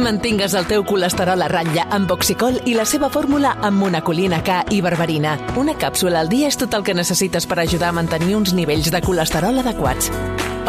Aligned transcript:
Mantingues 0.00 0.54
el 0.56 0.66
teu 0.66 0.82
colesterol 0.88 1.42
a 1.44 1.48
ratlla 1.50 1.84
amb 1.92 2.10
Oxicol 2.14 2.56
i 2.66 2.72
la 2.74 2.86
seva 2.88 3.10
fórmula 3.12 3.52
amb 3.60 3.78
monacolina 3.82 4.40
K 4.42 4.62
i 4.72 4.80
berberina. 4.80 5.36
Una 5.60 5.76
càpsula 5.78 6.22
al 6.24 6.30
dia 6.32 6.48
és 6.48 6.56
tot 6.60 6.74
el 6.74 6.84
que 6.86 6.96
necessites 6.96 7.46
per 7.46 7.60
ajudar 7.60 7.90
a 7.90 7.96
mantenir 7.96 8.34
uns 8.38 8.54
nivells 8.56 8.90
de 8.90 9.02
colesterol 9.04 9.60
adequats. 9.60 10.08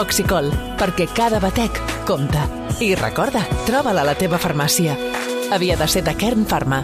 Oxicol, 0.01 0.51
perquè 0.79 1.07
cada 1.15 1.39
batec 1.39 1.79
compta. 2.07 2.43
I 2.83 2.93
recorda, 2.99 3.45
troba-la 3.67 4.03
a 4.03 4.09
la 4.11 4.17
teva 4.19 4.41
farmàcia. 4.41 4.97
Havia 5.51 5.79
de 5.79 5.87
ser 5.87 6.03
de 6.03 6.15
Kern 6.15 6.45
Pharma. 6.45 6.83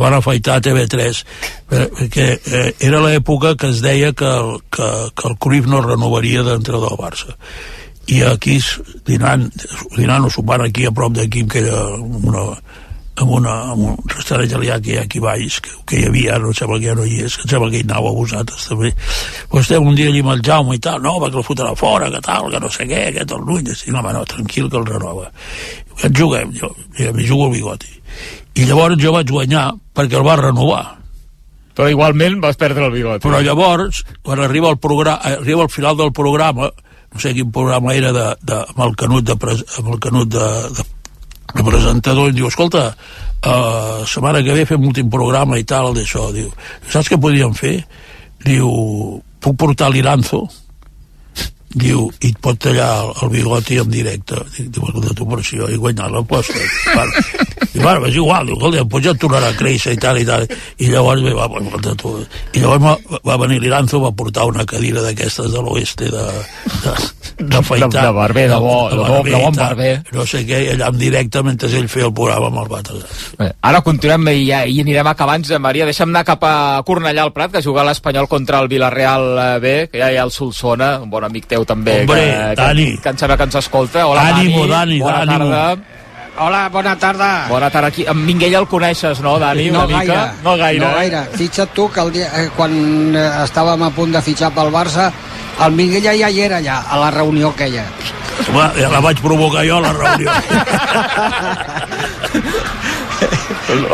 van 0.00 0.14
afaitar 0.14 0.54
a 0.56 0.62
TV3 0.64 1.18
eh, 1.70 1.88
perquè 1.92 2.26
eh, 2.38 2.68
era 2.80 3.02
l'època 3.04 3.56
que 3.58 3.68
es 3.68 3.82
deia 3.84 4.14
que 4.16 4.24
el, 4.24 4.62
que, 4.72 4.86
que 5.12 5.28
el 5.28 5.36
Cruyff 5.36 5.66
no 5.68 5.82
renovaria 5.84 6.44
d'entrenador 6.46 6.94
del 6.94 7.00
Barça 7.02 7.36
i 8.08 8.22
aquí 8.26 8.58
dinant, 9.06 9.50
dinant 9.96 10.24
o 10.26 10.30
sopant 10.32 10.64
aquí 10.64 10.86
a 10.86 10.94
prop 10.94 11.12
d'aquí 11.14 11.44
que 11.50 11.60
era 11.62 11.82
una, 12.00 12.46
amb, 13.20 13.30
una, 13.36 13.54
amb 13.72 13.84
un 13.90 13.96
restaurant 14.10 14.48
italià 14.48 14.78
que 14.82 14.94
hi 14.94 14.98
ha 14.98 15.04
aquí 15.04 15.20
baix, 15.22 15.60
que, 15.64 15.74
que 15.86 16.00
hi 16.00 16.06
havia, 16.08 16.38
no 16.42 16.52
sembla 16.56 16.80
que 16.80 16.88
ja 16.90 16.96
no 16.98 17.06
hi 17.06 17.20
és, 17.26 17.36
que 17.36 17.48
sembla 17.48 17.70
que 17.70 17.80
hi 17.80 17.86
anava 17.86 18.10
a 18.10 18.16
vosaltres 18.16 18.68
també. 18.70 18.92
Pues 19.52 19.66
estem 19.66 19.86
un 19.86 19.98
dia 19.98 20.10
allà 20.10 20.24
amb 20.24 20.34
el 20.34 20.44
Jaume 20.46 20.76
i 20.78 20.82
tal, 20.82 21.02
no, 21.04 21.16
perquè 21.22 21.40
el 21.42 21.46
fotrà 21.46 21.74
fora, 21.78 22.10
que 22.12 22.22
tal, 22.24 22.50
que 22.52 22.62
no 22.62 22.70
sé 22.72 22.88
què, 22.90 23.02
que 23.16 23.26
tot 23.28 23.44
l'ull, 23.46 23.66
i 23.66 23.94
no, 23.94 24.04
no, 24.06 24.24
tranquil, 24.34 24.70
que 24.70 24.80
el 24.80 24.88
renova. 24.88 25.28
Et 26.00 26.16
juguem, 26.16 26.54
jo, 26.56 26.72
mi 26.96 27.26
jugo 27.28 27.50
el 27.50 27.58
bigoti. 27.58 27.92
I 28.60 28.66
llavors 28.66 28.98
jo 29.00 29.12
vaig 29.14 29.30
guanyar 29.30 29.68
perquè 29.94 30.18
el 30.18 30.26
va 30.26 30.38
renovar. 30.40 30.84
Però 31.76 31.86
igualment 31.88 32.40
vas 32.42 32.58
perdre 32.60 32.88
el 32.88 32.94
bigoti. 32.94 33.22
Però 33.24 33.40
llavors, 33.44 34.02
quan 34.26 34.40
arriba 34.42 34.72
el, 34.72 34.80
programa, 34.82 35.36
arriba 35.38 35.66
al 35.66 35.72
final 35.72 35.96
del 35.96 36.12
programa, 36.16 36.70
no 37.12 37.20
sé 37.22 37.34
quin 37.34 37.50
programa 37.52 37.94
era 37.96 38.12
de, 38.14 38.26
de, 38.46 38.60
amb 38.74 38.84
el 38.86 38.96
Canut 38.98 39.26
de, 39.26 39.34
amb 39.34 39.92
el 39.94 39.98
Canut 40.02 40.30
de, 40.30 40.48
de, 40.76 40.86
de 41.56 41.66
presentador 41.66 42.30
i 42.30 42.36
diu, 42.36 42.48
escolta, 42.50 42.90
uh, 42.94 44.00
setmana 44.06 44.44
que 44.46 44.54
ve 44.56 44.66
fem 44.68 44.82
l'últim 44.84 45.10
programa 45.10 45.58
i 45.58 45.66
tal 45.66 45.92
d'això, 45.96 46.30
diu, 46.36 46.52
saps 46.88 47.10
què 47.10 47.18
podríem 47.20 47.56
fer? 47.56 47.76
Diu, 48.46 48.70
puc 49.42 49.58
portar 49.60 49.90
l'Iranzo? 49.90 50.44
Diu, 51.70 52.08
i 52.20 52.32
et 52.32 52.38
pot 52.42 52.58
tallar 52.58 52.88
el, 53.04 53.12
el 53.22 53.30
bigoti 53.36 53.78
en 53.78 53.90
directe. 53.90 54.38
Diu, 54.58 54.82
escolta, 54.88 55.14
tu 55.14 55.26
per 55.30 55.38
això 55.38 55.68
he 55.70 55.78
guanyat 55.78 56.10
l'aposta 56.10 56.58
bueno, 56.94 57.22
i 57.70 57.78
bueno, 57.78 58.06
és 58.08 58.16
igual 58.18 58.48
diu, 58.48 58.56
escolta, 58.56 58.82
doncs 58.82 59.06
ja 59.06 59.14
tornarà 59.22 59.50
a 59.52 59.56
créixer 59.58 59.94
i 59.94 60.00
tal 60.02 60.18
i 60.18 60.26
tal 60.26 60.46
i 60.50 60.90
llavors 60.90 61.22
va, 61.36 61.46
va, 61.46 61.94
tu, 62.00 62.16
i 62.54 62.62
llavors 62.62 62.82
va, 62.82 63.20
va 63.30 63.38
venir 63.44 63.60
l'Iranzo 63.62 64.00
va 64.02 64.10
portar 64.16 64.48
una 64.50 64.66
cadira 64.66 65.04
d'aquestes 65.04 65.52
de 65.52 65.62
l'oeste 65.62 66.10
de, 66.10 66.24
de, 66.84 66.94
d'afaitar 67.52 67.90
de, 67.94 68.06
de 68.08 68.12
barber, 68.18 68.46
de 68.50 68.58
bo, 68.58 68.76
de, 68.90 68.96
de, 68.96 69.06
barber, 69.06 69.32
de 69.32 69.42
bon 69.44 69.58
barber. 69.60 69.92
no 70.16 70.26
sé 70.26 70.42
què, 70.48 70.60
allà 70.74 70.90
en 70.90 70.98
directe 70.98 71.44
mentre 71.46 71.70
ell 71.78 71.88
feia 71.92 72.08
el 72.10 72.16
programa 72.16 72.50
amb 72.50 72.64
el 72.64 72.72
bates 72.74 73.54
ara 73.62 73.82
continuem 73.86 74.32
i, 74.34 74.42
ja, 74.48 74.64
i 74.66 74.80
anirem 74.82 75.12
acabant 75.12 75.46
Maria, 75.60 75.86
deixa'm 75.88 76.10
anar 76.10 76.26
cap 76.26 76.42
a 76.46 76.54
Cornellà 76.86 77.22
al 77.24 77.32
Prat 77.36 77.54
que 77.54 77.62
juga 77.64 77.84
l'Espanyol 77.86 78.28
contra 78.28 78.60
el 78.60 78.68
Villarreal 78.68 79.60
B 79.62 79.74
que 79.92 80.02
ja 80.02 80.10
hi 80.10 80.18
ha 80.18 80.26
el 80.26 80.34
Solsona, 80.34 80.96
un 81.04 81.10
bon 81.12 81.24
amic 81.26 81.48
teu 81.50 81.59
Andreu 81.60 81.64
també, 81.66 82.00
Hombre, 82.00 82.20
que, 82.20 82.54
Dani. 82.56 82.84
que, 82.96 83.02
que 83.02 83.08
em 83.10 83.16
sembla 83.18 83.36
que 83.36 83.42
ens 83.44 83.54
escolta. 83.60 84.06
Hola, 84.06 84.20
ànimo, 84.34 84.66
Dani. 84.66 84.98
Dani, 84.98 85.00
bona 85.00 85.20
ànimo. 85.22 85.50
tarda. 85.50 85.78
Hola, 86.40 86.68
bona 86.70 86.96
tarda. 86.96 87.46
Bona 87.48 87.68
tarda. 87.70 87.88
Aquí, 87.88 88.04
en 88.08 88.24
Minguella 88.24 88.58
el 88.60 88.66
coneixes, 88.66 89.20
no, 89.20 89.38
Dani? 89.38 89.68
No 89.70 89.84
una 89.84 89.98
gaire, 89.98 90.12
mica? 90.12 90.34
No 90.44 90.56
gaire. 90.56 90.80
No 90.86 90.94
gaire. 90.94 91.24
Fixa't 91.36 91.68
tu 91.74 91.90
que 91.92 92.00
el 92.00 92.12
dia, 92.12 92.28
eh, 92.40 92.50
quan 92.56 92.72
eh, 93.14 93.26
estàvem 93.44 93.82
a 93.82 93.90
punt 93.90 94.12
de 94.14 94.22
fitxar 94.22 94.50
pel 94.54 94.70
Barça, 94.72 95.10
el 95.66 95.72
Minguella 95.76 96.14
ja 96.16 96.30
hi 96.30 96.40
era 96.40 96.56
allà, 96.62 96.80
a 96.88 96.96
la 96.98 97.10
reunió 97.10 97.50
aquella. 97.50 97.84
Home, 98.48 98.70
ja 98.80 98.88
la 98.88 99.00
vaig 99.04 99.20
provocar 99.20 99.66
jo 99.68 99.80
la 99.84 99.92
reunió 99.92 100.30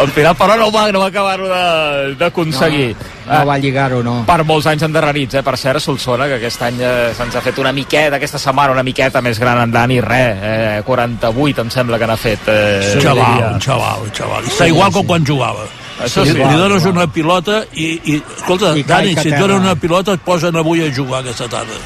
Al 0.00 0.08
final, 0.12 0.36
però, 0.36 0.56
no 0.56 0.70
va, 0.72 0.86
no 0.92 1.00
va 1.00 1.06
acabar-ho 1.10 1.48
de- 1.48 2.14
d'aconseguir. 2.20 2.94
No, 2.94 3.15
no 3.26 3.46
va 3.48 3.56
lligar-ho, 3.58 4.02
no. 4.06 4.16
Per 4.28 4.38
molts 4.46 4.68
anys 4.70 4.84
endarrerits, 4.86 5.38
eh? 5.40 5.42
Per 5.46 5.56
cert, 5.60 5.82
Solsona, 5.82 6.28
que 6.30 6.38
aquest 6.38 6.62
any 6.66 6.78
eh, 6.80 6.92
se'ns 7.16 7.36
ha 7.36 7.42
fet 7.44 7.58
una 7.62 7.72
miqueta, 7.76 8.20
aquesta 8.20 8.40
setmana 8.42 8.76
una 8.76 8.84
miqueta 8.86 9.22
més 9.24 9.40
gran 9.42 9.60
en 9.64 9.74
Dani, 9.74 9.98
res, 10.04 10.44
eh, 10.46 10.84
48 10.86 11.66
em 11.66 11.72
sembla 11.74 11.98
que 11.98 12.10
n'ha 12.10 12.18
fet. 12.20 12.46
Eh, 12.52 12.94
un 12.94 13.02
xaval, 13.02 13.42
un 13.54 13.66
xaval, 13.66 14.06
un 14.06 14.14
xaval. 14.14 14.48
Està 14.52 14.70
igual 14.70 14.94
com 14.94 15.10
quan 15.10 15.26
jugava. 15.26 15.66
Això 16.06 16.26
li, 16.26 16.34
sí. 16.34 16.40
li 16.44 16.60
dones 16.60 16.84
una 16.84 17.06
pilota 17.08 17.62
i, 17.72 17.86
i 18.04 18.16
escolta, 18.20 18.74
I 18.76 18.84
Dani, 18.84 19.14
que 19.16 19.24
si 19.24 19.32
et 19.32 19.40
donen 19.40 19.64
una 19.64 19.76
pilota 19.80 20.16
et 20.16 20.24
posen 20.24 20.56
avui 20.60 20.84
a 20.84 20.90
jugar 20.92 21.22
aquesta 21.24 21.48
tarda. 21.48 21.78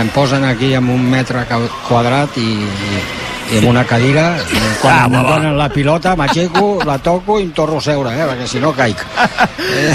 Em 0.00 0.08
posen 0.12 0.44
aquí 0.44 0.74
amb 0.76 0.92
un 0.92 1.04
metre 1.12 1.44
quadrat 1.88 2.36
i, 2.40 2.48
i, 2.48 3.02
i 3.52 3.58
amb 3.58 3.68
una 3.70 3.84
cadira. 3.88 4.36
Quan 4.82 4.94
Ah, 4.94 5.04
em 5.06 5.12
donen 5.26 5.56
la 5.58 5.68
pilota, 5.72 6.14
m'aixeco, 6.16 6.80
la 6.86 6.98
toco 6.98 7.38
i 7.40 7.44
em 7.44 7.52
torno 7.52 7.78
a 7.78 7.80
seure, 7.80 8.12
eh, 8.14 8.26
perquè 8.28 8.46
si 8.46 8.60
no 8.60 8.72
caic. 8.76 9.04
Eh, 9.58 9.94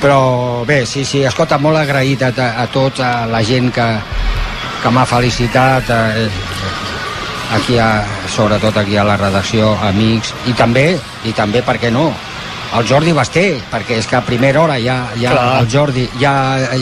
però 0.00 0.64
bé, 0.66 0.84
sí, 0.86 1.04
sí, 1.04 1.22
escolta, 1.24 1.58
molt 1.58 1.76
agraït 1.78 2.22
a, 2.22 2.32
a 2.62 2.66
tots, 2.72 3.00
a 3.00 3.26
la 3.26 3.42
gent 3.44 3.70
que, 3.74 3.88
que 4.82 4.90
m'ha 4.94 5.04
felicitat, 5.06 5.90
eh, 5.90 6.28
aquí 7.54 7.78
a, 7.78 8.04
sobretot 8.28 8.76
aquí 8.76 8.96
a 8.96 9.04
la 9.04 9.16
redacció, 9.16 9.74
amics, 9.88 10.34
i 10.46 10.52
també, 10.52 10.90
i 11.24 11.32
també, 11.32 11.62
per 11.62 11.78
què 11.80 11.90
no, 11.92 12.10
el 12.76 12.84
Jordi 12.84 13.14
Basté, 13.16 13.46
perquè 13.72 13.96
és 13.96 14.06
que 14.06 14.18
a 14.18 14.20
primera 14.24 14.60
hora 14.60 14.76
ja, 14.80 14.98
ja 15.16 15.30
Clar. 15.32 15.60
el 15.62 15.68
Jordi 15.72 16.04
ja, 16.20 16.34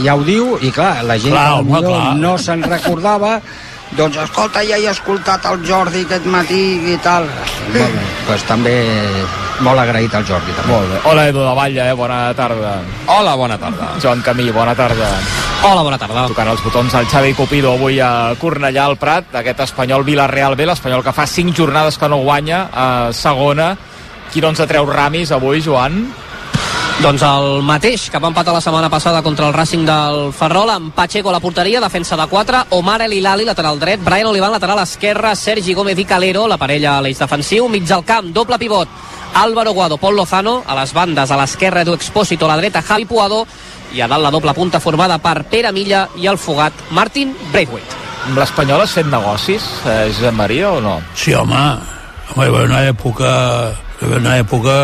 ja 0.03 0.17
ho 0.19 0.25
diu 0.27 0.57
i 0.67 0.73
clar, 0.75 1.05
la 1.07 1.15
gent 1.19 1.31
Clar, 1.37 1.61
home, 1.61 1.83
clar. 1.85 2.17
no 2.19 2.33
se'n 2.43 2.65
recordava 2.67 3.37
doncs 3.95 4.19
escolta, 4.25 4.65
ja 4.67 4.79
he 4.81 4.91
escoltat 4.91 5.47
el 5.47 5.63
Jordi 5.67 6.03
aquest 6.07 6.27
matí 6.27 6.63
i 6.93 6.99
tal 7.05 7.27
molt 7.27 7.95
bé, 7.95 8.07
doncs 8.27 8.47
també 8.49 8.77
molt 9.65 9.81
agraït 9.81 10.13
al 10.15 10.25
Jordi 10.29 10.53
també. 10.53 10.69
Molt 10.73 10.91
bé. 10.91 11.01
Hola, 11.09 11.27
Edu 11.31 11.41
de 11.41 11.55
Batlle, 11.57 11.89
eh? 11.89 11.95
bona 11.97 12.19
tarda. 12.37 12.73
Hola, 13.09 13.37
bona 13.37 13.57
tarda. 13.59 13.89
Joan 14.03 14.23
Camí, 14.23 14.51
bona 14.53 14.75
tarda. 14.77 15.09
Hola, 15.65 15.83
bona 15.83 15.99
tarda. 15.99 16.27
Tocant 16.29 16.51
els 16.53 16.63
botons 16.65 16.95
al 16.95 17.09
Xavi 17.09 17.33
Cupido 17.39 17.73
avui 17.73 18.01
a 18.01 18.35
Cornellà 18.41 18.85
al 18.85 18.99
Prat, 19.01 19.33
aquest 19.41 19.65
espanyol 19.65 20.05
Villarreal 20.05 20.59
B, 20.59 20.67
l'espanyol 20.69 21.05
que 21.05 21.15
fa 21.17 21.27
5 21.27 21.57
jornades 21.57 21.97
que 21.99 22.09
no 22.13 22.21
guanya 22.25 22.67
a 22.73 22.87
segona. 23.17 23.75
Qui 24.33 24.43
no 24.43 24.51
ens 24.53 24.61
atreu 24.61 24.87
ramis 24.91 25.33
avui, 25.33 25.63
Joan? 25.65 26.03
Doncs 26.97 27.21
el 27.29 27.61
mateix 27.61 28.07
que 28.09 28.19
va 28.19 28.31
empatar 28.33 28.55
la 28.57 28.61
setmana 28.65 28.89
passada 28.89 29.21
contra 29.23 29.47
el 29.47 29.53
Racing 29.53 29.85
del 29.85 30.33
Ferrol, 30.33 30.71
amb 30.73 30.95
Pacheco 30.97 31.29
a 31.29 31.35
la 31.35 31.43
porteria, 31.45 31.81
defensa 31.81 32.17
de 32.17 32.25
4, 32.27 32.63
Omar 32.71 33.03
El 33.03 33.13
Hilali, 33.13 33.45
lateral 33.45 33.79
dret, 33.79 34.01
Brian 34.03 34.31
Olivan, 34.31 34.51
lateral 34.51 34.81
esquerra, 34.81 35.35
Sergi 35.37 35.75
Gómez 35.75 35.99
i 35.99 36.07
Calero, 36.09 36.47
la 36.49 36.57
parella 36.57 36.97
a 36.97 37.03
l'eix 37.05 37.21
defensiu, 37.21 37.69
mig 37.69 37.85
del 37.85 38.03
camp, 38.05 38.33
doble 38.33 38.57
pivot, 38.59 38.89
Álvaro 39.35 39.75
Guado, 39.77 39.99
Pol 40.01 40.17
Lozano, 40.17 40.63
a 40.67 40.75
les 40.81 40.95
bandes, 40.97 41.31
a 41.31 41.37
l'esquerra 41.37 41.85
Edu 41.85 41.93
Expósito, 41.93 42.47
a 42.47 42.55
la 42.55 42.57
dreta 42.63 42.83
Javi 42.83 43.05
Puado, 43.05 43.45
i 43.93 44.01
a 44.01 44.09
dalt 44.09 44.25
la 44.25 44.33
doble 44.33 44.55
punta 44.57 44.81
formada 44.81 45.21
per 45.21 45.45
Pere 45.53 45.73
Milla 45.77 46.09
i 46.17 46.27
el 46.27 46.41
fugat 46.41 46.89
Martin 46.97 47.37
Braithwaite. 47.53 48.05
Amb 48.25 48.41
l'Espanyol 48.41 48.81
has 48.83 48.97
fet 48.97 49.07
negocis, 49.13 49.69
eh, 49.85 50.09
Josep 50.09 50.33
Maria, 50.33 50.73
o 50.73 50.81
no? 50.81 51.03
Sí, 51.15 51.35
home, 51.35 51.61
home 52.33 52.47
hi 52.47 52.57
va 52.57 52.65
una 52.65 52.87
època 52.89 53.35
haver 54.01 54.19
una 54.21 54.37
època 54.41 54.75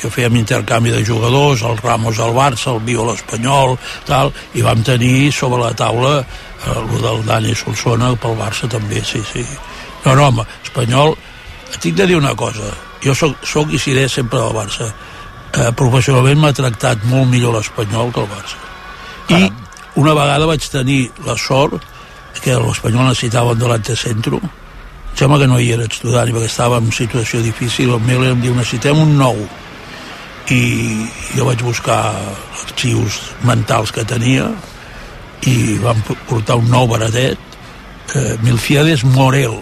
que 0.00 0.10
fèiem 0.10 0.38
intercanvi 0.40 0.92
de 0.94 1.02
jugadors, 1.04 1.62
el 1.62 1.76
Ramos 1.78 2.18
al 2.18 2.32
Barça, 2.36 2.72
el 2.72 2.80
Viol 2.86 3.12
espanyol, 3.14 3.76
tal, 4.08 4.32
i 4.54 4.64
vam 4.64 4.82
tenir 4.82 5.32
sobre 5.32 5.60
la 5.62 5.74
taula 5.76 6.20
eh, 6.20 6.72
el 6.72 7.02
del 7.02 7.24
Dani 7.26 7.54
Solsona 7.54 8.14
pel 8.16 8.38
Barça 8.38 8.70
també, 8.70 9.02
sí, 9.04 9.20
sí. 9.32 9.44
No, 10.04 10.14
no, 10.14 10.28
home, 10.28 10.46
espanyol, 10.64 11.14
et 11.72 11.78
tinc 11.82 11.98
de 12.00 12.08
dir 12.08 12.16
una 12.16 12.34
cosa, 12.34 12.72
jo 13.04 13.14
soc, 13.14 13.36
soc 13.44 13.72
i 13.72 13.80
seré 13.80 14.08
sempre 14.08 14.40
del 14.40 14.56
Barça. 14.56 14.88
Eh, 15.52 15.68
professionalment 15.76 16.40
m'ha 16.40 16.54
tractat 16.56 17.04
molt 17.10 17.28
millor 17.28 17.58
l'espanyol 17.58 18.12
que 18.12 18.24
el 18.24 18.32
Barça. 18.32 18.62
I 19.32 19.52
una 20.00 20.16
vegada 20.16 20.48
vaig 20.48 20.64
tenir 20.72 21.02
la 21.26 21.36
sort 21.36 21.84
que 22.42 22.56
l'Espanyol 22.56 23.10
necessitava 23.10 23.52
un 23.52 23.60
delante 23.60 23.94
centro 23.96 24.40
sembla 25.14 25.38
que 25.42 25.48
no 25.50 25.58
hi 25.60 25.72
era 25.74 25.88
estudiant 25.88 26.32
perquè 26.32 26.48
estava 26.50 26.80
en 26.82 26.92
situació 26.94 27.42
difícil. 27.44 27.94
El 27.94 28.04
Miller 28.06 28.32
em 28.34 28.42
diu 28.44 28.54
necessitem 28.56 29.00
un 29.02 29.16
nou. 29.18 29.38
I 30.52 30.62
jo 31.36 31.46
vaig 31.46 31.62
buscar 31.62 32.00
arxius 32.64 33.20
mentals 33.46 33.92
que 33.94 34.04
tenia 34.04 34.48
i 35.48 35.78
vam 35.82 36.02
portar 36.28 36.58
un 36.58 36.68
nou 36.70 36.88
baratet 36.90 37.38
eh, 38.14 38.34
Milfiades 38.42 39.04
Morel 39.04 39.56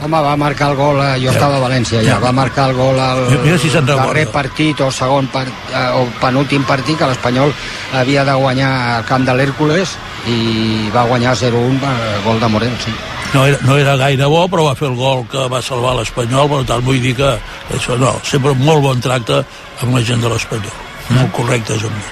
Home, 0.00 0.20
va 0.24 0.36
marcar 0.36 0.70
el 0.70 0.76
gol, 0.76 1.00
eh, 1.04 1.18
jo 1.20 1.30
estava 1.30 1.58
a 1.58 1.60
València 1.60 2.00
ja, 2.04 2.18
va 2.22 2.32
marcar 2.32 2.70
el 2.70 2.76
gol 2.78 2.98
al 2.98 3.26
Mira- 3.44 3.58
si 3.60 3.68
darrer 3.68 4.26
partit 4.32 4.80
o 4.80 4.90
segon 4.90 5.28
part, 5.28 5.48
eh, 5.74 5.86
o 5.98 6.06
penúltim 6.20 6.64
partit 6.64 6.98
que 6.98 7.06
l'Espanyol 7.10 7.52
havia 7.92 8.24
de 8.24 8.32
guanyar 8.32 8.72
al 8.96 9.04
camp 9.04 9.26
de 9.28 9.34
l'Hèrcules 9.36 9.96
i 10.26 10.90
va 10.94 11.04
guanyar 11.04 11.36
0-1 11.36 11.80
per 11.80 11.94
gol 12.24 12.40
de 12.40 12.48
Morel, 12.48 12.76
sí. 12.84 12.92
no 13.34 13.46
era, 13.46 13.58
no 13.62 13.76
era 13.78 13.96
gaire 13.96 14.26
bo 14.26 14.46
però 14.48 14.68
va 14.70 14.74
fer 14.74 14.88
el 14.88 14.96
gol 14.96 15.26
que 15.30 15.48
va 15.52 15.62
salvar 15.62 15.96
l'Espanyol 15.98 16.48
per 16.48 16.64
tant 16.64 16.84
vull 16.84 17.00
dir 17.00 17.14
que 17.16 17.34
això 17.76 17.98
no, 17.98 18.14
sempre 18.24 18.54
molt 18.54 18.82
bon 18.82 19.00
tracte 19.00 19.44
amb 19.82 19.94
la 19.94 20.02
gent 20.02 20.20
de 20.20 20.32
l'Espanyol 20.32 20.89
molt 21.10 21.32
correctes 21.34 21.84
amb 21.86 21.96
mi. 21.96 22.08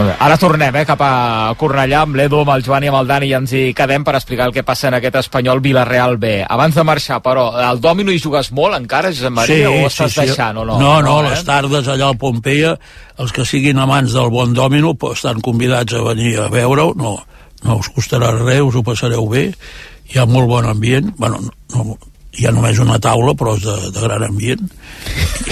Ara 0.00 0.36
tornem 0.40 0.76
eh, 0.80 0.84
cap 0.88 1.00
a 1.04 1.12
Cornellà 1.60 2.04
amb 2.06 2.16
l'Edu, 2.16 2.40
amb 2.40 2.54
el 2.54 2.64
Joan 2.64 2.86
i 2.86 2.90
amb 2.90 3.00
el 3.00 3.08
Dani 3.10 3.28
i 3.28 3.34
ens 3.36 3.52
hi 3.52 3.62
quedem 3.76 4.04
per 4.06 4.14
explicar 4.16 4.46
el 4.48 4.54
que 4.54 4.64
passa 4.66 4.88
en 4.88 4.96
aquest 4.96 5.18
espanyol 5.20 5.60
Villarreal 5.64 6.16
B. 6.20 6.32
Abans 6.48 6.78
de 6.78 6.84
marxar, 6.86 7.20
però, 7.24 7.50
el 7.68 7.82
dòmino 7.84 8.14
hi 8.14 8.22
jugues 8.22 8.52
molt 8.56 8.78
encara, 8.78 9.12
Josep 9.12 9.34
Maria, 9.36 9.68
sí, 9.68 9.84
o 9.84 9.90
estàs 9.90 10.14
sí, 10.14 10.20
sí. 10.20 10.28
deixant 10.30 10.62
o 10.62 10.64
no? 10.68 10.78
No, 10.80 10.94
no, 11.04 11.18
eh? 11.20 11.34
les 11.34 11.44
tardes 11.44 11.90
allà 11.90 12.08
al 12.08 12.18
Pompeia, 12.20 12.76
els 13.20 13.34
que 13.36 13.44
siguin 13.48 13.82
amants 13.82 14.16
del 14.16 14.32
bon 14.32 14.54
dòmino 14.56 14.94
estan 15.10 15.42
convidats 15.44 15.96
a 15.96 16.04
venir 16.06 16.38
a 16.40 16.48
veure-ho, 16.52 16.94
no, 16.96 17.18
no 17.66 17.80
us 17.82 17.90
costarà 17.92 18.32
res, 18.38 18.62
us 18.64 18.78
ho 18.78 18.84
passareu 18.86 19.28
bé, 19.28 19.50
hi 20.10 20.18
ha 20.18 20.26
molt 20.26 20.48
bon 20.48 20.70
ambient, 20.70 21.12
bueno, 21.18 21.42
no, 21.74 21.98
hi 22.38 22.46
ha 22.46 22.52
només 22.54 22.78
una 22.78 22.98
taula, 23.02 23.34
però 23.34 23.56
és 23.58 23.64
de, 23.66 23.76
de 23.94 24.00
gran 24.04 24.22
ambient. 24.28 24.68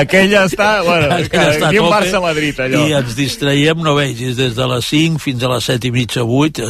Aquella 0.00 0.44
està, 0.46 0.68
bueno, 0.86 1.08
Aquella 1.16 1.50
està 1.52 1.68
a 1.68 1.72
ni 1.72 1.78
un 1.82 1.90
Barça-Madrid, 1.92 2.60
allò. 2.64 2.80
I 2.86 2.94
ens 3.00 3.16
distraiem, 3.18 3.78
no 3.84 3.92
vegis, 3.98 4.36
des 4.38 4.54
de 4.56 4.66
les 4.70 4.84
5 4.90 5.20
fins 5.22 5.44
a 5.44 5.50
les 5.52 5.64
7 5.68 5.88
i 5.90 5.92
mitja, 5.94 6.20
8, 6.24 6.64
eh, 6.64 6.68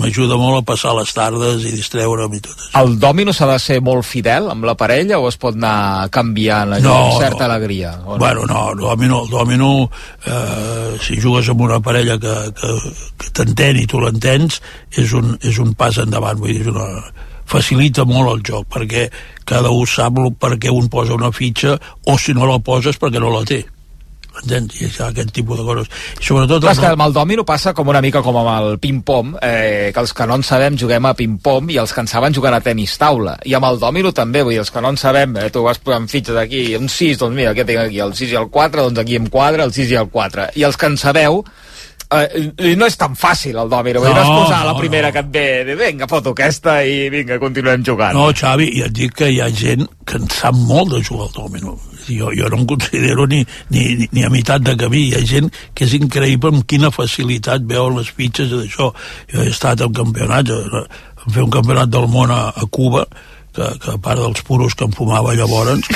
m'ajuda 0.00 0.38
molt 0.40 0.56
a 0.60 0.64
passar 0.68 0.92
les 0.98 1.12
tardes 1.16 1.64
i 1.64 1.72
distreure'm 1.74 2.32
i 2.36 2.40
tot 2.44 2.54
això. 2.56 2.70
El 2.82 2.98
dòmino 3.02 3.30
s'ha 3.36 3.48
de 3.52 3.58
ser 3.62 3.78
molt 3.84 4.04
fidel 4.06 4.50
amb 4.52 4.66
la 4.68 4.76
parella 4.78 5.20
o 5.22 5.28
es 5.30 5.38
pot 5.40 5.54
anar 5.56 6.08
canviant 6.14 6.70
allò 6.76 6.90
No, 6.90 6.96
amb 7.06 7.22
certa 7.22 7.44
no. 7.46 7.50
alegria? 7.54 7.90
O 8.04 8.16
no? 8.16 8.20
Bueno, 8.22 8.40
no, 8.50 8.60
el 8.74 8.78
dòmino, 8.82 9.22
el 9.24 9.30
dòmino 9.32 9.70
eh, 10.26 10.90
si 11.00 11.20
jugues 11.22 11.48
amb 11.52 11.60
una 11.68 11.80
parella 11.80 12.18
que, 12.20 12.36
que, 12.60 12.68
que 13.22 13.28
t'entén 13.40 13.74
i 13.80 13.86
tu 13.88 13.96
l'entens, 14.02 14.60
és, 14.92 15.10
un, 15.16 15.26
és 15.40 15.56
un 15.62 15.72
pas 15.78 15.96
endavant, 16.02 16.38
vull 16.42 16.52
dir, 16.52 16.62
és 16.66 16.70
una, 16.74 16.86
facilita 17.46 18.04
molt 18.08 18.32
el 18.34 18.42
joc, 18.46 18.66
perquè 18.74 19.06
cada 19.46 19.70
un 19.70 19.86
sap 19.86 20.18
per 20.40 20.56
què 20.58 20.72
un 20.74 20.88
posa 20.92 21.14
una 21.14 21.32
fitxa, 21.32 21.78
o 22.06 22.18
si 22.18 22.34
no 22.34 22.46
la 22.46 22.58
poses 22.58 22.98
perquè 22.98 23.22
no 23.22 23.30
la 23.30 23.44
té. 23.46 23.62
Entens? 24.36 24.74
I 24.82 24.90
aquest 25.00 25.30
tipus 25.32 25.56
de 25.56 25.64
coses. 25.64 25.86
I 26.20 26.24
sobretot... 26.26 26.60
Clar, 26.60 26.74
és 26.74 26.80
que 26.82 26.88
el- 26.90 26.96
amb 26.98 27.06
el 27.06 27.14
dòmino 27.16 27.44
passa 27.48 27.72
com 27.72 27.88
una 27.88 28.02
mica 28.04 28.20
com 28.20 28.36
amb 28.36 28.50
el 28.52 28.74
ping-pong, 28.82 29.30
eh, 29.40 29.88
que 29.94 30.02
els 30.02 30.12
que 30.12 30.26
no 30.28 30.36
en 30.36 30.44
sabem 30.44 30.76
juguem 30.76 31.06
a 31.08 31.14
ping-pong 31.16 31.70
i 31.72 31.78
els 31.80 31.94
que 31.96 32.02
en 32.04 32.10
saben 32.10 32.36
juguen 32.36 32.52
a 32.52 32.60
tenis 32.60 32.98
taula. 33.00 33.38
I 33.48 33.54
amb 33.56 33.64
el 33.70 33.78
dòmino 33.80 34.12
també, 34.12 34.42
vull 34.44 34.52
dir, 34.52 34.60
els 34.60 34.70
que 34.74 34.82
no 34.84 34.90
en 34.92 35.00
sabem, 35.00 35.38
eh, 35.40 35.48
tu 35.54 35.62
vas 35.64 35.80
posant 35.80 36.04
fitxes 36.12 36.36
aquí, 36.36 36.66
un 36.76 36.90
6, 36.92 37.16
doncs 37.22 37.38
mira, 37.38 37.54
què 37.56 37.64
tinc 37.64 37.80
aquí? 37.86 38.02
El 38.04 38.12
6 38.12 38.34
i 38.34 38.36
el 38.42 38.50
4, 38.52 38.84
doncs 38.90 39.00
aquí 39.06 39.16
em 39.16 39.30
quadra 39.32 39.64
el 39.64 39.72
6 39.72 39.94
i 39.94 40.00
el 40.02 40.10
4. 40.12 40.50
I 40.60 40.68
els 40.68 40.76
que 40.76 40.92
en 40.92 40.98
sabeu, 41.00 41.40
eh, 42.12 42.74
no 42.76 42.86
és 42.86 42.96
tan 43.00 43.16
fàcil 43.18 43.58
el 43.58 43.70
dòmino, 43.72 44.02
dir, 44.04 44.12
no, 44.12 44.14
No, 44.14 44.22
és 44.22 44.44
posar 44.44 44.62
la 44.66 44.72
no, 44.74 44.78
primera 44.78 45.08
no. 45.08 45.12
que 45.12 45.22
et 45.24 45.32
ve, 45.34 45.46
de 45.70 45.76
vinga, 45.80 46.08
foto 46.10 46.32
aquesta 46.34 46.78
i 46.84 47.08
vinga, 47.12 47.38
continuem 47.42 47.84
jugant. 47.86 48.14
No, 48.16 48.30
Xavi, 48.32 48.70
ja 48.78 48.86
et 48.90 48.96
dic 48.96 49.14
que 49.18 49.30
hi 49.32 49.40
ha 49.42 49.50
gent 49.50 49.86
que 50.06 50.20
en 50.20 50.28
sap 50.30 50.54
molt 50.54 50.94
de 50.94 51.02
jugar 51.02 51.28
al 51.28 51.36
dòmino. 51.36 51.76
Jo, 52.06 52.30
jo 52.38 52.48
no 52.52 52.60
em 52.60 52.66
considero 52.70 53.26
ni, 53.26 53.40
ni, 53.74 53.86
ni, 53.98 54.08
ni 54.12 54.22
a 54.22 54.30
meitat 54.30 54.62
de 54.62 54.76
camí. 54.78 55.08
Hi 55.08 55.16
ha 55.18 55.24
gent 55.26 55.50
que 55.74 55.88
és 55.88 55.96
increïble 55.98 56.52
amb 56.54 56.66
quina 56.70 56.92
facilitat 56.94 57.66
veuen 57.66 57.98
les 57.98 58.12
fitxes 58.14 58.52
d'això. 58.52 58.92
Jo 59.32 59.42
he 59.42 59.50
estat 59.50 59.82
en 59.82 59.94
campionats, 59.96 60.50
eh, 60.54 60.84
vam 61.24 61.34
fer 61.34 61.42
un 61.48 61.56
campionat 61.58 61.90
del 61.90 62.06
món 62.12 62.30
a, 62.30 62.44
a 62.54 62.68
Cuba, 62.70 63.02
que, 63.56 63.68
que 63.82 63.94
a 63.94 63.98
part 64.02 64.20
dels 64.20 64.42
puros 64.46 64.76
que 64.76 64.84
em 64.86 64.92
fumava 64.94 65.34
llavors, 65.36 65.88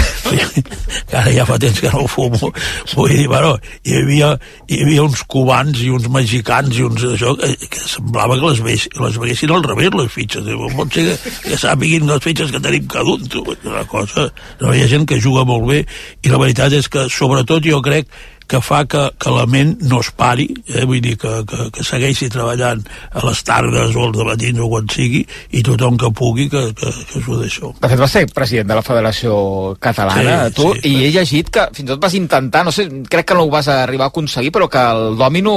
que 1.11 1.17
ara 1.17 1.33
ja 1.35 1.47
fa 1.49 1.59
temps 1.61 1.81
que 1.83 1.93
no 1.93 2.07
fumo, 2.11 2.53
vull 2.95 3.13
dir, 3.13 3.27
bueno, 3.31 3.53
hi 3.85 3.99
havia, 4.01 4.33
hi 4.69 4.81
havia 4.85 5.05
uns 5.05 5.23
cubans 5.31 5.83
i 5.85 5.93
uns 5.95 6.09
mexicans 6.13 6.81
i 6.81 6.87
uns 6.89 7.05
d'això 7.05 7.35
que, 7.39 7.53
que 7.71 7.85
semblava 7.85 8.39
que 8.41 8.49
les, 8.49 8.65
veis, 8.65 8.89
les 8.97 9.21
veguessin 9.21 9.55
al 9.55 9.65
revés, 9.67 9.93
les 9.97 10.11
fitxes. 10.13 10.51
Pot 10.77 10.97
ser 10.97 11.07
que, 11.11 11.37
que 11.47 11.61
sàpiguin 11.61 12.09
les 12.11 12.25
fitxes 12.25 12.53
que 12.55 12.63
tenim 12.63 12.89
cada 12.91 13.17
un. 13.17 13.29
Una 13.71 13.85
cosa... 13.89 14.29
No, 14.61 14.73
hi 14.75 14.85
ha 14.85 14.91
gent 14.91 15.07
que 15.09 15.21
juga 15.21 15.45
molt 15.49 15.67
bé 15.69 15.81
i 16.25 16.33
la 16.33 16.41
veritat 16.41 16.75
és 16.77 16.89
que, 16.93 17.07
sobretot, 17.13 17.65
jo 17.67 17.81
crec 17.85 18.09
que 18.51 18.59
fa 18.65 18.81
que, 18.91 19.05
que 19.21 19.31
la 19.31 19.45
ment 19.47 19.77
no 19.87 20.01
es 20.03 20.11
pari, 20.19 20.49
eh? 20.67 20.83
vull 20.89 20.99
dir 21.05 21.15
que, 21.21 21.31
que, 21.47 21.69
que 21.77 21.85
segueixi 21.87 22.27
treballant 22.33 22.81
a 23.15 23.23
les 23.29 23.43
tardes 23.47 23.95
o 23.95 24.07
als 24.09 24.19
matins 24.27 24.59
o 24.59 24.67
quan 24.73 24.89
sigui, 24.91 25.21
i 25.55 25.63
tothom 25.67 25.99
que 26.01 26.11
pugui 26.19 26.49
que, 26.51 26.65
que, 26.75 26.91
que 27.13 27.23
s'ho 27.23 27.39
d'això. 27.39 27.71
De 27.79 27.91
fet, 27.93 28.01
vas 28.03 28.11
ser 28.17 28.25
president 28.35 28.73
de 28.73 28.79
la 28.81 28.83
Federació 28.87 29.37
Catalana, 29.79 30.49
Sí, 30.51 30.55
tu, 30.59 30.67
sí, 30.75 30.91
i 30.91 31.05
he 31.07 31.13
llegit 31.15 31.53
que 31.55 31.69
fins 31.77 31.87
i 31.87 31.93
tot 31.93 32.03
vas 32.03 32.17
intentar, 32.19 32.65
no 32.67 32.75
sé, 32.75 32.89
crec 33.11 33.29
que 33.31 33.37
no 33.39 33.45
ho 33.47 33.53
vas 33.53 33.69
arribar 33.71 34.09
a 34.09 34.13
aconseguir, 34.15 34.51
però 34.57 34.67
que 34.73 34.83
el 34.83 35.15
dòmino 35.21 35.55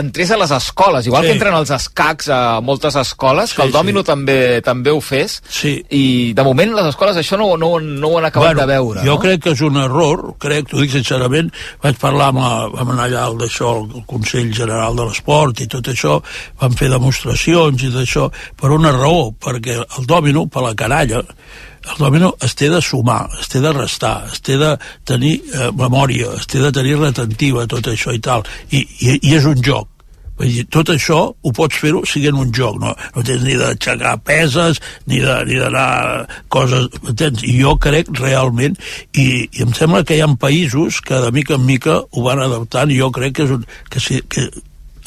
entrés 0.00 0.32
a 0.32 0.40
les 0.40 0.50
escoles, 0.56 1.06
igual 1.06 1.24
Sí. 1.24 1.28
que 1.28 1.36
entren 1.36 1.54
els 1.60 1.70
escacs 1.76 2.28
a 2.32 2.40
moltes 2.64 2.96
escoles, 2.96 3.50
Sí, 3.50 3.56
que 3.56 3.66
el 3.68 3.72
dòmino 3.72 4.00
sí. 4.00 4.06
també 4.08 4.38
també 4.64 4.90
ho 4.90 5.00
fes, 5.04 5.42
Sí. 5.48 5.76
i 5.90 6.32
de 6.32 6.42
moment 6.42 6.72
les 6.74 6.86
escoles 6.94 7.16
això 7.20 7.36
no, 7.38 7.56
no, 7.60 7.74
no 7.80 8.08
ho 8.08 8.18
han 8.18 8.30
acabat 8.32 8.56
de 8.56 8.66
veure, 8.66 9.00
jo 9.04 9.14
no? 9.14 9.20
crec 9.20 9.42
que 9.44 9.52
és 9.52 9.60
un 9.60 9.76
error, 9.76 10.34
crec, 10.38 10.68
t'ho 10.70 10.80
dic 10.80 10.90
sincerament, 10.96 11.52
vaig 11.82 11.96
parlar 12.00 12.13
amb, 12.22 12.40
la, 12.40 12.68
vam 12.72 12.94
anar 12.94 13.08
allà 13.08 13.26
al 13.28 13.38
d'això, 13.40 13.74
el 13.82 14.04
Consell 14.10 14.52
General 14.54 14.96
de 14.96 15.06
l'Esport 15.08 15.60
i 15.64 15.68
tot 15.70 15.90
això, 15.92 16.18
vam 16.60 16.74
fer 16.78 16.90
demostracions 16.92 17.86
i 17.86 17.92
d'això, 17.94 18.28
per 18.60 18.72
una 18.74 18.92
raó, 18.94 19.30
perquè 19.32 19.78
el 19.82 20.10
dòmino, 20.10 20.46
per 20.52 20.64
la 20.66 20.74
canalla, 20.78 21.22
el 21.84 21.98
dòmino 22.00 22.34
es 22.44 22.54
té 22.56 22.70
de 22.72 22.80
sumar, 22.82 23.26
es 23.40 23.50
té 23.52 23.60
de 23.60 23.72
restar, 23.76 24.16
es 24.32 24.40
té 24.44 24.56
de 24.60 24.74
tenir 25.04 25.34
eh, 25.40 25.70
memòria, 25.76 26.32
es 26.38 26.48
té 26.50 26.62
de 26.62 26.72
tenir 26.72 26.96
retentiva, 27.00 27.66
tot 27.70 27.90
això 27.92 28.14
i 28.14 28.22
tal, 28.24 28.46
i, 28.70 28.80
i, 28.80 29.18
i 29.20 29.34
és 29.36 29.48
un 29.50 29.60
joc, 29.64 29.90
Vull 30.38 30.50
dir, 30.50 30.64
tot 30.74 30.90
això 30.90 31.18
ho 31.30 31.52
pots 31.54 31.78
fer-ho 31.78 32.02
siguent 32.10 32.38
un 32.40 32.50
joc, 32.54 32.80
no, 32.82 32.90
no 33.14 33.24
tens 33.26 33.44
ni 33.46 33.54
d'aixecar 33.58 34.16
peses, 34.26 34.80
ni 35.06 35.20
d'anar 35.22 36.26
coses, 36.50 36.88
entens? 37.06 37.44
I 37.46 37.60
jo 37.60 37.76
crec 37.78 38.10
realment, 38.18 38.74
i, 39.12 39.46
i 39.46 39.62
em 39.62 39.74
sembla 39.76 40.02
que 40.06 40.18
hi 40.18 40.24
ha 40.24 40.30
països 40.40 40.98
que 41.06 41.20
de 41.22 41.30
mica 41.34 41.54
en 41.54 41.66
mica 41.68 42.00
ho 42.02 42.24
van 42.26 42.42
adaptant, 42.42 42.90
i 42.90 42.98
jo 42.98 43.12
crec 43.14 43.38
que, 43.38 43.46
és 43.46 43.54
un, 43.54 43.66
que, 43.90 44.02
si, 44.02 44.18
que 44.26 44.48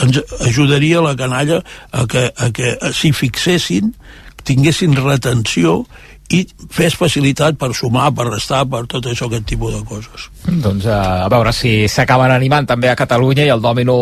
ens 0.03 0.21
ajudaria 0.47 1.03
la 1.03 1.15
canalla 1.19 1.59
a 1.91 2.07
que, 2.07 2.29
a 2.31 2.51
que 2.55 2.77
s'hi 2.95 3.11
fixessin, 3.15 3.91
tinguessin 4.47 4.95
retenció 4.95 5.81
i 6.31 6.41
fes 6.71 6.95
facilitat 6.99 7.55
per 7.59 7.73
sumar, 7.75 8.09
per 8.15 8.27
restar, 8.29 8.65
per 8.67 8.83
tot 8.91 9.05
això, 9.07 9.27
aquest 9.27 9.47
tipus 9.47 9.75
de 9.75 9.83
coses. 9.87 10.27
Doncs 10.47 10.87
eh, 10.87 10.95
a 10.95 11.29
veure 11.31 11.53
si 11.55 11.79
s'acaben 11.91 12.31
animant 12.31 12.67
també 12.67 12.91
a 12.91 12.97
Catalunya 12.99 13.47
i 13.47 13.53
el 13.53 13.63
dòmino 13.63 13.95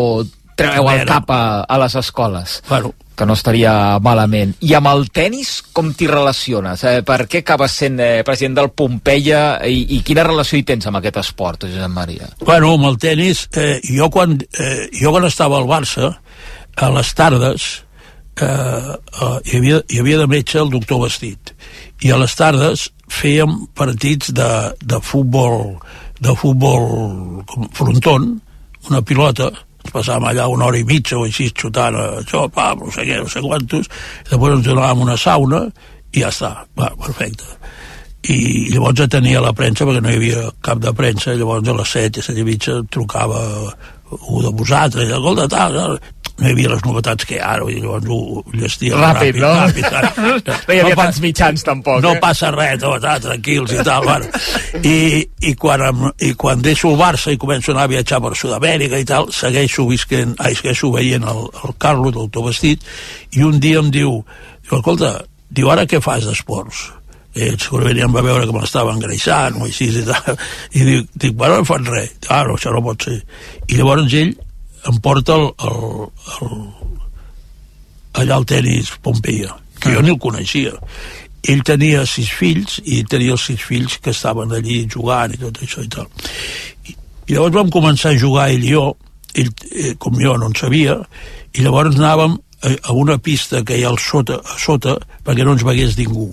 treu 0.56 0.88
el 0.90 1.04
cap 1.08 1.30
a, 1.30 1.42
a 1.62 1.78
les 1.82 1.94
escoles. 2.00 2.62
Bueno, 2.68 2.94
que 3.16 3.26
no 3.26 3.32
estaria 3.32 3.72
malament. 4.04 4.52
I 4.60 4.74
amb 4.76 4.90
el 4.90 5.08
tennis, 5.14 5.56
com 5.74 5.88
t'hi 5.96 6.06
relaciones? 6.10 6.84
Eh, 6.84 7.00
per 7.06 7.24
què 7.30 7.40
acabes 7.40 7.78
sent 7.80 7.96
eh, 8.04 8.20
president 8.28 8.58
del 8.60 8.70
Pompeia 8.76 9.40
i, 9.64 9.96
i 9.96 10.02
quina 10.06 10.26
relació 10.26 10.60
hi 10.60 10.66
tens 10.68 10.86
amb 10.86 11.00
aquest 11.00 11.22
esport, 11.24 11.64
Josep 11.64 11.92
Maria? 11.94 12.28
Bueno, 12.44 12.74
amb 12.76 12.90
el 12.90 13.00
tennis, 13.00 13.46
eh, 13.56 13.80
jo, 13.88 14.10
quan, 14.12 14.36
eh, 14.60 14.86
jo 15.00 15.14
quan 15.14 15.26
estava 15.26 15.58
al 15.58 15.68
Barça, 15.70 16.12
a 16.76 16.90
les 16.92 17.12
tardes, 17.16 17.68
eh, 18.36 18.46
eh, 18.46 19.38
hi, 19.48 19.56
havia, 19.58 19.80
hi 19.88 20.02
havia 20.02 20.20
de 20.20 20.28
metge 20.30 20.60
el 20.60 20.72
doctor 20.76 21.06
Vestit, 21.06 21.54
i 22.04 22.12
a 22.12 22.20
les 22.20 22.36
tardes 22.36 22.90
fèiem 23.08 23.62
partits 23.74 24.34
de, 24.36 24.50
de 24.84 25.00
futbol, 25.00 25.78
de 26.20 26.36
futbol 26.36 26.84
com 27.48 27.70
fronton, 27.72 28.34
una 28.90 29.00
pilota, 29.02 29.48
passàvem 29.92 30.28
allà 30.30 30.46
una 30.52 30.68
hora 30.68 30.80
i 30.80 30.86
mitja 30.88 31.18
o 31.18 31.24
així 31.26 31.50
xutant 31.52 31.98
eh, 31.98 32.06
això, 32.22 32.46
pa, 32.52 32.72
no 32.78 32.90
sé 32.94 33.06
què, 33.08 33.20
no 33.22 33.30
sé 33.32 33.42
quantos, 33.44 33.90
i 34.24 34.30
després 34.30 34.58
ens 34.58 34.68
donàvem 34.68 35.04
una 35.06 35.18
sauna 35.20 35.66
i 36.12 36.22
ja 36.22 36.30
està, 36.32 36.52
va, 36.78 36.92
perfecte. 37.02 37.56
I 38.26 38.70
llavors 38.72 39.04
atenia 39.04 39.42
la 39.42 39.52
premsa 39.54 39.86
perquè 39.86 40.02
no 40.02 40.10
hi 40.10 40.18
havia 40.18 40.46
cap 40.64 40.80
de 40.82 40.92
premsa 40.98 41.36
llavors 41.38 41.68
a 41.68 41.76
les 41.78 41.92
7 41.98 42.22
i 42.22 42.26
7 42.26 42.42
i 42.42 42.46
mitja 42.48 42.80
trucava 42.90 43.42
un 44.10 44.42
de 44.42 44.52
vosaltres 44.54 45.06
i 45.06 45.12
tal, 45.12 45.48
tal, 45.50 45.98
no 46.38 46.46
hi 46.48 46.52
havia 46.52 46.68
les 46.74 46.82
novetats 46.84 47.24
que 47.24 47.36
hi 47.36 47.40
ha 47.40 47.52
ara 47.56 47.66
i 47.72 47.78
llavors 47.80 48.08
ho 48.12 48.42
llestia 48.52 48.98
Ràpid, 49.00 49.38
no? 49.40 49.52
ràpid, 49.56 49.86
ràpid. 49.94 50.50
No 50.68 50.74
hi 50.74 50.80
havia 50.82 50.96
pa- 50.98 51.06
tants 51.06 51.20
mitjans, 51.24 51.64
tampoc, 51.64 52.02
no 52.04 52.12
eh? 52.16 52.20
passa 52.20 52.50
res, 52.52 52.80
tot, 52.82 53.04
ah, 53.08 53.16
tranquils 53.24 53.72
i 53.72 53.78
tal 53.86 54.04
bueno. 54.04 54.28
I, 54.82 54.96
i, 55.48 55.54
quan, 55.56 55.86
em- 55.88 56.10
i 56.28 56.34
quan 56.36 56.60
deixo 56.64 56.90
el 56.92 56.98
Barça 57.00 57.32
i 57.32 57.38
començo 57.40 57.72
a 57.72 57.76
anar 57.78 57.86
a 57.88 57.92
viatjar 57.94 58.20
per 58.24 58.34
Sud-amèrica 58.36 59.00
i 59.00 59.08
tal, 59.08 59.30
segueixo 59.32 59.86
visquent, 59.88 60.34
ai, 60.44 60.52
segueixo 60.58 60.92
veient 60.92 61.24
el, 61.24 61.46
el 61.64 61.74
Carlos 61.80 62.12
del 62.18 62.28
teu 62.34 62.44
vestit 62.50 62.84
i 63.38 63.42
un 63.46 63.56
dia 63.62 63.80
em 63.80 63.88
diu, 63.94 64.18
diu 64.68 64.78
escolta, 64.80 65.14
diu, 65.48 65.70
ara 65.72 65.86
què 65.88 66.02
fas 66.04 66.28
d'esports? 66.28 66.90
i 67.36 67.50
segurament 67.60 67.98
ja 67.98 68.06
em 68.08 68.14
va 68.16 68.22
veure 68.24 68.46
que 68.48 68.52
m'estava 68.54 68.94
engreixant 68.96 69.58
o 69.60 69.66
així 69.66 69.90
i 69.92 70.04
tal, 70.06 70.38
i 70.72 70.84
dic, 70.86 71.08
dic 71.20 71.34
bueno, 71.36 71.58
no 71.60 71.66
fan 71.68 71.84
res, 71.84 72.14
ah, 72.32 72.38
no, 72.48 72.54
això 72.56 72.72
no 72.72 72.80
pot 72.80 73.04
ser 73.04 73.18
i 73.68 73.76
llavors 73.76 74.14
ell 74.16 74.30
em 74.90 74.98
porta 75.02 75.36
el, 75.36 75.46
el, 75.68 76.08
el, 76.40 76.58
allà 78.22 78.40
al 78.40 78.48
tenis 78.48 78.92
Pompeia 79.02 79.54
que 79.80 79.92
jo 79.92 80.02
ni 80.02 80.12
el 80.14 80.20
coneixia. 80.20 80.74
Ell 81.46 81.62
tenia 81.66 82.04
sis 82.08 82.30
fills 82.32 82.80
i 82.82 83.02
tenia 83.06 83.36
els 83.36 83.44
sis 83.46 83.62
fills 83.62 83.98
que 84.02 84.14
estaven 84.14 84.54
allí 84.56 84.82
jugant 84.90 85.34
i 85.34 85.40
tot 85.40 85.60
això 85.62 85.84
i 85.84 85.90
tal. 85.92 86.08
I, 86.88 86.96
i 87.28 87.36
llavors 87.36 87.54
vam 87.58 87.72
començar 87.74 88.14
a 88.14 88.18
jugar 88.18 88.48
ell 88.54 88.64
i 88.64 88.72
jo 88.72 88.86
ell, 89.36 89.52
eh, 89.70 89.94
com 89.98 90.16
jo 90.20 90.34
no 90.40 90.50
en 90.50 90.56
sabia 90.58 90.96
i 91.54 91.64
llavors 91.64 91.96
anàvem 91.96 92.38
a, 92.62 92.72
a 92.88 92.92
una 92.92 93.18
pista 93.18 93.62
que 93.64 93.76
hi 93.76 93.84
ha 93.84 93.90
al 93.92 94.00
sota, 94.00 94.40
a 94.40 94.58
sota 94.60 94.96
perquè 95.26 95.44
no 95.44 95.56
ens 95.56 95.64
vegués 95.66 95.96
ningú 95.98 96.30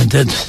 Entens? 0.00 0.48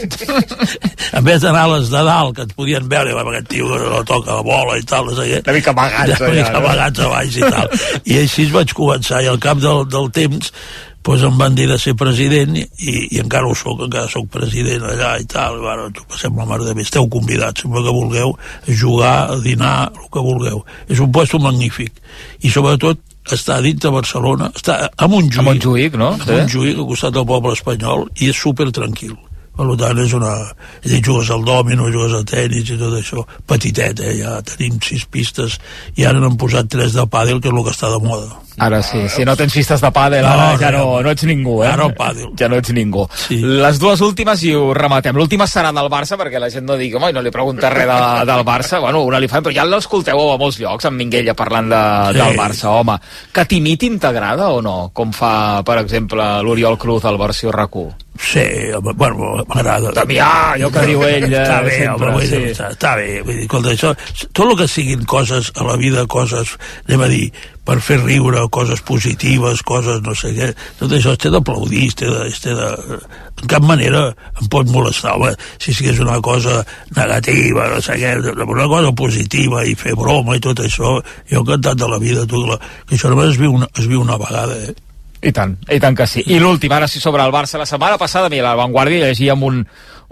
en 1.13 1.23
vez 1.27 1.41
d'anar 1.41 1.63
a 1.65 1.71
les 1.73 1.89
de 1.91 2.03
dalt, 2.07 2.35
que 2.35 2.45
et 2.47 2.53
podien 2.55 2.85
veure, 2.89 3.15
va, 3.17 3.25
aquest 3.33 3.49
tio 3.51 3.67
no 3.67 4.03
toca 4.07 4.37
la 4.37 4.45
bola 4.45 4.77
i 4.79 4.85
tal, 4.87 5.09
no 5.09 5.17
sé 5.17 5.27
què. 5.27 5.41
Una 5.43 5.57
mica 5.57 5.73
amagats, 5.73 6.21
Una 6.21 6.35
mica 6.37 6.61
amagats 6.61 7.01
a 7.01 7.09
baix 7.11 7.41
i 7.41 7.43
tal. 7.43 7.75
I 8.05 8.21
així 8.21 8.47
vaig 8.53 8.71
començar, 8.77 9.19
i 9.25 9.27
al 9.31 9.41
cap 9.43 9.59
del, 9.59 9.83
del 9.91 10.07
temps 10.15 10.53
doncs 11.01 11.23
em 11.25 11.37
van 11.37 11.55
dir 11.57 11.65
de 11.65 11.79
ser 11.81 11.95
president 11.97 12.55
i, 12.59 12.65
i 12.85 13.19
encara 13.21 13.49
ho 13.49 13.55
soc, 13.57 13.79
encara 13.87 14.09
sóc 14.09 14.27
president 14.31 14.85
allà 14.85 15.15
i 15.17 15.25
tal, 15.25 15.57
i 15.57 15.63
bueno, 15.63 15.87
ens 15.89 15.97
ho 15.97 16.05
passem 16.11 16.37
la 16.37 16.45
mar 16.45 16.59
de 16.61 16.75
bé 16.77 16.85
esteu 16.85 17.09
convidats, 17.09 17.63
sempre 17.63 17.81
que 17.81 17.95
vulgueu 17.95 18.35
a 18.37 18.75
jugar, 18.83 19.15
a 19.33 19.39
dinar, 19.41 19.77
el 19.97 20.11
que 20.13 20.25
vulgueu 20.27 20.61
és 20.87 21.01
un 21.01 21.11
puesto 21.11 21.41
magnífic 21.41 21.97
i 22.45 22.53
sobretot 22.53 23.01
està 23.29 23.59
dins 23.61 23.81
de 23.83 23.91
Barcelona 23.93 24.51
està 24.55 24.77
a 24.89 25.07
Montjuïc, 25.07 25.39
A 25.39 25.45
Montjuïc, 25.45 25.97
no? 25.99 26.13
a 26.17 26.29
Montjuïc, 26.31 26.77
al 26.77 26.87
costat 26.89 27.13
del 27.17 27.27
poble 27.29 27.53
espanyol 27.57 28.07
i 28.19 28.31
és 28.33 28.39
super 28.39 28.71
tranquil 28.71 29.17
per 29.57 29.67
tant 29.77 29.99
és 30.03 30.13
una... 30.17 30.35
És 30.83 30.91
dir, 30.93 31.01
jugues 31.05 31.29
al 31.33 31.43
dòmino, 31.45 31.89
jugues 31.93 32.13
a 32.17 32.23
tenis 32.27 32.69
i 32.71 32.77
tot 32.79 32.95
això 32.97 33.25
petitet, 33.49 33.99
eh? 33.99 34.15
ja 34.21 34.37
tenim 34.47 34.79
sis 34.83 35.03
pistes 35.11 35.59
i 35.99 36.05
ara 36.07 36.19
n'han 36.21 36.37
posat 36.39 36.69
tres 36.71 36.93
de 36.97 37.03
pàdel 37.11 37.41
que 37.41 37.51
és 37.51 37.55
el 37.55 37.63
que 37.67 37.73
està 37.75 37.91
de 37.91 37.99
moda 38.03 38.39
Ara 38.61 38.81
sí, 38.83 38.99
si 39.09 39.23
no 39.25 39.33
tens 39.39 39.53
pistes 39.55 39.81
de 39.81 39.89
pàdel, 39.95 40.25
ara 40.27 40.51
No, 40.51 40.57
ja 40.59 40.69
no. 40.75 40.83
no, 41.01 41.11
ets 41.15 41.23
ningú, 41.25 41.61
eh? 41.63 41.69
Ara 41.71 41.85
el 41.87 41.93
pàdel. 41.97 42.27
Ja 42.37 42.49
no 42.51 42.57
ets 42.59 42.69
ningú. 42.75 43.05
Sí. 43.15 43.37
Les 43.41 43.79
dues 43.79 44.01
últimes 44.05 44.43
i 44.43 44.51
ho 44.53 44.73
rematem. 44.75 45.15
L'última 45.17 45.47
serà 45.49 45.71
del 45.73 45.87
Barça, 45.89 46.17
perquè 46.19 46.37
la 46.37 46.49
gent 46.51 46.67
no 46.67 46.75
digui, 46.77 46.99
home, 46.99 47.13
no 47.15 47.23
li 47.23 47.31
pregunta 47.33 47.71
res 47.73 47.87
de, 47.89 48.25
del 48.27 48.43
Barça. 48.45 48.81
Bueno, 48.83 49.01
una 49.07 49.21
li 49.23 49.29
fa, 49.31 49.39
però 49.41 49.55
ja 49.55 49.65
l'escolteu 49.65 50.19
a 50.33 50.37
molts 50.37 50.59
llocs, 50.61 50.85
en 50.91 50.99
Minguella 50.99 51.33
parlant 51.33 51.71
de, 51.71 51.81
Sí. 52.11 52.19
del 52.19 52.37
Barça, 52.37 52.69
home. 52.75 52.99
Que 53.33 53.47
Timiti 53.49 53.89
t'agrada 53.97 54.51
o 54.51 54.61
no? 54.61 54.91
Com 54.93 55.15
fa, 55.15 55.63
per 55.65 55.79
exemple, 55.81 56.27
l'Oriol 56.43 56.77
Cruz 56.77 57.07
al 57.07 57.17
versió 57.17 57.55
RAC1? 57.55 58.10
Sí, 58.19 58.43
home, 58.75 58.91
bueno, 58.93 59.45
m'agrada. 59.47 59.91
Damià, 59.95 60.27
allò 60.53 60.67
que 60.73 60.83
diu 60.89 61.01
ell, 61.07 61.29
està 61.29 61.61
bé, 61.63 61.77
sempre, 61.79 62.09
home, 62.11 62.25
dir, 62.25 62.41
sí. 62.41 62.49
està, 62.51 62.67
està 62.75 62.91
bé. 62.99 63.07
Vull 63.23 63.37
dir, 63.39 63.45
escolta, 63.47 63.71
això, 63.71 63.93
tot 64.35 64.43
el 64.49 64.57
que 64.59 64.67
siguin 64.67 65.05
coses 65.07 65.51
a 65.55 65.63
la 65.63 65.77
vida, 65.79 66.03
coses, 66.11 66.51
anem 66.89 67.05
a 67.05 67.09
dir, 67.11 67.23
per 67.65 67.77
fer 67.79 68.01
riure, 68.01 68.43
coses 68.51 68.83
positives, 68.83 69.63
coses 69.63 70.03
no 70.03 70.15
sé 70.17 70.33
què, 70.35 70.51
tot 70.81 70.91
això 70.97 71.15
es 71.15 71.23
té 71.23 71.31
d'aplaudir, 71.31 71.87
es 71.87 71.97
té 72.01 72.11
de, 72.11 72.27
es 72.27 72.43
té 72.43 72.55
de... 72.57 72.99
En 73.41 73.49
cap 73.49 73.63
manera 73.65 74.03
em 74.11 74.51
pot 74.53 74.67
molestar, 74.69 75.15
home, 75.15 75.31
si 75.57 75.73
sigués 75.73 76.03
una 76.03 76.19
cosa 76.21 76.59
negativa, 76.97 77.71
no 77.71 77.79
sé 77.81 77.95
què, 78.01 78.13
una 78.43 78.67
cosa 78.69 78.91
positiva 78.91 79.63
i 79.65 79.73
fer 79.79 79.95
broma 79.97 80.35
i 80.35 80.43
tot 80.43 80.61
això, 80.67 80.97
jo 81.31 81.41
encantat 81.45 81.79
de 81.79 81.89
la 81.89 82.01
vida, 82.03 82.27
tot 82.29 82.43
la, 82.51 82.59
que 82.85 82.99
això 82.99 83.09
només 83.09 83.33
es 83.33 83.41
viu 83.41 83.55
una, 83.55 83.71
es 83.79 83.87
viu 83.87 84.03
una 84.03 84.19
vegada, 84.19 84.59
eh? 84.67 84.90
I 85.21 85.31
tant, 85.31 85.53
i 85.69 85.77
tant 85.77 85.95
que 85.97 86.07
sí. 86.09 86.23
I 86.33 86.39
l'últim, 86.41 86.71
ara 86.73 86.87
sí, 86.89 86.99
sobre 86.99 87.21
el 87.21 87.33
Barça. 87.33 87.59
La 87.61 87.69
setmana 87.69 87.99
passada, 88.01 88.29
mira, 88.29 88.49
a 88.49 88.55
La 88.55 88.63
Vanguardia 88.63 89.05
llegíem 89.05 89.43
un, 89.45 89.59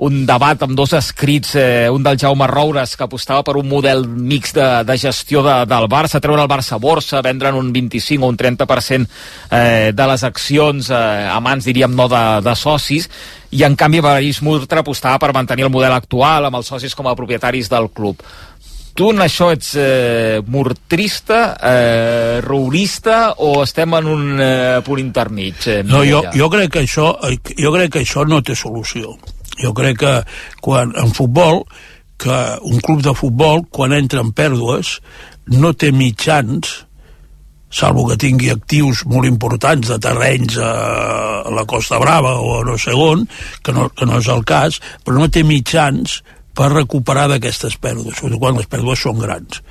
un 0.06 0.20
debat 0.25 0.62
amb 0.63 0.75
dos 0.78 0.94
escrits, 0.94 1.56
eh, 1.58 1.89
un 1.92 2.04
del 2.06 2.20
Jaume 2.20 2.48
Roures, 2.48 2.96
que 2.96 3.04
apostava 3.04 3.44
per 3.44 3.58
un 3.58 3.68
model 3.68 4.06
mix 4.08 4.54
de, 4.56 4.68
de 4.86 4.98
gestió 5.01 5.42
de, 5.44 5.56
del 5.68 5.89
Barça, 5.92 6.22
treure 6.22 6.46
el 6.46 6.51
Barça 6.51 6.78
a 6.78 6.80
borsa, 6.80 7.24
vendre'n 7.25 7.58
un 7.58 7.74
25 7.74 8.24
o 8.24 8.30
un 8.30 8.38
30% 8.38 9.10
eh, 9.51 9.92
de 9.96 10.08
les 10.12 10.24
accions 10.24 10.92
eh, 10.94 11.01
a 11.28 11.39
mans, 11.44 11.68
diríem, 11.68 11.96
no 11.96 12.08
de, 12.12 12.24
de 12.46 12.56
socis, 12.56 13.10
i 13.51 13.66
en 13.66 13.75
canvi 13.75 14.04
París 14.06 14.44
Murtra 14.46 14.86
apostava 14.86 15.18
per 15.20 15.34
mantenir 15.34 15.66
el 15.66 15.74
model 15.74 15.96
actual 15.96 16.48
amb 16.48 16.62
els 16.62 16.70
socis 16.70 16.94
com 16.96 17.10
a 17.10 17.18
propietaris 17.18 17.72
del 17.72 17.89
club. 17.89 18.22
Tu 19.00 19.08
en 19.13 19.22
això 19.24 19.46
ets 19.56 19.70
eh, 19.79 20.41
mortrista, 20.51 21.53
eh, 21.63 22.41
rourista 22.44 23.20
o 23.39 23.62
estem 23.63 23.94
en 23.96 24.08
un 24.12 24.41
eh, 24.44 24.82
punt 24.84 25.00
intermig? 25.00 25.56
Eh, 25.72 25.84
No, 25.88 26.01
jo, 26.03 26.20
jo, 26.36 26.50
crec 26.51 26.74
que 26.74 26.82
això, 26.84 27.13
jo 27.56 27.72
crec 27.72 27.94
que 27.94 28.01
això 28.03 28.25
no 28.27 28.41
té 28.44 28.58
solució. 28.60 29.13
Jo 29.56 29.72
crec 29.77 30.01
que 30.01 30.12
quan 30.60 30.91
en 31.00 31.13
futbol, 31.15 31.62
que 32.20 32.39
un 32.68 32.84
club 32.84 33.00
de 33.06 33.13
futbol, 33.15 33.63
quan 33.72 33.96
entra 33.96 34.20
en 34.20 34.34
pèrdues, 34.36 34.98
no 35.56 35.72
té 35.72 35.94
mitjans, 35.96 36.74
salvo 37.72 38.03
que 38.10 38.18
tingui 38.20 38.50
actius 38.51 39.06
molt 39.08 39.29
importants 39.29 39.94
de 39.94 40.00
terrenys 40.03 40.58
a, 40.60 40.74
a 41.46 41.53
la 41.56 41.63
Costa 41.63 42.01
Brava 42.03 42.36
o 42.36 42.58
a 42.58 42.68
no 42.68 42.75
sé 42.75 42.91
on, 42.91 43.24
que 43.63 43.72
no, 43.72 43.88
que 43.96 44.10
no 44.10 44.20
és 44.20 44.27
el 44.27 44.44
cas, 44.44 44.82
però 45.06 45.22
no 45.22 45.32
té 45.32 45.46
mitjans 45.48 46.20
per 46.60 46.74
recuperar 46.74 47.30
d'aquestes 47.32 47.78
pèrdues, 47.80 48.18
sobretot 48.18 48.42
quan 48.42 48.58
les 48.60 48.68
pèrdues 48.68 49.00
són 49.06 49.22
grans. 49.22 49.62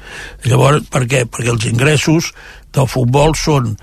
Llavors, 0.49 0.87
per 0.89 1.05
què? 1.11 1.27
Perquè 1.29 1.53
els 1.53 1.67
ingressos 1.69 2.33
del 2.73 2.89
futbol 2.89 3.37
són 3.37 3.75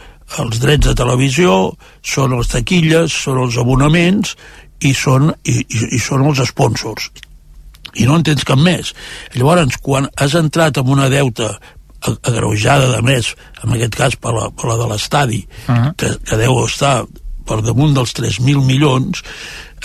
els 0.42 0.58
drets 0.64 0.88
de 0.88 0.96
televisió, 0.98 1.76
són 2.02 2.34
les 2.34 2.50
taquilles, 2.50 3.14
són 3.14 3.44
els 3.44 3.60
abonaments 3.62 4.34
i 4.82 4.96
són, 4.98 5.30
i, 5.46 5.60
i, 5.62 5.84
i 5.96 6.02
són 6.02 6.26
els 6.26 6.42
sponsors. 6.50 7.12
I 7.96 8.10
no 8.10 8.18
en 8.18 8.26
tens 8.28 8.44
cap 8.48 8.60
més. 8.60 8.96
Llavors, 9.38 9.78
quan 9.86 10.10
has 10.18 10.34
entrat 10.36 10.82
en 10.82 10.90
una 10.98 11.06
deuta 11.14 11.54
agreujada 12.06 12.90
de 12.92 13.04
més, 13.06 13.32
en 13.64 13.78
aquest 13.78 13.96
cas 14.02 14.18
per 14.22 14.34
la, 14.34 14.50
per 14.50 14.72
la 14.72 14.80
de 14.82 14.90
l'estadi, 14.90 15.46
uh 15.68 15.76
-huh. 15.76 15.94
que, 15.96 16.10
que 16.26 16.42
deu 16.42 16.66
estar 16.66 17.06
per 17.46 17.62
damunt 17.62 17.94
dels 17.94 18.14
3.000 18.18 18.66
milions, 18.66 19.22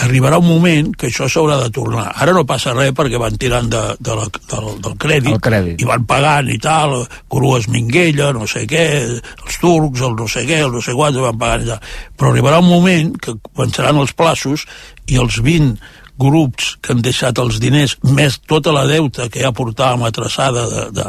arribarà 0.05 0.39
un 0.41 0.49
moment 0.49 0.91
que 0.97 1.09
això 1.11 1.29
s'haurà 1.29 1.59
de 1.61 1.71
tornar. 1.75 2.07
Ara 2.23 2.33
no 2.37 2.47
passa 2.49 2.73
res 2.77 2.93
perquè 2.97 3.21
van 3.21 3.37
tirant 3.41 3.69
de, 3.71 3.83
de 4.01 4.17
la, 4.17 4.27
del, 4.53 4.69
del 4.85 4.97
crèdit, 5.01 5.35
El 5.37 5.43
crèdit. 5.45 5.83
i 5.83 5.89
van 5.89 6.07
pagant 6.09 6.51
i 6.53 6.59
tal, 6.63 6.97
Crues 7.31 7.69
Minguella, 7.73 8.31
no 8.37 8.49
sé 8.51 8.67
què, 8.71 8.87
els 9.21 9.61
turcs, 9.61 10.05
el 10.07 10.17
no 10.19 10.29
sé 10.31 10.47
què, 10.49 10.63
el 10.65 10.75
no 10.75 10.83
sé 10.85 10.97
quants, 10.97 11.21
van 11.21 11.41
pagant 11.41 11.67
i 11.67 11.73
tal. 11.73 11.91
Però 12.17 12.33
arribarà 12.33 12.61
un 12.63 12.71
moment 12.71 13.15
que 13.21 13.37
començaran 13.53 14.01
els 14.01 14.15
plaços 14.17 14.67
i 15.11 15.21
els 15.21 15.41
20 15.45 15.77
grups 16.21 16.75
que 16.85 16.95
han 16.95 17.05
deixat 17.05 17.39
els 17.41 17.61
diners, 17.63 17.97
més 18.05 18.41
tota 18.49 18.75
la 18.77 18.87
deuta 18.89 19.31
que 19.33 19.41
ja 19.41 19.55
portàvem 19.57 20.05
atraçada 20.05 20.67
de, 20.69 20.83
de, 20.97 21.07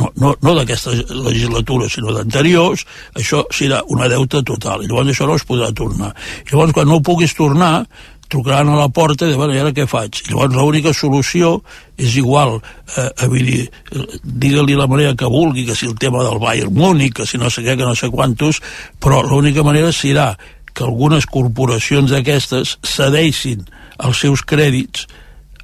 no, 0.00 0.10
no, 0.16 0.32
no 0.42 0.54
d'aquesta 0.58 0.94
legislatura, 1.12 1.88
sinó 1.90 2.14
d'anteriors, 2.16 2.84
això 3.18 3.44
serà 3.54 3.82
una 3.94 4.08
deuta 4.10 4.42
total. 4.46 4.82
I 4.82 4.90
llavors 4.90 5.12
això 5.12 5.28
no 5.28 5.36
es 5.38 5.46
podrà 5.46 5.70
tornar. 5.76 6.10
Llavors, 6.50 6.74
quan 6.74 6.90
no 6.90 6.98
ho 6.98 7.04
puguis 7.04 7.36
tornar, 7.36 7.84
trucaran 8.28 8.68
a 8.72 8.76
la 8.78 8.88
porta 8.88 9.26
i 9.26 9.32
diuen, 9.32 9.38
bueno, 9.44 9.54
i 9.54 9.60
ara 9.62 9.72
què 9.76 9.86
faig? 9.90 10.22
I 10.24 10.32
llavors 10.32 10.54
l'única 10.56 10.92
solució 10.96 11.58
és 11.96 12.16
igual, 12.16 12.56
eh, 12.96 13.08
a 13.24 13.28
dir, 13.28 13.70
eh, 13.92 14.06
digue-li 14.24 14.74
la 14.74 14.88
manera 14.90 15.14
que 15.14 15.28
vulgui, 15.30 15.66
que 15.66 15.76
si 15.76 15.86
el 15.86 15.94
tema 15.94 16.24
del 16.24 16.38
Bayern 16.38 16.74
Múnich, 16.74 17.14
que 17.14 17.26
si 17.26 17.38
no 17.38 17.50
sé 17.50 17.62
què, 17.62 17.76
que 17.76 17.84
no 17.84 17.94
sé 17.94 18.10
quantos, 18.10 18.60
però 18.98 19.22
l'única 19.22 19.62
manera 19.62 19.92
serà 19.92 20.36
que 20.74 20.84
algunes 20.84 21.26
corporacions 21.26 22.10
d'aquestes 22.10 22.78
cedeixin 22.82 23.62
els 24.02 24.18
seus 24.18 24.42
crèdits 24.42 25.06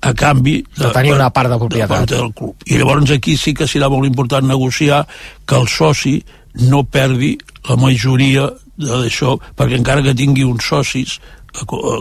a 0.01 0.15
canvi 0.15 0.65
De 0.77 0.89
tenir 0.95 1.13
una 1.13 1.29
part 1.31 1.51
de 1.51 1.59
propietat. 1.59 1.89
part 1.89 2.11
del 2.11 2.33
club. 2.33 2.55
I 2.67 2.79
llavors 2.79 3.11
aquí 3.11 3.37
sí 3.37 3.53
que 3.53 3.67
serà 3.69 3.91
molt 3.91 4.07
important 4.07 4.47
negociar 4.47 5.07
que 5.45 5.57
el 5.57 5.69
soci 5.69 6.23
no 6.55 6.85
perdi 6.85 7.37
la 7.69 7.77
majoria 7.77 8.49
d'això, 8.81 9.37
perquè 9.57 9.77
encara 9.77 10.03
que 10.03 10.15
tingui 10.17 10.47
uns 10.49 10.65
socis 10.65 11.19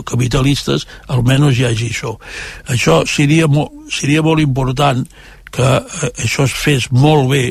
capitalistes, 0.06 0.86
almenys 1.08 1.58
hi 1.58 1.66
hagi 1.68 1.90
això. 1.90 2.14
Això 2.70 3.02
seria, 3.08 3.48
mo 3.50 3.68
seria 3.90 4.22
molt 4.22 4.42
important 4.42 5.06
que 5.50 5.70
eh, 5.80 6.10
això 6.24 6.46
es 6.46 6.54
fes 6.54 6.90
molt 6.94 7.30
bé, 7.32 7.44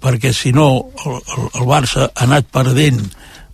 perquè 0.00 0.32
si 0.32 0.52
no 0.56 0.70
el, 1.04 1.18
el, 1.18 1.48
el 1.60 1.68
Barça 1.68 2.06
ha 2.08 2.24
anat 2.24 2.48
perdent 2.52 3.02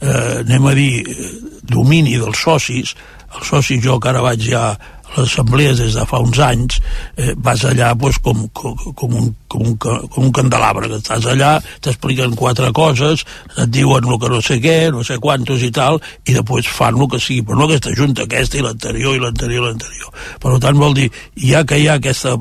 eh, 0.00 0.42
anem 0.44 0.66
a 0.66 0.74
dir, 0.74 1.02
eh, 1.08 1.30
domini 1.62 2.16
dels 2.20 2.38
socis, 2.38 2.94
els 3.34 3.48
socis 3.48 3.82
jo 3.82 3.98
que 4.00 4.12
ara 4.12 4.22
vaig 4.24 4.44
ja 4.44 4.68
a 5.16 5.24
les 5.24 5.32
assemblees 5.32 5.80
des 5.80 5.96
de 5.96 6.04
fa 6.08 6.20
uns 6.22 6.40
anys, 6.44 6.80
eh, 7.16 7.32
vas 7.36 7.64
allà 7.64 7.92
pues, 7.98 8.18
com, 8.22 8.46
com, 8.52 8.76
com, 8.94 9.14
un, 9.14 9.30
com, 9.48 9.64
un, 9.66 9.76
com 9.78 10.24
un 10.24 10.32
candelabre, 10.32 10.90
que 10.92 11.00
estàs 11.00 11.26
allà, 11.32 11.56
t'expliquen 11.84 12.36
quatre 12.38 12.70
coses, 12.76 13.24
et 13.56 13.72
diuen 13.72 14.04
el 14.06 14.20
que 14.20 14.32
no 14.32 14.42
sé 14.44 14.60
què, 14.62 14.76
no 14.94 15.04
sé 15.06 15.18
quantos 15.22 15.64
i 15.66 15.72
tal, 15.74 16.00
i 16.26 16.36
després 16.36 16.68
fan 16.68 17.00
el 17.00 17.10
que 17.12 17.22
sigui, 17.22 17.46
però 17.46 17.60
no 17.60 17.70
aquesta 17.70 17.94
junta, 17.96 18.26
aquesta 18.26 18.60
i 18.60 18.66
l'anterior 18.66 19.16
i 19.16 19.24
l'anterior 19.24 19.64
i 19.64 19.66
l'anterior. 19.70 20.14
Per 20.42 20.58
tant, 20.62 20.78
vol 20.80 20.96
dir, 20.96 21.10
ja 21.40 21.64
que 21.66 21.80
hi 21.80 21.88
ha 21.88 21.98
aquesta 22.00 22.36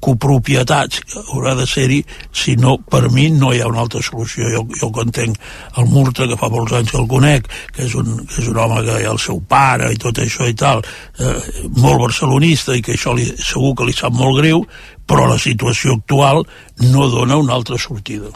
copropietat 0.00 0.98
que 1.04 1.22
haurà 1.32 1.54
de 1.58 1.66
ser-hi, 1.68 1.98
si 2.32 2.56
no, 2.56 2.78
per 2.78 3.10
mi 3.12 3.28
no 3.30 3.52
hi 3.52 3.60
ha 3.60 3.68
una 3.68 3.82
altra 3.84 4.00
solució. 4.04 4.48
Jo, 4.52 4.64
jo 4.80 4.90
que 4.94 5.04
entenc 5.04 5.38
el 5.76 5.88
Murta, 5.92 6.28
que 6.28 6.38
fa 6.40 6.50
molts 6.52 6.74
anys 6.78 6.92
que 6.92 7.00
el 7.02 7.08
conec, 7.10 7.48
que 7.76 7.84
és 7.84 7.96
un, 7.98 8.14
que 8.24 8.40
és 8.42 8.48
un 8.48 8.60
home 8.64 8.82
que 8.86 8.98
el 9.12 9.20
seu 9.22 9.40
pare 9.48 9.92
i 9.92 10.00
tot 10.00 10.20
això 10.24 10.48
i 10.48 10.56
tal, 10.58 10.84
eh, 11.20 11.34
molt 11.76 12.00
barcelonista 12.06 12.76
i 12.76 12.84
que 12.84 12.96
això 12.96 13.14
li, 13.16 13.28
segur 13.36 13.74
que 13.78 13.88
li 13.88 13.96
sap 13.96 14.16
molt 14.16 14.40
greu, 14.40 14.64
però 15.08 15.28
la 15.28 15.40
situació 15.40 15.98
actual 15.98 16.44
no 16.88 17.08
dona 17.12 17.40
una 17.40 17.56
altra 17.56 17.78
sortida. 17.80 18.32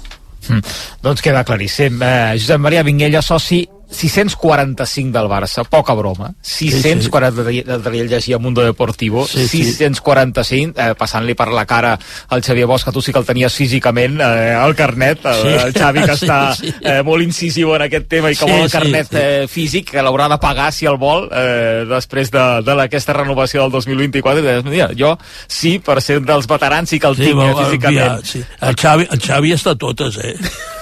Mm. 0.48 0.60
Doncs 1.04 1.22
queda 1.22 1.44
claríssim. 1.46 2.00
Eh, 2.02 2.34
Josep 2.36 2.60
Maria 2.60 2.82
Vinguella, 2.82 3.22
soci 3.22 3.62
645 3.92 5.12
del 5.12 5.28
Barça, 5.28 5.64
poca 5.68 5.94
broma. 5.94 6.32
640 6.40 7.44
sí, 7.44 7.62
sí. 7.62 7.62
del 7.62 8.08
llegia 8.08 8.38
Mundo 8.38 8.62
Deportivo, 8.62 9.26
sí, 9.26 9.46
645, 9.46 10.80
eh, 10.80 10.94
passant-li 10.98 11.36
per 11.38 11.48
la 11.52 11.64
cara 11.66 11.94
al 12.28 12.42
Xavier 12.42 12.66
Bosch, 12.66 12.84
que 12.84 12.92
tu 12.92 13.02
sí 13.02 13.12
que 13.12 13.20
el 13.20 13.28
tenies 13.28 13.54
físicament, 13.54 14.20
eh, 14.20 14.56
el 14.56 14.74
carnet, 14.74 15.24
el, 15.24 15.42
sí. 15.42 15.54
el 15.66 15.74
Xavi 15.76 16.04
que 16.06 16.16
està 16.18 16.40
sí, 16.56 16.70
sí. 16.70 16.74
Eh, 16.80 17.02
molt 17.06 17.24
incisiu 17.24 17.74
en 17.76 17.86
aquest 17.86 18.08
tema 18.10 18.32
i 18.32 18.36
que 18.38 18.46
sí, 18.46 18.50
vol 18.50 18.66
el 18.66 18.72
carnet 18.72 19.08
sí, 19.10 19.16
sí. 19.16 19.22
Eh, 19.22 19.48
físic, 19.48 19.90
que 19.92 20.04
l'haurà 20.04 20.28
de 20.32 20.40
pagar 20.42 20.70
si 20.72 20.88
el 20.90 20.98
vol, 21.00 21.28
eh, 21.30 21.84
després 21.90 22.32
de, 22.34 22.46
de 22.66 22.78
aquesta 22.82 23.16
renovació 23.16 23.66
del 23.66 23.76
2024, 23.78 24.42
i 24.42 24.46
deies, 24.48 24.66
mira, 24.68 24.90
jo 24.98 25.14
sí, 25.46 25.78
per 25.84 26.00
ser 26.02 26.20
dels 26.26 26.48
veterans 26.50 26.90
sí 26.90 27.00
que 27.00 27.10
el 27.10 27.18
sí, 27.18 27.30
tinc 27.30 27.42
eh, 27.46 27.54
físicament. 27.64 28.22
Ja, 28.22 28.34
sí. 28.34 28.44
El 28.60 28.78
Xavi, 28.78 29.10
el 29.10 29.22
Xavi 29.22 29.56
està 29.56 29.76
totes, 29.78 30.18
eh? 30.22 30.36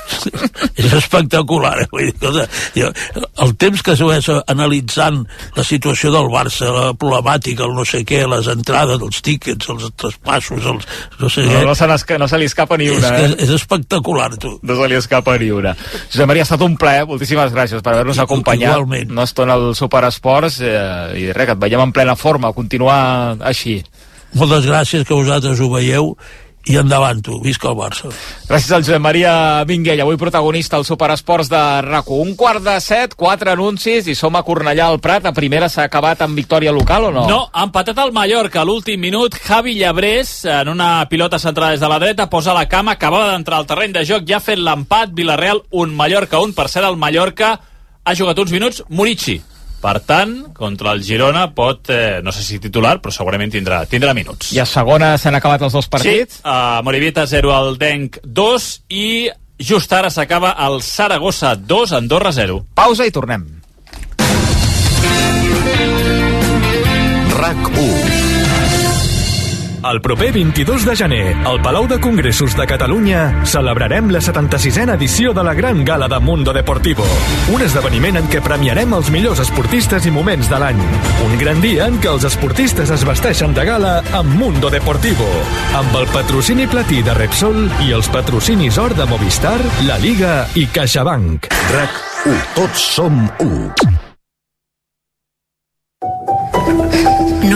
és 0.75 0.93
espectacular. 0.97 1.75
Eh? 1.85 1.88
Vull 1.93 2.09
dir, 2.09 2.14
cosa, 2.21 2.47
jo, 2.76 2.90
el 3.45 3.55
temps 3.61 3.83
que 3.87 3.97
s'ho 3.99 4.11
analitzant 4.50 5.23
la 5.57 5.64
situació 5.67 6.12
del 6.14 6.31
Barça, 6.33 6.71
la 6.75 6.90
problemàtica, 6.99 7.67
el 7.69 7.76
no 7.76 7.85
sé 7.88 8.02
què, 8.09 8.23
les 8.31 8.50
entrades, 8.52 9.00
els 9.00 9.23
tíquets, 9.26 9.71
els 9.73 9.88
traspassos, 10.00 10.67
els 10.73 10.88
no 11.21 11.31
sé 11.33 11.47
no, 11.47 11.55
què... 11.55 11.62
No, 11.69 11.76
se, 11.76 12.19
no 12.21 12.29
se 12.31 12.40
li 12.40 12.50
escapa 12.50 12.79
ni 12.81 12.90
una, 12.93 13.14
és, 13.19 13.37
eh? 13.37 13.47
és 13.47 13.55
espectacular, 13.57 14.31
tu. 14.40 14.57
No 14.67 14.76
se 14.79 14.90
li 14.90 14.99
escapa 14.99 15.37
ni 15.40 15.50
una. 15.55 15.75
Josep 16.11 16.29
Maria, 16.31 16.45
ha 16.45 16.50
estat 16.50 16.67
un 16.67 16.76
plaer, 16.81 17.07
moltíssimes 17.11 17.55
gràcies 17.55 17.85
per 17.85 17.95
haver-nos 17.95 18.21
acompanyat. 18.23 18.76
Igualment. 18.76 19.14
No 19.17 19.26
estona 19.29 19.57
al 19.59 19.73
Superesports 19.79 20.61
eh, 20.64 20.76
i 21.21 21.31
res, 21.33 21.50
que 21.50 21.57
et 21.57 21.64
veiem 21.64 21.87
en 21.87 21.95
plena 21.97 22.17
forma, 22.19 22.55
continuar 22.57 23.00
així. 23.47 23.81
Moltes 24.38 24.67
gràcies 24.69 25.07
que 25.07 25.17
vosaltres 25.17 25.59
ho 25.59 25.71
veieu 25.73 26.14
i 26.69 26.76
endavant 26.76 27.23
tu, 27.25 27.38
visca 27.40 27.71
el 27.71 27.76
Barça. 27.79 28.11
Gràcies 28.49 28.73
al 28.75 28.83
Josep 28.85 29.00
Maria 29.00 29.33
Minguell, 29.69 30.02
avui 30.05 30.19
protagonista 30.21 30.76
al 30.76 30.85
Superesports 30.85 31.49
de 31.49 31.61
rac 31.87 32.11
Un 32.12 32.35
quart 32.37 32.61
de 32.62 32.75
set, 32.85 33.14
quatre 33.17 33.55
anuncis 33.55 34.07
i 34.11 34.14
som 34.14 34.37
a 34.37 34.43
Cornellà 34.45 34.90
al 34.90 35.00
Prat. 35.00 35.25
A 35.26 35.33
primera 35.33 35.71
s'ha 35.73 35.87
acabat 35.88 36.21
amb 36.21 36.37
victòria 36.37 36.75
local 36.76 37.09
o 37.09 37.12
no? 37.14 37.25
No, 37.31 37.40
ha 37.52 37.64
empatat 37.64 37.99
el 38.05 38.12
Mallorca. 38.12 38.61
A 38.61 38.69
l'últim 38.69 39.00
minut, 39.00 39.38
Javi 39.47 39.79
Llabrés, 39.79 40.45
en 40.45 40.69
una 40.69 41.07
pilota 41.09 41.38
centrada 41.38 41.73
des 41.73 41.81
de 41.81 41.88
la 41.88 41.99
dreta, 41.99 42.29
posa 42.29 42.55
la 42.55 42.69
cama, 42.69 42.99
acabava 42.99 43.33
d'entrar 43.33 43.62
al 43.62 43.69
terreny 43.71 43.97
de 43.97 44.05
joc, 44.05 44.29
ja 44.29 44.37
ha 44.37 44.45
fet 44.45 44.61
l'empat, 44.61 45.14
Villarreal, 45.17 45.64
un 45.71 45.97
Mallorca, 45.97 46.43
un. 46.45 46.52
Per 46.52 46.69
ser 46.69 46.85
el 46.85 47.00
Mallorca 47.00 47.55
ha 48.05 48.14
jugat 48.17 48.38
uns 48.38 48.52
minuts 48.52 48.83
Murici, 48.88 49.40
per 49.81 50.01
tant, 50.05 50.35
contra 50.57 50.93
el 50.93 51.03
Girona 51.03 51.49
pot, 51.57 51.91
eh, 51.91 52.21
no 52.23 52.33
sé 52.33 52.45
si 52.45 52.61
titular, 52.61 52.99
però 53.01 53.13
segurament 53.15 53.53
tindrà, 53.53 53.83
tindrà 53.89 54.15
minuts. 54.15 54.53
I 54.53 54.61
a 54.61 54.67
segona 54.69 55.15
s'han 55.19 55.39
acabat 55.41 55.65
els 55.67 55.77
dos 55.77 55.89
partits? 55.89 56.41
Sí, 56.41 56.43
a 56.45 56.81
Moribita 56.85 57.27
0 57.27 57.55
al 57.57 57.79
Denc 57.81 58.21
2 58.25 58.71
i 58.89 59.31
just 59.61 59.93
ara 59.93 60.11
s'acaba 60.11 60.55
el 60.67 60.83
Saragossa 60.83 61.55
2, 61.55 61.93
Andorra 61.97 62.33
0. 62.33 62.65
Pausa 62.75 63.09
i 63.09 63.15
tornem. 63.15 63.47
RAC 67.41 67.73
1 67.79 68.30
el 69.85 70.01
proper 70.01 70.33
22 70.33 70.85
de 70.85 70.97
gener, 70.97 71.37
al 71.47 71.61
Palau 71.63 71.87
de 71.89 71.99
Congressos 72.01 72.57
de 72.57 72.67
Catalunya, 72.67 73.45
celebrarem 73.45 74.11
la 74.11 74.21
76a 74.21 74.95
edició 74.95 75.33
de 75.33 75.45
la 75.45 75.55
Gran 75.55 75.85
Gala 75.85 76.09
de 76.09 76.19
Mundo 76.19 76.53
Deportivo. 76.53 77.05
Un 77.55 77.63
esdeveniment 77.63 78.21
en 78.21 78.29
què 78.31 78.43
premiarem 78.45 78.93
els 78.97 79.11
millors 79.11 79.41
esportistes 79.41 80.07
i 80.07 80.13
moments 80.15 80.51
de 80.51 80.59
l'any. 80.61 80.81
Un 81.27 81.39
gran 81.41 81.61
dia 81.65 81.87
en 81.89 82.01
què 82.01 82.11
els 82.13 82.27
esportistes 82.29 82.91
es 82.91 83.07
vesteixen 83.07 83.55
de 83.57 83.65
gala 83.65 83.95
amb 84.17 84.37
Mundo 84.37 84.71
Deportivo. 84.71 85.29
Amb 85.79 85.97
el 86.03 86.07
patrocini 86.13 86.69
platí 86.71 87.03
de 87.07 87.15
Repsol 87.17 87.65
i 87.87 87.95
els 87.97 88.11
patrocinis 88.13 88.79
or 88.79 88.95
de 88.99 89.09
Movistar, 89.11 89.59
La 89.89 89.99
Liga 90.03 90.45
i 90.55 90.67
CaixaBank. 90.67 91.51
RAC 91.73 92.05
1. 92.27 92.39
Tots 92.59 92.87
som 92.99 93.27
1. 93.39 94.01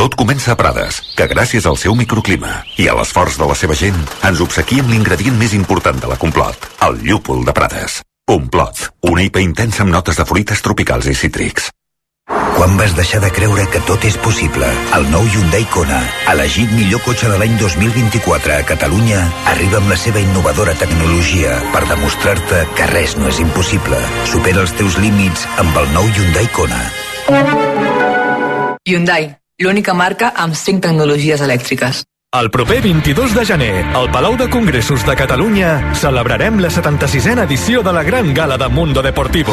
Tot 0.00 0.14
comença 0.16 0.54
a 0.54 0.56
Prades, 0.56 0.96
que 1.12 1.26
gràcies 1.28 1.66
al 1.68 1.76
seu 1.76 1.92
microclima 1.92 2.62
i 2.80 2.86
a 2.88 2.94
l'esforç 2.96 3.34
de 3.36 3.44
la 3.44 3.52
seva 3.52 3.74
gent 3.76 3.98
ens 4.24 4.38
obsequia 4.40 4.80
amb 4.80 4.88
l'ingredient 4.94 5.34
més 5.36 5.52
important 5.52 5.98
de 6.00 6.08
la 6.08 6.16
complot, 6.16 6.56
el 6.86 6.94
llúpol 7.04 7.42
de 7.44 7.52
Prades. 7.52 7.98
Complot, 8.24 8.80
una 9.10 9.26
IPA 9.26 9.42
intensa 9.44 9.82
amb 9.84 9.92
notes 9.92 10.16
de 10.16 10.24
fruites 10.24 10.62
tropicals 10.64 11.04
i 11.04 11.12
cítrics. 11.12 11.66
Quan 12.54 12.78
vas 12.78 12.94
deixar 12.96 13.20
de 13.20 13.28
creure 13.28 13.66
que 13.74 13.82
tot 13.90 14.06
és 14.08 14.16
possible? 14.24 14.70
El 14.96 15.04
nou 15.12 15.26
Hyundai 15.34 15.66
Kona, 15.74 16.00
elegit 16.32 16.72
millor 16.72 17.04
cotxe 17.04 17.28
de 17.28 17.36
l'any 17.42 17.58
2024 17.60 18.56
a 18.56 18.62
Catalunya, 18.70 19.20
arriba 19.52 19.82
amb 19.82 19.92
la 19.92 19.98
seva 20.00 20.22
innovadora 20.24 20.72
tecnologia 20.80 21.58
per 21.74 21.84
demostrar-te 21.90 22.62
que 22.72 22.88
res 22.94 23.18
no 23.20 23.28
és 23.28 23.42
impossible. 23.44 24.00
Supera 24.32 24.64
els 24.64 24.72
teus 24.80 24.96
límits 24.96 25.44
amb 25.60 25.76
el 25.76 25.92
nou 25.92 26.08
Hyundai 26.08 26.48
Kona. 26.56 26.80
Hyundai, 28.88 29.28
l'única 29.60 29.94
marca 29.94 30.32
amb 30.34 30.56
5 30.56 30.80
tecnologies 30.80 31.40
elèctriques. 31.40 32.04
El 32.32 32.48
proper 32.48 32.80
22 32.80 33.32
de 33.34 33.44
gener, 33.44 33.84
al 33.92 34.06
Palau 34.12 34.36
de 34.38 34.48
Congressos 34.48 35.04
de 35.04 35.16
Catalunya, 35.18 35.92
celebrarem 35.98 36.60
la 36.62 36.68
76a 36.70 37.42
edició 37.42 37.82
de 37.82 37.92
la 37.92 38.04
Gran 38.06 38.32
Gala 38.32 38.56
de 38.56 38.68
Mundo 38.68 39.02
Deportivo. 39.02 39.52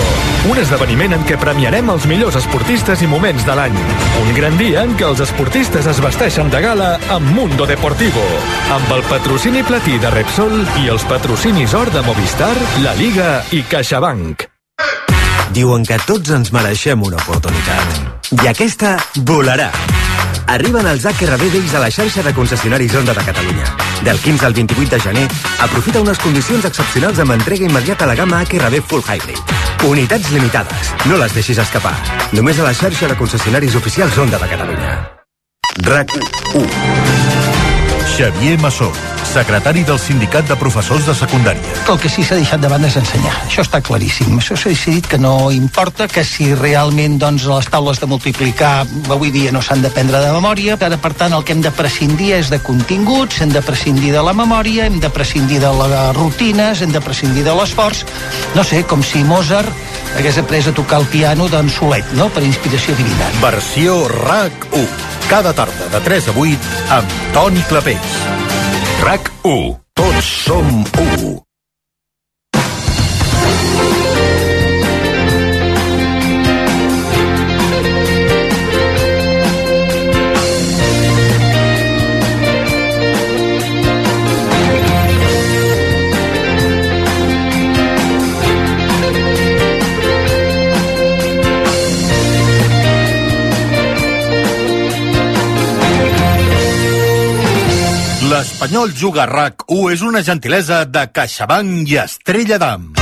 Un 0.51 0.59
esdeveniment 0.61 1.15
en 1.17 1.23
què 1.25 1.39
premiarem 1.41 1.89
els 1.89 2.05
millors 2.05 2.37
esportistes 2.37 3.01
i 3.01 3.09
moments 3.09 3.47
de 3.49 3.55
l'any. 3.57 3.79
Un 4.21 4.29
gran 4.37 4.59
dia 4.61 4.83
en 4.85 4.93
què 4.93 5.07
els 5.09 5.23
esportistes 5.25 5.89
es 5.89 6.01
vesteixen 6.05 6.53
de 6.53 6.61
gala 6.61 6.91
amb 7.09 7.33
Mundo 7.33 7.65
Deportivo. 7.65 8.21
Amb 8.77 8.93
el 8.93 9.01
patrocini 9.09 9.65
platí 9.65 9.97
de 9.97 10.13
Repsol 10.13 10.61
i 10.83 10.85
els 10.93 11.07
patrocinis 11.09 11.73
or 11.73 11.89
de 11.89 12.05
Movistar, 12.05 12.53
La 12.85 12.93
Liga 12.93 13.41
i 13.57 13.65
CaixaBank. 13.65 14.45
Diuen 15.57 15.81
que 15.89 15.95
tots 16.05 16.29
ens 16.35 16.51
mereixem 16.53 17.01
una 17.01 17.17
oportunitat. 17.17 17.95
I 18.35 18.45
aquesta 18.51 18.91
volarà. 19.25 19.71
Arriben 20.53 20.85
els 20.85 21.07
HRB 21.09 21.47
Days 21.55 21.73
a 21.73 21.81
la 21.81 21.89
xarxa 21.89 22.21
de 22.21 22.33
concessionaris 22.37 22.93
Honda 22.93 23.15
de 23.17 23.23
Catalunya. 23.25 23.65
Del 24.05 24.21
15 24.21 24.45
al 24.45 24.53
28 24.53 24.93
de 24.93 25.01
gener, 25.01 25.25
aprofita 25.65 26.03
unes 26.05 26.21
condicions 26.21 26.69
excepcionals 26.69 27.17
amb 27.25 27.33
entrega 27.39 27.65
immediata 27.65 28.05
a 28.05 28.11
la 28.13 28.19
gamma 28.21 28.43
HRB 28.45 28.83
Full 28.85 29.01
Hybrid. 29.01 29.57
Unitats 29.89 30.29
limitades. 30.29 30.93
No 31.09 31.17
les 31.17 31.33
deixis 31.33 31.57
escapar. 31.65 31.95
Només 32.37 32.61
a 32.61 32.69
la 32.69 32.77
xarxa 32.77 33.09
de 33.09 33.17
concessionaris 33.17 33.81
oficials 33.81 34.17
Honda 34.21 34.37
de 34.37 34.51
Catalunya. 34.53 34.99
RAC 35.89 36.19
1 36.53 37.66
Xavier 38.17 38.57
Massó 38.57 38.91
secretari 39.27 39.83
del 39.83 39.99
Sindicat 39.99 40.47
de 40.47 40.55
Professors 40.57 41.05
de 41.05 41.13
Secundària. 41.13 41.73
El 41.91 41.99
que 42.01 42.09
sí 42.09 42.23
s'ha 42.25 42.37
deixat 42.39 42.61
de 42.63 42.69
banda 42.71 42.87
és 42.89 42.95
ensenyar. 42.97 43.33
Això 43.45 43.61
està 43.61 43.81
claríssim. 43.85 44.31
Això 44.39 44.55
s'ha 44.57 44.71
decidit 44.71 45.05
que 45.11 45.19
no 45.21 45.51
importa, 45.53 46.07
que 46.09 46.23
si 46.25 46.47
realment 46.55 47.19
doncs, 47.21 47.45
les 47.45 47.67
taules 47.69 47.99
de 48.01 48.09
multiplicar 48.09 48.71
avui 49.13 49.29
dia 49.35 49.51
no 49.53 49.61
s'han 49.61 49.83
de 49.83 49.91
prendre 49.93 50.21
de 50.23 50.31
memòria. 50.33 50.77
Ara, 50.79 50.97
per 51.03 51.13
tant, 51.19 51.35
el 51.37 51.43
que 51.45 51.53
hem 51.53 51.61
de 51.61 51.73
prescindir 51.75 52.31
és 52.39 52.49
de 52.53 52.57
continguts, 52.63 53.41
hem 53.43 53.53
de 53.53 53.61
prescindir 53.61 54.13
de 54.15 54.23
la 54.25 54.33
memòria, 54.33 54.87
hem 54.87 54.97
de 55.03 55.11
prescindir 55.13 55.59
de 55.61 55.73
les 55.83 56.15
rutines, 56.17 56.81
hem 56.81 56.95
de 56.95 57.03
prescindir 57.03 57.45
de 57.45 57.53
l'esforç. 57.59 58.05
No 58.55 58.63
sé, 58.65 58.83
com 58.89 59.03
si 59.03 59.21
Mozart 59.27 59.69
hagués 60.17 60.39
après 60.41 60.65
a 60.65 60.73
tocar 60.73 61.03
el 61.03 61.11
piano 61.13 61.49
d'en 61.51 61.69
Solet, 61.69 62.09
no?, 62.17 62.31
per 62.33 62.41
inspiració 62.47 62.95
divina. 62.97 63.29
Versió 63.43 63.99
RAC 64.07 64.71
1. 64.71 64.87
Cada 65.27 65.51
tarda 65.53 65.89
de 65.91 65.99
3 65.99 66.29
a 66.31 66.37
8 66.39 66.75
amb 66.95 67.17
Toni 67.35 67.61
Clapés. 68.07 69.27
RAC1. 69.43 69.79
Tots 69.93 70.25
som 70.45 70.83
1. 70.93 71.46
L'Espanyol 98.77 98.93
Juga 98.93 99.23
RAC 99.25 99.63
1 99.73 99.87
és 99.95 100.03
una 100.05 100.21
gentilesa 100.21 100.83
de 100.85 101.07
CaixaBank 101.09 101.89
i 101.89 101.97
Estrella 102.03 102.61
d'Am. 102.61 102.96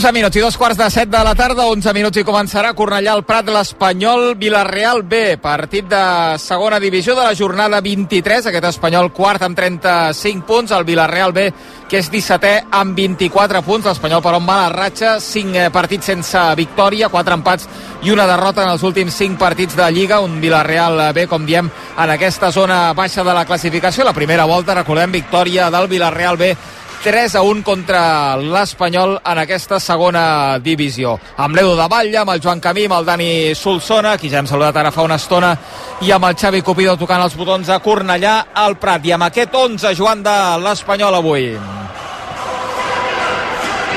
11 0.00 0.14
minuts 0.16 0.36
i 0.38 0.40
dos 0.40 0.56
quarts 0.56 0.78
de 0.80 0.86
set 0.88 1.10
de 1.12 1.20
la 1.20 1.34
tarda, 1.36 1.66
11 1.68 1.92
minuts 1.92 2.16
i 2.16 2.22
començarà 2.24 2.70
Cornellà 2.72 3.12
al 3.12 3.24
Prat 3.28 3.50
l'Espanyol 3.52 4.30
Vilareal 4.40 5.02
B, 5.04 5.36
partit 5.36 5.90
de 5.90 6.38
segona 6.40 6.78
divisió 6.80 7.12
de 7.18 7.26
la 7.26 7.34
jornada 7.36 7.82
23, 7.84 8.48
aquest 8.48 8.68
Espanyol 8.70 9.10
quart 9.12 9.44
amb 9.44 9.58
35 9.58 10.48
punts, 10.48 10.72
el 10.72 10.88
Vilareal 10.88 11.36
B 11.36 11.50
que 11.90 12.00
és 12.00 12.08
17è 12.08 12.70
amb 12.80 12.96
24 12.96 13.60
punts, 13.66 13.90
l'Espanyol 13.90 14.24
per 14.24 14.34
on 14.38 14.48
va 14.48 14.62
la 14.62 14.72
ratxa, 14.72 15.18
5 15.20 15.66
eh, 15.66 15.68
partits 15.68 16.08
sense 16.14 16.48
victòria, 16.56 17.12
4 17.12 17.36
empats 17.36 17.68
i 18.00 18.16
una 18.16 18.24
derrota 18.24 18.64
en 18.64 18.72
els 18.72 18.88
últims 18.88 19.20
5 19.20 19.36
partits 19.36 19.76
de 19.76 19.92
Lliga, 19.92 20.24
un 20.24 20.40
Vilareal 20.40 21.10
B, 21.12 21.28
com 21.28 21.44
diem, 21.44 21.68
en 21.68 22.16
aquesta 22.16 22.48
zona 22.48 22.86
baixa 22.96 23.20
de 23.20 23.36
la 23.36 23.44
classificació, 23.44 24.08
la 24.08 24.16
primera 24.16 24.48
volta, 24.48 24.80
recordem, 24.80 25.12
victòria 25.20 25.68
del 25.68 25.92
Vilareal 25.92 26.40
B 26.40 26.54
3 27.02 27.34
a 27.34 27.40
1 27.40 27.62
contra 27.64 28.36
l'Espanyol 28.36 29.14
en 29.24 29.38
aquesta 29.40 29.78
segona 29.80 30.58
divisió. 30.60 31.14
Amb 31.40 31.56
l'Edu 31.56 31.72
de 31.78 31.86
Batlle, 31.88 32.18
amb 32.20 32.34
el 32.34 32.42
Joan 32.44 32.60
Camí, 32.60 32.84
amb 32.84 32.98
el 32.98 33.08
Dani 33.08 33.30
Solsona, 33.56 34.18
qui 34.20 34.28
ja 34.28 34.42
hem 34.42 34.50
saludat 34.50 34.76
ara 34.76 34.92
fa 34.92 35.06
una 35.08 35.16
estona, 35.16 35.54
i 36.04 36.12
amb 36.12 36.28
el 36.28 36.36
Xavi 36.36 36.60
Cupido 36.60 36.98
tocant 37.00 37.24
els 37.24 37.38
botons 37.40 37.72
a 37.72 37.80
Cornellà 37.80 38.34
al 38.52 38.76
Prat. 38.76 39.08
I 39.08 39.16
amb 39.16 39.30
aquest 39.30 39.56
11, 39.56 39.94
Joan, 39.96 40.20
de 40.26 40.36
l'Espanyol 40.60 41.16
avui. 41.22 41.54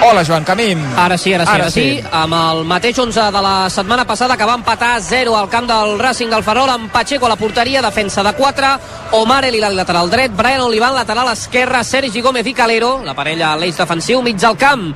Hola, 0.02 0.24
Joan 0.26 0.44
Camín. 0.44 0.80
Ara 0.98 1.18
sí, 1.18 1.34
ara 1.34 1.46
sí, 1.46 1.52
Ara 1.52 1.64
ara, 1.64 1.72
sí. 1.72 1.82
sí. 2.02 2.08
Amb 2.12 2.34
el 2.36 2.66
mateix 2.68 2.98
11 3.00 3.22
de 3.32 3.42
la 3.42 3.70
setmana 3.70 4.04
passada 4.06 4.36
que 4.36 4.46
va 4.46 4.56
empatar 4.60 4.98
0 5.02 5.36
al 5.38 5.48
camp 5.50 5.68
del 5.70 5.98
Racing 5.98 6.30
del 6.30 6.44
Ferrol 6.44 6.70
amb 6.70 6.92
Pacheco 6.92 7.26
a 7.26 7.30
la 7.30 7.38
porteria, 7.38 7.82
defensa 7.82 8.22
de 8.24 8.34
4, 8.34 8.68
Omar 9.14 9.46
Elilal 9.46 9.76
lateral 9.78 10.10
dret, 10.12 10.36
Brian 10.36 10.62
Olivan 10.62 10.94
lateral 10.94 11.32
esquerra, 11.32 11.84
Sergi 11.84 12.22
Gómez 12.22 12.46
i 12.48 12.54
Calero, 12.54 13.02
la 13.06 13.14
parella 13.16 13.54
a 13.54 13.58
l'eix 13.58 13.78
defensiu, 13.80 14.22
mig 14.22 14.36
del 14.36 14.58
camp. 14.58 14.90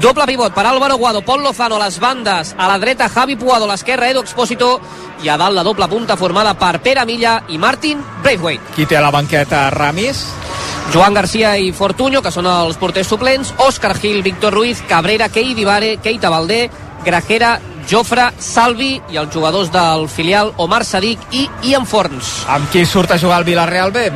Doble 0.00 0.26
pivot 0.30 0.54
per 0.54 0.66
Álvaro 0.66 0.96
Guado, 0.96 1.22
Pol 1.22 1.42
Lozano 1.42 1.76
a 1.76 1.84
les 1.84 1.98
bandes, 1.98 2.54
a 2.56 2.68
la 2.68 2.78
dreta 2.78 3.08
Javi 3.08 3.36
Puado, 3.36 3.64
a 3.66 3.72
l'esquerra 3.72 4.08
Edu 4.10 4.22
Expósito 4.22 4.78
i 5.22 5.28
a 5.28 5.36
dalt 5.36 5.54
la 5.56 5.62
doble 5.66 5.88
punta 5.88 6.16
formada 6.16 6.54
per 6.54 6.78
Pere 6.80 7.04
Milla 7.04 7.42
i 7.48 7.58
Martin 7.58 8.00
Braithwaite. 8.22 8.72
Qui 8.76 8.86
té 8.86 8.96
a 8.96 9.02
la 9.02 9.10
banqueta 9.10 9.68
Ramis? 9.70 10.22
Joan 10.90 11.14
Garcia 11.14 11.56
i 11.56 11.70
Fortuño, 11.72 12.20
que 12.20 12.32
són 12.34 12.48
els 12.50 12.76
porters 12.80 13.08
suplents, 13.08 13.54
Òscar 13.64 13.94
Gil, 14.00 14.22
Víctor 14.26 14.52
Ruiz, 14.52 14.82
Cabrera, 14.88 15.30
Kei 15.32 15.54
Vivare, 15.54 15.96
Keita 16.02 16.30
Valdé, 16.32 16.66
Grajera, 17.04 17.58
Jofre, 17.88 18.30
Salvi 18.38 18.94
i 19.10 19.18
els 19.20 19.32
jugadors 19.34 19.72
del 19.72 20.08
filial 20.12 20.52
Omar 20.56 20.84
Sadik 20.84 21.22
i 21.32 21.48
Ian 21.70 21.86
Forns. 21.88 22.42
Amb 22.48 22.70
qui 22.72 22.84
surt 22.86 23.10
a 23.10 23.18
jugar 23.18 23.40
el 23.42 23.48
Vilareal 23.48 23.92
B? 23.94 24.08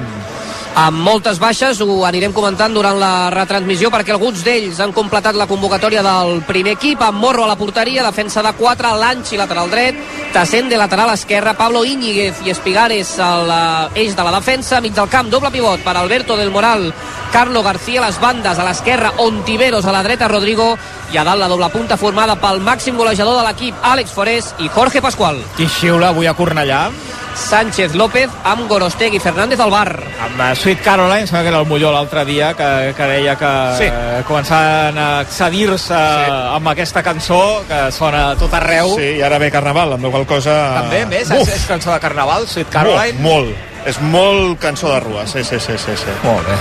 Amb 0.76 0.98
moltes 1.00 1.38
baixes, 1.40 1.78
ho 1.80 2.02
anirem 2.04 2.34
comentant 2.36 2.74
durant 2.76 2.98
la 3.00 3.30
retransmissió 3.32 3.88
perquè 3.88 4.12
alguns 4.12 4.42
d'ells 4.44 4.76
han 4.84 4.90
completat 4.92 5.32
la 5.40 5.46
convocatòria 5.48 6.02
del 6.04 6.42
primer 6.44 6.74
equip, 6.76 7.00
amb 7.00 7.16
Morro 7.16 7.46
a 7.46 7.48
la 7.48 7.56
porteria, 7.56 8.04
defensa 8.04 8.42
de 8.44 8.52
4, 8.58 8.90
Lanchi 9.00 9.40
lateral 9.40 9.72
dret, 9.72 9.96
Tassende 10.34 10.76
lateral 10.76 11.14
esquerra, 11.14 11.56
Pablo 11.56 11.80
Íñiguez 11.88 12.44
i 12.44 12.52
Espigares 12.52 13.14
a 13.16 13.30
l'eix 13.48 14.12
de 14.12 14.28
la 14.28 14.36
defensa, 14.36 14.82
mig 14.84 14.92
del 14.92 15.08
camp, 15.08 15.32
doble 15.32 15.48
pivot 15.54 15.80
per 15.80 15.96
Alberto 15.96 16.36
del 16.36 16.52
Moral, 16.52 16.90
Carlo 17.32 17.62
García 17.64 18.02
a 18.02 18.10
les 18.10 18.20
bandes, 18.20 18.58
a 18.58 18.68
l'esquerra, 18.68 19.14
Ontiveros 19.24 19.88
a 19.88 19.96
la 19.96 20.04
dreta, 20.04 20.28
Rodrigo, 20.28 20.74
i 21.08 21.16
a 21.16 21.24
dalt 21.24 21.40
la 21.40 21.48
doble 21.48 21.72
punta 21.72 21.96
formada 21.96 22.36
pel 22.36 22.60
màxim 22.60 23.00
golejador 23.00 23.40
de 23.40 23.48
l'equip, 23.48 23.80
Àlex 23.80 24.12
Forés 24.12 24.52
i 24.60 24.68
Jorge 24.68 25.00
Pascual. 25.00 25.40
Qui 25.56 25.72
xiula 25.72 26.12
avui 26.12 26.28
a 26.28 26.36
Cornellà? 26.36 26.90
Sánchez 27.36 27.94
López 27.94 28.30
amb 28.44 28.66
Gorostegui 28.68 29.20
Fernández 29.20 29.60
al 29.60 29.70
bar. 29.70 29.90
Amb 30.24 30.40
uh, 30.40 30.54
Sweet 30.56 30.80
Caroline, 30.82 31.26
sembla 31.28 31.42
que 31.44 31.50
era 31.52 31.60
el 31.60 31.66
Molló 31.68 31.92
l'altre 31.92 32.24
dia, 32.24 32.54
que, 32.56 32.94
que 32.96 33.08
deia 33.12 33.36
que 33.36 33.50
Sí. 33.76 33.84
eh, 33.92 34.22
començaven 34.26 34.96
a 34.98 35.20
excedir-se 35.20 35.94
sí. 36.00 36.32
amb 36.56 36.72
aquesta 36.72 37.02
cançó 37.04 37.62
que 37.68 37.92
sona 37.92 38.30
a 38.32 38.34
tot 38.40 38.52
arreu. 38.56 38.96
Sí, 38.96 39.12
i 39.20 39.22
ara 39.22 39.38
ve 39.38 39.50
Carnaval, 39.52 39.92
amb 39.98 40.08
la 40.08 40.10
qual 40.16 40.26
cosa... 40.26 40.56
També, 40.80 41.04
més, 41.12 41.28
Uf! 41.30 41.44
és, 41.44 41.54
és 41.60 41.68
cançó 41.68 41.92
de 41.92 42.00
Carnaval, 42.00 42.48
Sweet 42.48 42.72
Caroline. 42.72 43.20
Molt, 43.20 43.52
molt. 43.52 43.72
És 43.86 44.00
molt 44.02 44.58
cançó 44.58 44.88
de 44.90 44.98
rua, 45.04 45.26
sí, 45.30 45.44
sí, 45.46 45.60
sí, 45.62 45.76
sí. 45.78 45.92
sí. 45.94 46.14
Molt 46.24 46.42
bé. 46.48 46.56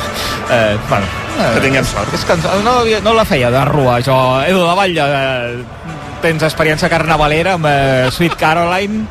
Eh, 0.54 0.78
bueno, 0.92 1.08
Que 1.56 1.62
tinguem 1.64 1.86
sort. 1.90 2.14
És 2.14 2.24
cançó, 2.28 2.52
no, 2.62 2.82
no 3.02 3.14
la 3.18 3.26
feia 3.26 3.50
de 3.50 3.64
rua, 3.66 3.98
jo. 4.06 4.14
Edu 4.46 4.62
de 4.62 4.76
Batlle, 4.78 5.08
eh, 5.08 5.94
tens 6.22 6.44
experiència 6.46 6.92
carnavalera 6.92 7.56
amb 7.58 7.66
eh, 7.72 8.12
Sweet 8.14 8.36
Caroline. 8.38 9.08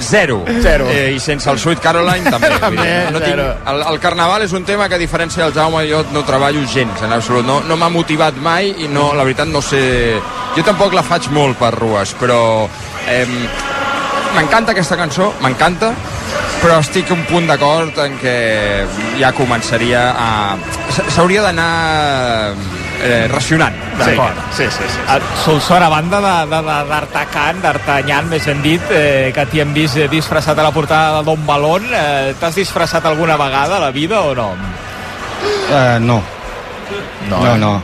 Zero. 0.00 0.44
Zero. 0.62 0.88
Eh, 0.90 1.12
I 1.14 1.20
sense 1.20 1.50
el 1.50 1.58
Sweet 1.58 1.80
Caroline 1.82 2.30
també. 2.30 2.50
També, 2.58 2.88
no 3.12 3.22
tinc, 3.22 3.40
el, 3.72 3.82
el 3.92 4.00
carnaval 4.02 4.44
és 4.46 4.54
un 4.56 4.66
tema 4.68 4.88
que 4.88 4.98
a 4.98 5.00
diferència 5.00 5.44
del 5.44 5.54
Jaume 5.56 5.84
jo 5.88 6.04
no 6.12 6.24
treballo 6.26 6.64
gens, 6.66 7.02
en 7.02 7.12
absolut. 7.12 7.46
No, 7.46 7.60
no 7.66 7.78
m'ha 7.80 7.90
motivat 7.92 8.38
mai 8.42 8.72
i 8.84 8.88
no, 8.92 9.10
la 9.14 9.26
veritat 9.26 9.50
no 9.50 9.62
sé... 9.64 9.82
Jo 10.56 10.64
tampoc 10.66 10.94
la 10.96 11.04
faig 11.06 11.30
molt 11.34 11.58
per 11.60 11.72
rues, 11.76 12.14
però... 12.18 12.40
Eh, 13.08 13.26
m'encanta 14.34 14.74
aquesta 14.74 14.96
cançó, 15.00 15.30
m'encanta, 15.42 15.92
però 16.62 16.80
estic 16.82 17.10
un 17.14 17.22
punt 17.28 17.46
d'acord 17.48 17.96
en 18.04 18.18
què 18.20 18.36
ja 19.20 19.32
començaria 19.36 20.10
a... 20.12 20.28
S'hauria 21.14 21.46
d'anar 21.46 21.72
eh, 23.02 23.28
racionant. 23.30 23.74
D'acord. 23.98 24.34
Sí, 24.56 24.64
sí, 24.64 24.84
sí. 24.88 24.98
A 25.08 25.18
Solsona, 25.44 25.86
a 25.86 25.88
banda 25.88 26.20
de- 26.20 26.46
de- 26.50 26.62
de- 26.62 26.84
d'Artacan, 26.88 27.60
d'Artanyan, 27.62 28.28
més 28.28 28.44
ben 28.46 28.62
dit, 28.62 28.80
eh, 28.90 29.32
que 29.34 29.46
t'hi 29.46 29.60
hem 29.60 29.72
vist 29.74 29.96
eh, 29.96 30.08
disfressat 30.08 30.58
a 30.58 30.62
la 30.62 30.70
portada 30.72 31.18
de 31.18 31.24
Don 31.24 31.46
Balón, 31.46 31.84
eh, 31.92 32.34
t'has 32.40 32.54
disfressat 32.54 33.04
alguna 33.06 33.36
vegada 33.36 33.76
a 33.76 33.80
la 33.80 33.90
vida 33.90 34.20
o 34.20 34.34
no? 34.34 34.50
Uh, 35.70 35.98
no. 36.00 36.22
No, 37.28 37.38
No, 37.44 37.54
eh? 37.54 37.58
no. 37.58 37.82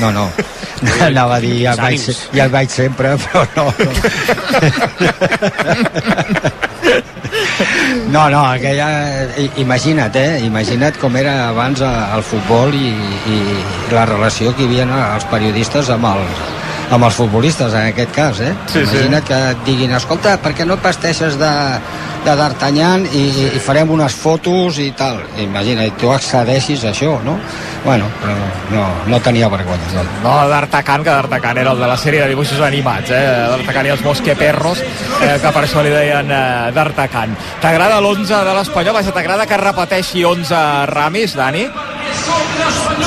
No, 0.00 0.10
no. 0.12 0.30
Anava 1.06 1.36
a 1.36 1.40
dir, 1.40 1.62
ja 1.62 1.72
el, 1.72 1.80
vaig, 1.80 2.00
ja 2.34 2.44
el 2.44 2.50
vaig 2.50 2.68
sempre, 2.70 3.16
però 3.16 3.46
no. 3.56 3.74
No, 3.78 3.90
no, 8.32 8.42
aquella... 8.48 8.88
i- 9.42 9.50
Imagina't, 9.62 10.16
eh? 10.16 10.40
Imagina't 10.46 10.96
com 11.02 11.16
era 11.20 11.34
abans 11.50 11.80
eh, 11.84 11.90
el 12.16 12.22
futbol 12.26 12.74
i, 12.76 12.92
i 13.32 13.40
la 13.94 14.04
relació 14.08 14.54
que 14.56 14.64
hi 14.64 14.68
havia 14.70 14.86
no, 14.88 14.98
els 15.16 15.26
periodistes 15.32 15.90
amb 15.94 16.06
els, 16.12 16.42
amb 16.96 17.04
els 17.08 17.16
futbolistes, 17.18 17.74
en 17.74 17.90
aquest 17.92 18.12
cas, 18.14 18.40
eh? 18.40 18.52
Sí, 18.70 18.80
sí. 18.84 18.84
Imagina't 18.86 19.26
que 19.28 19.40
et 19.52 19.64
diguin, 19.66 19.94
escolta, 19.98 20.36
per 20.42 20.54
què 20.56 20.66
no 20.68 20.76
pasteixes 20.82 21.36
de, 21.40 21.52
de 22.26 22.34
D'Artagnan 22.34 23.04
i, 23.14 23.24
i 23.54 23.60
farem 23.62 23.90
unes 23.94 24.14
fotos 24.18 24.80
i 24.82 24.88
tal. 24.98 25.20
Imagina't, 25.38 25.92
tu 26.00 26.10
accedeixis 26.10 26.82
a 26.84 26.90
això, 26.90 27.12
no? 27.22 27.36
Bueno, 27.84 28.08
però 28.18 28.34
no, 28.72 28.82
no 29.06 29.20
tenia 29.22 29.46
vergonya. 29.52 29.92
No. 29.94 30.02
No, 30.24 30.34
d'Artacan, 30.50 31.04
que 31.06 31.12
d'Artacan 31.12 31.60
era 31.62 31.74
el 31.76 31.82
de 31.82 31.86
la 31.86 31.98
sèrie 32.00 32.24
de 32.24 32.32
dibuixos 32.32 32.58
animats, 32.66 33.12
eh? 33.14 33.22
D'Artacan 33.52 33.86
i 33.86 33.94
els 33.94 34.02
Mosqueperros, 34.02 34.82
eh, 35.20 35.36
que 35.42 35.54
per 35.54 35.62
això 35.62 35.86
li 35.86 35.94
deien 35.94 36.32
eh, 36.34 36.42
d'Artacan. 36.74 37.38
T'agrada 37.62 38.00
l'11 38.02 38.42
de 38.50 38.58
l'Espanyol? 38.58 38.98
Vaja, 38.98 39.14
t'agrada 39.14 39.46
que 39.46 39.62
repeteixi 39.62 40.26
11 40.26 40.66
Ramis, 40.90 41.38
Dani? 41.38 41.66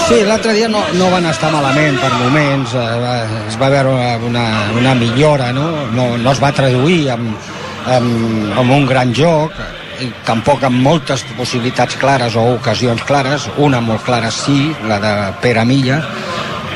Sí, 0.08 0.24
l'altre 0.24 0.56
dia 0.56 0.72
no, 0.72 0.80
no 0.96 1.12
van 1.12 1.28
estar 1.28 1.52
malament 1.52 2.00
per 2.00 2.16
moments, 2.16 2.72
eh, 2.80 3.46
es 3.52 3.60
va 3.60 3.74
veure 3.76 3.92
una, 4.32 4.48
una 4.80 4.96
millora, 4.96 5.52
no? 5.52 5.90
no? 5.92 6.14
No 6.18 6.32
es 6.32 6.40
va 6.40 6.56
traduir 6.56 7.10
amb, 7.18 7.36
amb, 7.86 8.58
amb 8.60 8.76
un 8.76 8.86
gran 8.90 9.14
joc, 9.16 9.56
i 10.00 10.10
tampoc 10.28 10.64
amb 10.64 10.80
moltes 10.84 11.26
possibilitats 11.38 11.98
clares 12.00 12.36
o 12.40 12.46
ocasions 12.56 13.04
clares, 13.08 13.50
una 13.58 13.82
molt 13.84 14.06
clara 14.08 14.32
sí, 14.32 14.72
la 14.88 15.00
de 15.04 15.14
Pere 15.44 15.66
Milla, 15.68 16.00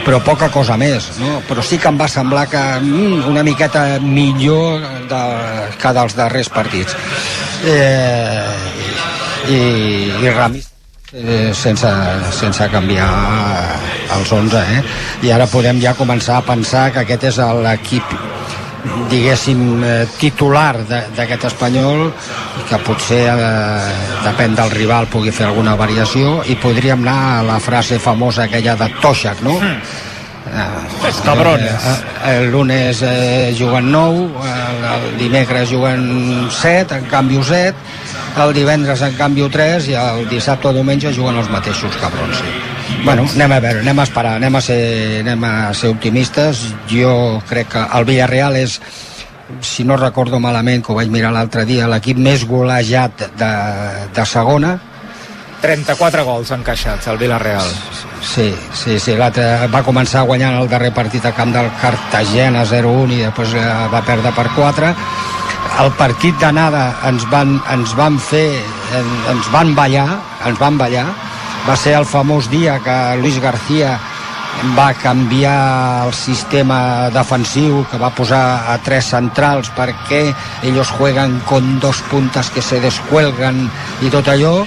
però 0.04 0.20
poca 0.24 0.50
cosa 0.52 0.76
més, 0.76 1.14
no? 1.22 1.38
Però 1.48 1.64
sí 1.64 1.80
que 1.80 1.88
em 1.88 2.00
va 2.00 2.10
semblar 2.12 2.46
que 2.52 2.62
mm, 2.82 3.24
una 3.32 3.44
miqueta 3.48 3.86
millor 4.04 4.84
de, 5.08 5.24
que 5.80 5.96
dels 5.96 6.18
darrers 6.20 6.52
partits. 6.52 6.98
Eh, 7.64 8.44
i, 9.48 9.60
i 10.24 10.30
Ramis 10.32 10.74
eh, 11.14 11.52
sense, 11.56 11.90
sense 12.36 12.68
canviar 12.72 13.10
els 14.18 14.32
11 14.32 14.60
eh? 14.60 14.84
i 15.28 15.32
ara 15.36 15.48
podem 15.52 15.80
ja 15.84 15.96
començar 15.98 16.40
a 16.40 16.46
pensar 16.48 16.90
que 16.94 17.04
aquest 17.04 17.30
és 17.32 17.40
l'equip 17.64 18.16
diguéssim 19.10 19.84
eh, 19.84 20.06
titular 20.20 20.78
de- 20.88 21.04
d'aquest 21.16 21.46
espanyol 21.52 22.12
que 22.70 22.78
potser 22.84 23.28
eh, 23.32 23.94
depèn 24.26 24.56
del 24.56 24.72
rival 24.72 25.08
pugui 25.08 25.32
fer 25.32 25.48
alguna 25.48 25.76
variació 25.80 26.42
i 26.52 26.56
podríem 26.56 27.02
anar 27.06 27.40
a 27.40 27.44
la 27.44 27.60
frase 27.60 28.00
famosa 28.00 28.44
aquella 28.44 28.76
de 28.76 28.90
Toshak 29.02 29.42
no? 29.42 29.56
Eh, 29.60 31.12
cabrones. 31.24 31.72
eh, 31.72 32.38
el 32.38 32.52
lunes 32.52 33.00
eh, 33.02 33.56
juguen 33.58 33.92
9 33.92 34.28
el, 34.44 34.84
el 35.14 35.18
dimecres 35.18 35.70
juguen 35.72 36.48
7 36.52 36.96
en 37.00 37.06
canvi 37.06 37.40
7 37.42 37.74
el 38.44 38.54
divendres 38.54 39.02
en 39.02 39.14
canvi 39.16 39.48
3 39.50 39.88
i 39.90 39.94
el 39.94 40.28
dissabte 40.30 40.68
o 40.68 40.74
diumenge 40.74 41.14
juguen 41.16 41.38
els 41.40 41.50
mateixos 41.50 41.96
cabrons 42.02 42.38
sí. 42.44 42.52
Bueno, 43.04 43.26
anem 43.36 43.52
a 43.52 43.60
veure, 43.60 43.82
anem 43.84 44.00
a 44.00 44.06
esperar, 44.08 44.38
anem 44.40 44.56
a 44.56 44.62
ser, 44.64 44.80
anem 45.26 45.44
a 45.44 45.74
ser 45.76 45.92
optimistes. 45.92 46.64
Jo 46.88 47.42
crec 47.50 47.74
que 47.76 47.84
el 47.84 48.08
Villarreal 48.08 48.56
és, 48.62 48.78
si 49.62 49.84
no 49.84 49.98
recordo 50.00 50.40
malament, 50.40 50.84
que 50.84 50.94
ho 50.94 50.96
vaig 50.96 51.12
mirar 51.12 51.34
l'altre 51.36 51.68
dia, 51.68 51.90
l'equip 51.92 52.18
més 52.18 52.48
golejat 52.48 53.28
de, 53.40 53.54
de 54.16 54.26
segona, 54.30 54.78
34 55.64 56.26
gols 56.28 56.50
encaixats 56.52 57.08
al 57.08 57.18
Villarreal. 57.18 57.68
Sí, 58.24 58.50
sí, 58.76 58.98
sí, 59.00 59.16
va 59.16 59.84
començar 59.88 60.26
guanyant 60.28 60.58
el 60.60 60.68
darrer 60.72 60.92
partit 60.96 61.24
a 61.26 61.32
camp 61.36 61.54
del 61.56 61.70
Cartagena 61.80 62.66
0-1 62.68 63.16
i 63.16 63.22
després 63.24 63.56
eh, 63.56 63.68
va 63.92 64.04
perdre 64.04 64.34
per 64.36 64.50
4 64.58 64.92
el 65.82 65.92
partit 65.98 66.36
d'anada 66.42 66.84
ens 67.08 67.24
van, 67.32 67.56
ens 67.74 67.96
van 67.98 68.20
fer 68.22 68.46
ens 69.32 69.48
van 69.56 69.72
ballar 69.74 70.06
ens 70.46 70.60
van 70.60 70.78
ballar 70.78 71.08
va 71.68 71.76
ser 71.80 71.94
el 71.96 72.06
famós 72.06 72.50
dia 72.52 72.80
que 72.84 72.96
Luis 73.22 73.40
García 73.40 73.96
va 74.78 74.94
canviar 74.94 76.06
el 76.06 76.14
sistema 76.14 77.10
defensiu 77.12 77.84
que 77.92 78.00
va 78.00 78.12
posar 78.16 78.70
a 78.72 78.78
tres 78.84 79.10
centrals 79.14 79.72
perquè 79.76 80.22
ells 80.68 80.92
jueguen 80.98 81.40
con 81.48 81.80
dos 81.84 82.02
puntes 82.12 82.52
que 82.54 82.62
se 82.62 82.80
descuelgan 82.84 83.64
i 84.04 84.12
tot 84.14 84.28
allò 84.32 84.62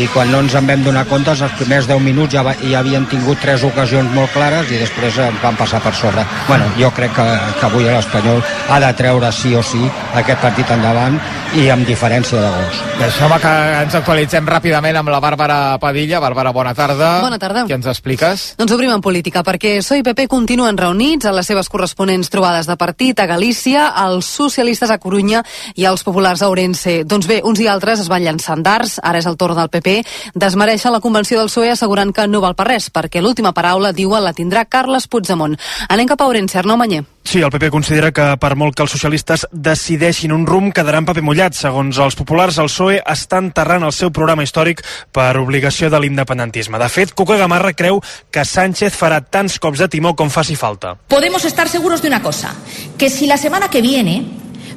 i 0.00 0.06
quan 0.14 0.30
no 0.32 0.40
ens 0.44 0.54
en 0.58 0.66
vam 0.66 0.84
donar 0.84 1.04
compte 1.10 1.34
els 1.34 1.56
primers 1.58 1.88
10 1.90 2.00
minuts 2.04 2.32
ja, 2.34 2.42
va, 2.46 2.54
ja 2.62 2.80
havien 2.80 3.06
tingut 3.10 3.40
tres 3.42 3.64
ocasions 3.66 4.12
molt 4.16 4.32
clares 4.32 4.70
i 4.72 4.80
després 4.80 5.18
ens 5.20 5.42
van 5.42 5.58
passar 5.58 5.82
per 5.84 5.94
sobre. 5.94 6.24
Bueno, 6.48 6.70
jo 6.78 6.90
crec 6.96 7.14
que, 7.16 7.28
que 7.60 7.68
avui 7.68 7.88
l'Espanyol 7.88 8.42
ha 8.70 8.80
de 8.80 8.92
treure 8.98 9.32
sí 9.32 9.54
o 9.54 9.62
sí 9.62 9.82
aquest 10.16 10.40
partit 10.40 10.70
endavant 10.72 11.18
i 11.58 11.66
amb 11.68 11.84
diferència 11.84 12.40
de 12.40 12.48
gols. 12.48 12.78
Deixa'm 12.96 13.34
que 13.42 13.52
ens 13.82 13.96
actualitzem 13.98 14.46
ràpidament 14.48 14.96
amb 14.96 15.10
la 15.12 15.20
Bàrbara 15.20 15.58
Padilla. 15.82 16.20
Bàrbara, 16.22 16.52
bona 16.56 16.72
tarda. 16.76 17.10
Bona 17.20 17.38
tarda. 17.40 17.66
Què 17.68 17.76
ens 17.76 17.88
expliques? 17.90 18.44
Doncs 18.60 18.72
obrim 18.72 18.92
en 18.94 19.04
política 19.04 19.42
perquè 19.44 19.76
PSOE 19.82 20.00
i 20.00 20.06
PP 20.06 20.28
continuen 20.32 20.78
reunits 20.78 21.28
a 21.28 21.32
les 21.34 21.48
seves 21.48 21.68
corresponents 21.72 22.30
trobades 22.32 22.68
de 22.70 22.76
partit 22.80 23.20
a 23.20 23.26
Galícia, 23.28 23.88
els 24.04 24.28
socialistes 24.28 24.90
a 24.90 24.98
Corunya 25.02 25.42
i 25.76 25.84
els 25.88 26.04
populars 26.06 26.42
a 26.42 26.48
Orense. 26.52 27.02
Doncs 27.08 27.28
bé, 27.28 27.40
uns 27.44 27.60
i 27.60 27.68
altres 27.68 28.04
es 28.04 28.10
van 28.12 28.24
llançant 28.24 28.62
d'arts, 28.64 28.98
ara 29.02 29.20
és 29.20 29.28
el 29.28 29.36
torn 29.40 29.58
del 29.58 29.71
PP, 29.72 30.02
desmereixen 30.34 30.92
la 30.92 31.00
convenció 31.00 31.40
del 31.40 31.50
PSOE 31.50 31.72
assegurant 31.72 32.12
que 32.12 32.28
no 32.28 32.44
val 32.44 32.54
per 32.58 32.68
res, 32.68 32.90
perquè 32.92 33.24
l'última 33.24 33.54
paraula, 33.56 33.94
diuen, 33.96 34.22
la 34.22 34.36
tindrà 34.36 34.66
Carles 34.68 35.08
Puigdemont. 35.08 35.56
Anem 35.88 36.12
cap 36.12 36.22
a 36.22 36.28
Orense, 36.30 36.60
Arnau 36.60 36.78
Manyer. 36.78 37.02
Sí, 37.24 37.38
el 37.40 37.50
PP 37.54 37.70
considera 37.70 38.10
que 38.12 38.24
per 38.42 38.56
molt 38.58 38.74
que 38.76 38.82
els 38.82 38.92
socialistes 38.92 39.46
decideixin 39.52 40.34
un 40.34 40.42
rumb 40.46 40.72
quedarà 40.74 40.98
en 41.00 41.06
paper 41.06 41.22
mullat. 41.24 41.54
Segons 41.56 42.00
els 42.02 42.16
populars, 42.18 42.58
el 42.58 42.68
PSOE 42.68 42.98
està 43.08 43.38
enterrant 43.40 43.86
el 43.86 43.94
seu 43.94 44.10
programa 44.10 44.44
històric 44.44 44.82
per 45.14 45.30
obligació 45.40 45.88
de 45.90 46.00
l'independentisme. 46.02 46.80
De 46.82 46.90
fet, 46.92 47.14
Cuca 47.14 47.38
Gamarra 47.40 47.72
creu 47.78 48.02
que 48.30 48.44
Sánchez 48.44 48.98
farà 48.98 49.22
tants 49.22 49.58
cops 49.62 49.84
de 49.84 49.88
timó 49.88 50.16
com 50.18 50.30
faci 50.34 50.58
falta. 50.58 50.96
Podemos 51.08 51.44
estar 51.44 51.68
seguros 51.68 52.02
de 52.02 52.08
una 52.08 52.22
cosa, 52.22 52.54
que 52.98 53.08
si 53.08 53.26
la 53.26 53.38
semana 53.38 53.70
que 53.70 53.80
viene 53.80 54.22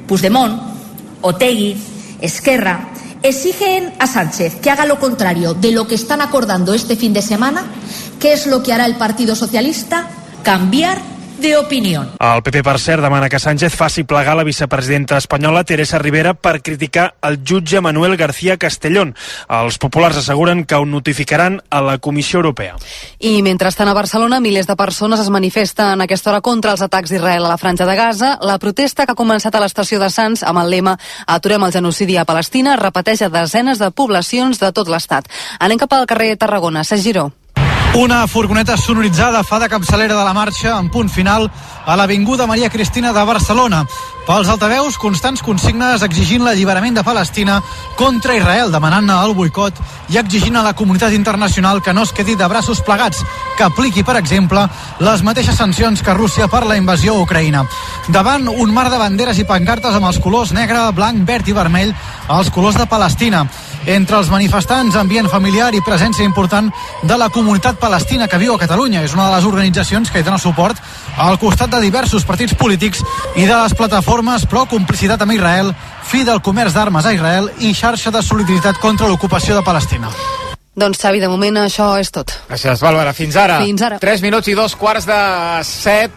Puigdemont, 0.06 0.56
Otegui, 1.22 1.76
Esquerra 2.20 2.78
exigen 3.22 3.92
a 3.98 4.06
Sánchez 4.06 4.56
que 4.56 4.70
haga 4.70 4.86
lo 4.86 4.98
contrario 4.98 5.54
de 5.54 5.72
lo 5.72 5.86
que 5.86 5.94
están 5.94 6.20
acordando 6.20 6.74
este 6.74 6.96
fin 6.96 7.12
de 7.12 7.22
semana, 7.22 7.64
¿qué 8.20 8.32
es 8.32 8.46
lo 8.46 8.62
que 8.62 8.72
hará 8.72 8.86
el 8.86 8.96
Partido 8.96 9.34
Socialista? 9.34 10.08
Cambiar 10.42 10.98
de 11.38 11.56
opinió. 11.56 12.02
El 12.20 12.42
PP, 12.42 12.62
per 12.64 12.78
cert, 12.78 13.02
demana 13.02 13.28
que 13.28 13.38
Sánchez 13.38 13.74
faci 13.74 14.04
plegar 14.04 14.36
la 14.36 14.44
vicepresidenta 14.44 15.18
espanyola 15.18 15.64
Teresa 15.64 15.98
Rivera 15.98 16.34
per 16.34 16.62
criticar 16.62 17.14
el 17.22 17.40
jutge 17.44 17.80
Manuel 17.80 18.16
García 18.16 18.56
Castellón. 18.56 19.14
Els 19.48 19.78
populars 19.78 20.18
asseguren 20.18 20.64
que 20.64 20.74
ho 20.74 20.86
notificaran 20.86 21.60
a 21.70 21.80
la 21.82 21.98
Comissió 21.98 22.38
Europea. 22.40 22.76
I 23.18 23.42
mentrestant 23.42 23.88
a 23.88 23.94
Barcelona, 23.94 24.40
milers 24.40 24.66
de 24.66 24.76
persones 24.76 25.20
es 25.20 25.30
manifesten 25.30 26.00
a 26.00 26.04
aquesta 26.04 26.30
hora 26.30 26.40
contra 26.40 26.72
els 26.72 26.82
atacs 26.82 27.10
d'Israel 27.10 27.44
a 27.44 27.54
la 27.54 27.58
franja 27.58 27.86
de 27.86 27.96
Gaza. 27.96 28.36
La 28.42 28.58
protesta 28.58 29.06
que 29.06 29.12
ha 29.12 29.18
començat 29.18 29.54
a 29.54 29.62
l'estació 29.62 30.00
de 30.02 30.10
Sants 30.10 30.42
amb 30.42 30.64
el 30.64 30.70
lema 30.70 30.98
Aturem 31.26 31.64
el 31.64 31.72
genocidi 31.72 32.16
a 32.16 32.24
Palestina 32.24 32.76
repeteix 32.76 33.22
a 33.22 33.32
desenes 33.32 33.78
de 33.78 33.90
poblacions 33.90 34.60
de 34.60 34.72
tot 34.72 34.88
l'estat. 34.88 35.28
Anem 35.60 35.78
cap 35.78 35.92
al 35.92 36.06
carrer 36.06 36.36
Tarragona. 36.36 36.84
Sergi 36.84 37.12
Giró. 37.12 37.30
Una 37.96 38.26
furgoneta 38.28 38.76
sonoritzada 38.76 39.40
fa 39.40 39.56
de 39.58 39.70
capçalera 39.72 40.12
de 40.18 40.24
la 40.24 40.34
marxa 40.36 40.74
en 40.76 40.90
punt 40.92 41.08
final 41.08 41.46
a 41.86 41.94
l'Avinguda 41.96 42.44
Maria 42.46 42.68
Cristina 42.68 43.14
de 43.16 43.22
Barcelona. 43.24 43.86
Pels 44.26 44.50
altaveus, 44.52 44.98
constants 45.00 45.40
consignes 45.40 46.02
exigint 46.04 46.42
l'alliberament 46.44 46.98
de 46.98 47.04
Palestina 47.06 47.62
contra 47.96 48.34
Israel, 48.36 48.68
demanant 48.74 49.08
el 49.14 49.32
boicot 49.38 49.80
i 50.12 50.18
exigint 50.20 50.58
a 50.60 50.64
la 50.66 50.74
comunitat 50.76 51.14
internacional 51.16 51.80
que 51.80 51.94
no 51.96 52.02
es 52.04 52.12
quedi 52.12 52.34
de 52.36 52.48
braços 52.52 52.82
plegats, 52.84 53.22
que 53.56 53.64
apliqui, 53.64 54.04
per 54.04 54.18
exemple, 54.20 54.66
les 55.00 55.22
mateixes 55.24 55.56
sancions 55.56 56.02
que 56.02 56.14
Rússia 56.18 56.50
per 56.52 56.66
la 56.66 56.76
invasió 56.76 57.14
a 57.14 57.22
Ucraïna. 57.24 57.64
Davant 58.12 58.50
un 58.50 58.74
mar 58.74 58.90
de 58.90 59.00
banderes 59.00 59.40
i 59.40 59.48
pancartes 59.48 59.96
amb 59.96 60.10
els 60.10 60.20
colors 60.20 60.52
negre, 60.52 60.84
blanc, 60.92 61.24
verd 61.24 61.48
i 61.48 61.56
vermell, 61.56 61.96
els 62.28 62.52
colors 62.52 62.76
de 62.76 62.90
Palestina. 62.90 63.46
Entre 63.86 64.18
els 64.18 64.30
manifestants, 64.32 64.96
ambient 64.98 65.28
familiar 65.30 65.68
i 65.74 65.82
presència 65.86 66.26
important 66.26 66.72
de 67.06 67.18
la 67.18 67.28
comunitat 67.30 67.78
palestina 67.78 68.26
que 68.26 68.40
viu 68.42 68.54
a 68.54 68.58
Catalunya. 68.58 69.04
És 69.06 69.14
una 69.14 69.28
de 69.28 69.36
les 69.36 69.46
organitzacions 69.46 70.10
que 70.10 70.18
hi 70.18 70.26
dona 70.26 70.40
suport 70.42 70.80
al 71.16 71.38
costat 71.38 71.70
de 71.70 71.80
diversos 71.84 72.26
partits 72.26 72.56
polítics 72.58 73.04
i 73.36 73.46
de 73.46 73.54
les 73.54 73.74
plataformes 73.78 74.46
pro 74.50 74.64
complicitat 74.66 75.22
amb 75.22 75.36
Israel, 75.38 75.70
fi 76.02 76.24
del 76.26 76.42
comerç 76.42 76.74
d'armes 76.74 77.06
a 77.06 77.14
Israel 77.14 77.52
i 77.60 77.72
xarxa 77.74 78.10
de 78.10 78.22
solidaritat 78.26 78.82
contra 78.82 79.06
l'ocupació 79.06 79.54
de 79.54 79.62
Palestina. 79.62 80.10
Doncs, 80.76 80.98
Xavi, 81.00 81.22
de 81.22 81.28
moment 81.32 81.56
això 81.62 81.94
és 81.96 82.10
tot. 82.12 82.34
Gràcies, 82.50 82.82
Bàrbara. 82.84 83.14
Fins 83.16 83.38
ara. 83.40 83.62
Fins 83.64 83.80
ara. 83.86 83.96
3 84.02 84.20
minuts 84.20 84.50
i 84.50 84.58
dos 84.58 84.74
quarts 84.76 85.06
de 85.08 85.20
7. 85.64 86.12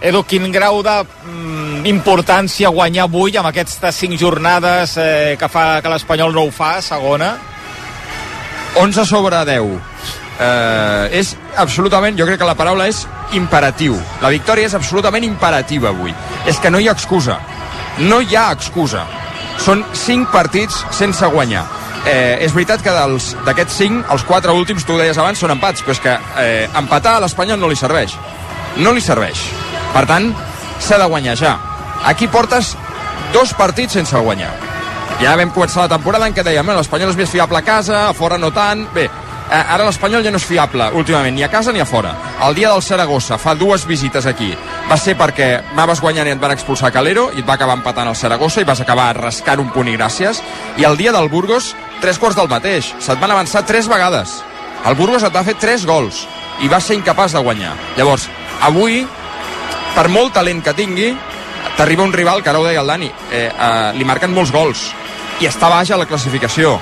Edu, 0.00 0.22
quin 0.22 0.46
grau 0.54 0.78
de 0.86 0.94
mm, 1.02 1.86
importància 1.90 2.70
guanyar 2.70 3.08
avui 3.08 3.34
amb 3.36 3.48
aquestes 3.50 3.96
5 4.04 4.18
jornades 4.20 4.94
eh, 4.94 5.34
que 5.38 5.48
fa 5.50 5.80
que 5.82 5.90
l'Espanyol 5.90 6.34
no 6.34 6.44
ho 6.46 6.52
fa, 6.54 6.76
segona? 6.82 7.32
11 8.78 9.06
sobre 9.08 9.40
10. 9.48 9.72
Eh, 10.38 11.18
és 11.18 11.34
absolutament, 11.58 12.14
jo 12.14 12.28
crec 12.28 12.38
que 12.38 12.46
la 12.46 12.54
paraula 12.54 12.86
és 12.86 13.02
imperatiu. 13.34 13.98
La 14.22 14.30
victòria 14.30 14.70
és 14.70 14.76
absolutament 14.78 15.26
imperativa 15.26 15.90
avui. 15.90 16.14
És 16.46 16.62
que 16.62 16.70
no 16.70 16.78
hi 16.78 16.86
ha 16.86 16.94
excusa. 16.94 17.40
No 17.98 18.20
hi 18.22 18.38
ha 18.38 18.52
excusa. 18.54 19.02
Són 19.58 19.82
5 19.98 20.30
partits 20.30 20.84
sense 20.94 21.26
guanyar. 21.34 21.64
Eh, 22.06 22.38
és 22.46 22.54
veritat 22.54 22.84
que 22.86 22.94
d'aquests 23.48 23.80
5, 23.82 24.04
els 24.14 24.22
4 24.30 24.54
últims, 24.54 24.86
tu 24.86 24.94
deies 24.96 25.18
abans, 25.18 25.42
són 25.42 25.56
empats, 25.56 25.82
però 25.82 25.96
és 25.96 26.04
que 26.06 26.14
eh, 26.44 26.68
empatar 26.78 27.16
a 27.18 27.24
l'Espanyol 27.26 27.58
no 27.58 27.72
li 27.72 27.76
serveix. 27.76 28.14
No 28.78 28.94
li 28.94 29.02
serveix. 29.02 29.42
Per 29.98 30.04
tant, 30.06 30.28
s'ha 30.78 30.94
de 31.00 31.06
guanyar 31.10 31.34
ja. 31.34 31.56
Aquí 32.06 32.28
portes 32.30 32.76
dos 33.34 33.50
partits 33.58 33.96
sense 33.98 34.20
guanyar. 34.22 34.52
Ja 35.18 35.32
vam 35.34 35.50
començar 35.50 35.88
la 35.88 35.90
temporada 35.90 36.28
en 36.30 36.36
què 36.36 36.44
dèiem 36.46 36.70
l'Espanyol 36.70 37.10
és 37.10 37.18
més 37.18 37.32
fiable 37.32 37.58
a 37.58 37.66
casa, 37.66 38.04
a 38.06 38.12
fora 38.14 38.38
no 38.38 38.52
tant... 38.54 38.84
Bé, 38.94 39.08
ara 39.50 39.88
l'Espanyol 39.88 40.22
ja 40.22 40.30
no 40.30 40.38
és 40.38 40.46
fiable 40.46 40.86
últimament, 40.94 41.34
ni 41.34 41.42
a 41.42 41.50
casa 41.50 41.74
ni 41.74 41.82
a 41.82 41.88
fora. 41.88 42.14
El 42.46 42.54
dia 42.54 42.70
del 42.70 42.84
Saragossa, 42.86 43.40
fa 43.42 43.56
dues 43.58 43.88
visites 43.90 44.30
aquí, 44.30 44.52
va 44.86 45.00
ser 45.02 45.16
perquè 45.18 45.50
anaves 45.72 46.04
guanyant 46.04 46.30
i 46.30 46.36
et 46.36 46.46
van 46.46 46.54
expulsar 46.54 46.94
Calero 46.94 47.32
i 47.34 47.42
et 47.42 47.50
va 47.50 47.58
acabar 47.58 47.80
empatant 47.80 48.14
el 48.14 48.20
Saragossa 48.22 48.62
i 48.62 48.70
vas 48.70 48.86
acabar 48.86 49.10
rascant 49.18 49.66
un 49.66 49.74
punt 49.74 49.90
i 49.90 49.98
gràcies. 49.98 50.38
I 50.78 50.86
el 50.86 51.02
dia 51.02 51.10
del 51.10 51.26
Burgos, 51.26 51.74
tres 51.98 52.22
quarts 52.22 52.38
del 52.38 52.54
mateix. 52.54 52.94
Se't 53.02 53.18
van 53.18 53.34
avançar 53.34 53.66
tres 53.66 53.90
vegades. 53.90 54.38
El 54.86 54.94
Burgos 54.94 55.26
et 55.26 55.34
va 55.34 55.42
fer 55.42 55.58
tres 55.58 55.90
gols 55.90 56.28
i 56.62 56.70
va 56.70 56.78
ser 56.78 57.02
incapaç 57.02 57.34
de 57.34 57.42
guanyar. 57.42 57.74
Llavors, 57.98 58.30
avui, 58.62 59.08
per 59.98 60.06
molt 60.14 60.30
talent 60.36 60.60
que 60.62 60.76
tingui, 60.78 61.08
t'arriba 61.74 62.04
un 62.06 62.12
rival, 62.14 62.38
que 62.38 62.52
ara 62.52 62.60
ho 62.60 62.66
deia 62.66 62.84
el 62.84 62.86
Dani, 62.86 63.08
eh, 63.34 63.48
eh, 63.50 63.90
li 63.98 64.04
marquen 64.06 64.30
molts 64.30 64.52
gols 64.54 64.84
i 65.42 65.48
està 65.48 65.66
baix 65.72 65.90
a 65.90 65.98
la 65.98 66.06
classificació 66.06 66.76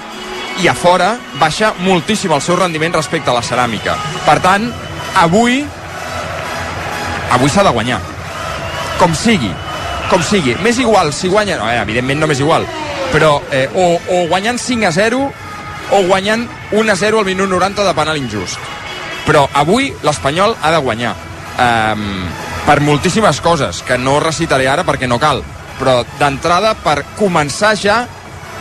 i 0.61 0.69
a 0.69 0.75
fora 0.77 1.15
baixa 1.41 1.71
moltíssim 1.81 2.33
el 2.37 2.43
seu 2.45 2.59
rendiment 2.61 2.93
respecte 2.93 3.33
a 3.33 3.37
la 3.37 3.45
ceràmica. 3.45 3.95
Per 4.27 4.37
tant, 4.45 4.67
avui 5.23 5.63
avui 7.33 7.53
s'ha 7.53 7.65
de 7.65 7.73
guanyar. 7.73 8.03
Com 9.01 9.15
sigui, 9.17 9.49
com 10.11 10.21
sigui. 10.25 10.53
M'és 10.61 10.81
igual 10.85 11.13
si 11.13 11.33
guanya... 11.33 11.57
No, 11.61 11.71
eh, 11.73 11.81
evidentment 11.81 12.21
no 12.21 12.29
m'és 12.29 12.43
igual. 12.45 12.69
Però 13.15 13.39
eh, 13.49 13.65
o, 13.73 13.95
o 14.13 14.27
guanyant 14.29 14.61
5 14.61 14.91
a 14.91 14.93
0 14.93 15.23
o 15.97 16.03
guanyant 16.11 16.45
1 16.73 16.93
a 16.93 16.97
0 17.01 17.23
al 17.23 17.29
minut 17.29 17.49
90 17.49 17.89
de 17.89 17.97
penal 17.97 18.21
injust. 18.21 18.61
Però 19.25 19.47
avui 19.57 19.89
l'Espanyol 20.05 20.53
ha 20.61 20.75
de 20.75 20.83
guanyar. 20.85 21.15
Um, 21.57 22.29
per 22.67 22.81
moltíssimes 22.83 23.41
coses, 23.41 23.83
que 23.87 23.99
no 23.99 24.19
recitaré 24.21 24.67
ara 24.69 24.85
perquè 24.85 25.07
no 25.07 25.21
cal. 25.23 25.43
Però 25.79 26.01
d'entrada 26.19 26.75
per 26.83 27.03
començar 27.17 27.77
ja 27.79 28.01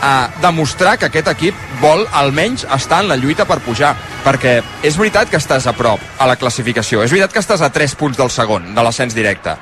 a 0.02 0.28
demostrar 0.42 0.96
que 0.98 1.08
aquest 1.08 1.30
equip 1.32 1.56
vol 1.80 2.04
almenys 2.12 2.66
estar 2.76 3.00
en 3.02 3.08
la 3.08 3.16
lluita 3.16 3.46
per 3.48 3.62
pujar 3.64 3.94
perquè 4.24 4.58
és 4.84 4.98
veritat 5.00 5.30
que 5.32 5.40
estàs 5.40 5.66
a 5.66 5.72
prop 5.72 6.02
a 6.18 6.26
la 6.28 6.36
classificació, 6.36 7.02
és 7.02 7.10
veritat 7.10 7.32
que 7.32 7.40
estàs 7.40 7.64
a 7.64 7.72
3 7.72 7.94
punts 7.96 8.18
del 8.20 8.30
segon, 8.30 8.74
de 8.74 8.84
l'ascens 8.84 9.16
directe 9.16 9.56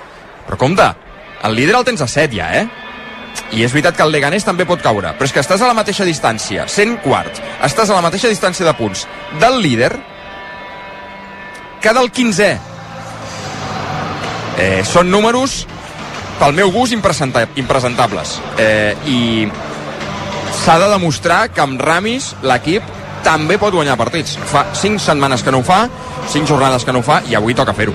però 0.44 0.58
compte, 0.60 0.88
el 1.44 1.54
líder 1.56 1.76
el 1.78 1.86
tens 1.86 2.02
a 2.02 2.08
7 2.10 2.36
ja, 2.36 2.50
eh? 2.60 2.66
i 3.54 3.64
és 3.64 3.72
veritat 3.72 3.96
que 3.96 4.04
el 4.04 4.12
Leganés 4.14 4.44
també 4.46 4.66
pot 4.66 4.82
caure, 4.82 5.14
però 5.14 5.28
és 5.28 5.32
que 5.34 5.42
estàs 5.42 5.62
a 5.62 5.70
la 5.70 5.76
mateixa 5.76 6.06
distància, 6.06 6.66
100 6.70 6.98
quarts, 7.04 7.42
estàs 7.66 7.90
a 7.90 7.96
la 7.96 8.04
mateixa 8.04 8.30
distància 8.30 8.66
de 8.66 8.74
punts 8.78 9.06
del 9.40 9.60
líder 9.62 9.92
que 11.82 11.92
del 11.94 12.10
15è 12.10 12.73
eh, 14.58 14.82
són 14.86 15.10
números 15.10 15.64
pel 16.40 16.54
meu 16.56 16.72
gust 16.74 16.94
impresentables 16.94 18.38
eh, 18.58 18.94
i 19.06 19.46
s'ha 20.64 20.78
de 20.80 20.90
demostrar 20.90 21.48
que 21.52 21.62
amb 21.62 21.80
Ramis 21.80 22.32
l'equip 22.42 22.82
també 23.24 23.56
pot 23.58 23.72
guanyar 23.74 23.96
partits. 23.96 24.36
Fa 24.36 24.66
5 24.76 25.00
setmanes 25.00 25.42
que 25.42 25.52
no 25.54 25.62
ho 25.62 25.66
fa, 25.66 25.86
5 26.28 26.46
jornades 26.46 26.84
que 26.84 26.92
no 26.92 27.00
ho 27.00 27.06
fa, 27.06 27.22
i 27.28 27.34
avui 27.34 27.56
toca 27.56 27.74
fer-ho. 27.74 27.94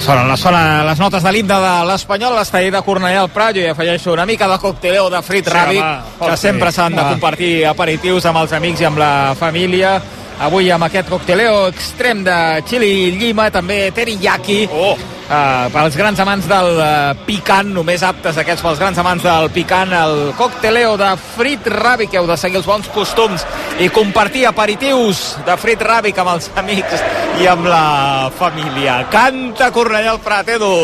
Sonen, 0.00 0.26
les, 0.26 0.40
sonen 0.40 0.82
les 0.88 0.98
notes 1.00 1.22
de 1.22 1.30
l'himne 1.32 1.56
de 1.62 1.74
l'Espanyol, 1.88 2.34
l'estadi 2.36 2.72
de 2.72 2.80
Cornellà 2.82 3.22
al 3.22 3.30
Prat, 3.32 3.54
jo 3.54 3.62
hi 3.62 3.70
afegeixo 3.70 4.12
una 4.12 4.26
mica 4.26 4.48
de 4.50 4.58
cocteleo 4.58 5.06
de 5.12 5.20
frit 5.22 5.46
Sí, 5.46 5.54
ràbic, 5.54 5.84
home, 5.84 6.30
que 6.30 6.36
sempre 6.40 6.72
s'han 6.74 6.96
de 6.98 7.06
compartir 7.12 7.52
aperitius 7.70 8.26
amb 8.28 8.42
els 8.42 8.52
amics 8.56 8.82
i 8.82 8.88
amb 8.88 9.00
la 9.00 9.12
família. 9.38 9.94
Avui 10.42 10.70
amb 10.74 10.82
aquest 10.88 11.10
cocteleo 11.12 11.68
extrem 11.70 12.24
de 12.26 12.36
chili 12.66 13.12
llima, 13.14 13.50
també 13.54 13.90
teriyaki. 13.94 14.64
Oh. 14.72 14.94
Uh, 15.24 15.70
pels 15.72 15.94
grans 15.96 16.18
amants 16.20 16.44
del 16.50 16.66
uh, 16.76 17.14
picant, 17.24 17.70
només 17.72 18.02
aptes 18.04 18.36
aquests 18.36 18.60
pels 18.60 18.82
grans 18.82 18.98
amants 19.00 19.24
del 19.24 19.48
picant, 19.54 19.94
el 19.96 20.34
cocteleo 20.36 20.98
de 21.00 21.14
frit 21.36 21.70
ràbic, 21.72 22.18
heu 22.18 22.28
de 22.28 22.36
seguir 22.36 22.60
els 22.60 22.68
bons 22.68 22.90
costums 22.92 23.46
i 23.80 23.88
compartir 23.94 24.44
aperitius 24.50 25.38
de 25.46 25.56
frit 25.56 25.80
ràbic 25.80 26.20
amb 26.20 26.34
els 26.34 26.50
amics 26.60 27.06
i 27.40 27.48
amb 27.48 27.70
la 27.70 28.28
família. 28.36 29.00
Canta 29.14 29.72
Cornellà 29.72 30.12
al 30.12 30.20
Prat, 30.26 30.52
Edu! 30.58 30.74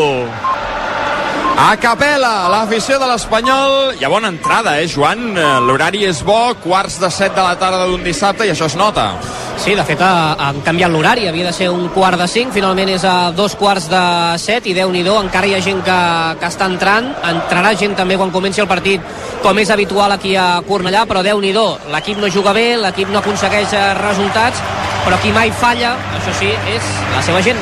A 1.57 1.75
capella, 1.77 2.47
l'afició 2.49 2.97
de 2.99 3.07
l'Espanyol. 3.07 3.93
Hi 3.99 4.03
ha 4.05 4.09
bona 4.09 4.29
entrada, 4.31 4.79
eh, 4.81 4.87
Joan? 4.89 5.37
Eh, 5.37 5.59
L'horari 5.61 6.05
és 6.07 6.23
bo, 6.25 6.55
quarts 6.63 6.97
de 6.99 7.09
set 7.11 7.35
de 7.35 7.41
la 7.43 7.55
tarda 7.59 7.85
d'un 7.85 8.03
dissabte, 8.03 8.47
i 8.47 8.49
això 8.51 8.65
es 8.65 8.75
nota. 8.75 9.11
Sí, 9.61 9.75
de 9.75 9.83
fet 9.85 10.01
ha- 10.01 10.35
han 10.39 10.61
canviat 10.61 10.89
l'horari, 10.89 11.27
havia 11.27 11.45
de 11.45 11.53
ser 11.53 11.69
un 11.69 11.87
quart 11.89 12.17
de 12.17 12.27
cinc, 12.27 12.51
finalment 12.51 12.89
és 12.89 13.03
a 13.03 13.31
dos 13.31 13.53
quarts 13.55 13.87
de 13.89 14.37
set 14.39 14.65
i 14.65 14.73
déu 14.73 14.89
nhi 14.91 15.01
encara 15.07 15.45
hi 15.45 15.53
ha 15.53 15.61
gent 15.61 15.83
que, 15.83 15.99
que 16.39 16.45
està 16.47 16.65
entrant, 16.65 17.13
entrarà 17.23 17.75
gent 17.77 17.95
també 17.95 18.17
quan 18.17 18.31
comenci 18.31 18.61
el 18.61 18.67
partit, 18.67 18.99
com 19.43 19.57
és 19.59 19.69
habitual 19.69 20.11
aquí 20.13 20.35
a 20.35 20.61
Cornellà, 20.67 21.05
però 21.05 21.21
déu 21.21 21.39
nhi 21.39 21.53
l'equip 21.53 22.17
no 22.17 22.27
juga 22.27 22.53
bé, 22.53 22.75
l'equip 22.77 23.09
no 23.09 23.19
aconsegueix 23.19 23.71
eh, 23.73 23.93
resultats, 24.01 24.57
però 25.05 25.19
qui 25.21 25.31
mai 25.31 25.51
falla, 25.51 25.95
això 26.17 26.33
sí, 26.39 26.47
és 26.47 26.81
la 27.15 27.21
seva 27.21 27.41
gent. 27.43 27.57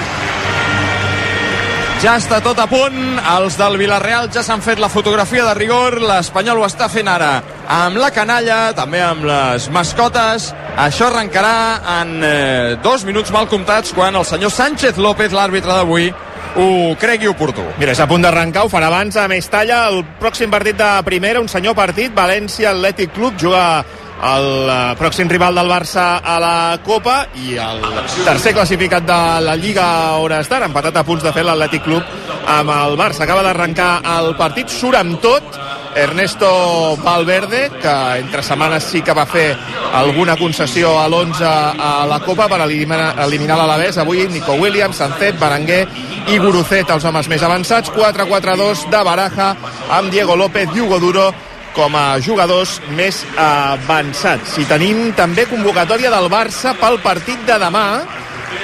Ja 2.00 2.14
està 2.16 2.38
tot 2.40 2.56
a 2.56 2.64
punt, 2.72 3.18
els 3.28 3.58
del 3.60 3.74
Villarreal 3.76 4.30
ja 4.32 4.40
s'han 4.40 4.62
fet 4.64 4.80
la 4.80 4.88
fotografia 4.88 5.44
de 5.50 5.56
rigor, 5.58 5.98
l'Espanyol 6.00 6.62
ho 6.62 6.64
està 6.64 6.88
fent 6.88 7.10
ara 7.12 7.42
amb 7.76 8.00
la 8.00 8.08
canalla, 8.16 8.72
també 8.72 9.02
amb 9.04 9.28
les 9.28 9.66
mascotes. 9.76 10.46
Això 10.80 11.10
arrencarà 11.10 11.52
en 11.98 12.14
eh, 12.24 12.78
dos 12.80 13.04
minuts 13.04 13.34
mal 13.36 13.52
comptats 13.52 13.92
quan 13.92 14.16
el 14.16 14.24
senyor 14.24 14.56
Sánchez 14.56 14.96
López, 14.96 15.36
l'àrbitre 15.36 15.76
d'avui, 15.76 16.08
ho 16.56 16.70
cregui 17.04 17.28
oportú. 17.28 17.68
Mira, 17.82 17.92
és 17.92 18.00
a 18.00 18.08
punt 18.08 18.24
d'arrencar, 18.24 18.64
ho 18.64 18.72
farà 18.72 18.88
abans 18.88 19.20
a 19.20 19.28
Mestalla, 19.28 19.90
el 19.92 20.06
pròxim 20.24 20.56
partit 20.56 20.80
de 20.80 20.94
primera, 21.04 21.44
un 21.44 21.52
senyor 21.52 21.76
partit, 21.76 22.16
València 22.16 22.72
Atlètic 22.72 23.12
Club, 23.12 23.36
juga 23.44 23.84
el 24.20 24.70
eh, 24.70 24.78
pròxim 25.00 25.30
rival 25.32 25.56
del 25.56 25.70
Barça 25.72 26.20
a 26.20 26.38
la 26.42 26.80
Copa 26.84 27.22
i 27.40 27.56
el 27.62 27.82
tercer 28.26 28.54
classificat 28.58 29.06
de 29.08 29.20
la 29.46 29.56
Lliga 29.56 29.86
a 29.86 30.18
hores 30.20 30.50
d'ara, 30.52 30.68
empatat 30.68 31.00
a 31.00 31.06
punts 31.08 31.24
de 31.24 31.34
fer 31.36 31.46
l'Atlètic 31.48 31.86
Club 31.88 32.04
amb 32.50 32.74
el 32.76 32.98
Barça. 33.00 33.24
Acaba 33.24 33.46
d'arrencar 33.46 34.00
el 34.18 34.34
partit, 34.40 34.70
surt 34.70 35.00
amb 35.00 35.20
tot 35.24 35.60
Ernesto 35.96 36.98
Valverde, 37.04 37.70
que 37.82 37.96
entre 38.20 38.44
setmanes 38.44 38.86
sí 38.92 39.02
que 39.02 39.16
va 39.16 39.26
fer 39.26 39.48
alguna 39.94 40.36
concessió 40.38 40.94
a 41.00 41.08
l'11 41.08 41.44
a 41.44 42.06
la 42.10 42.20
Copa 42.24 42.48
per 42.52 42.62
eliminar, 42.66 43.14
eliminar 43.26 43.58
l'Alavés. 43.58 43.98
Avui 43.98 44.28
Nico 44.28 44.54
Williams, 44.60 45.00
Sancet, 45.02 45.40
Berenguer 45.40 45.86
i 46.30 46.38
Gurucet, 46.38 46.90
els 46.90 47.06
homes 47.06 47.30
més 47.32 47.44
avançats. 47.44 47.92
4-4-2 47.96 48.90
de 48.92 49.04
Baraja 49.04 49.54
amb 49.98 50.12
Diego 50.12 50.36
López 50.36 50.70
Hugo 50.76 51.00
Duro 51.00 51.30
com 51.76 51.96
a 51.96 52.20
jugadors 52.24 52.80
més 52.98 53.22
avançats. 53.38 54.58
I 54.62 54.66
tenim 54.70 55.10
també 55.18 55.48
convocatòria 55.50 56.12
del 56.14 56.30
Barça 56.32 56.76
pel 56.80 57.00
partit 57.04 57.46
de 57.48 57.60
demà 57.62 57.86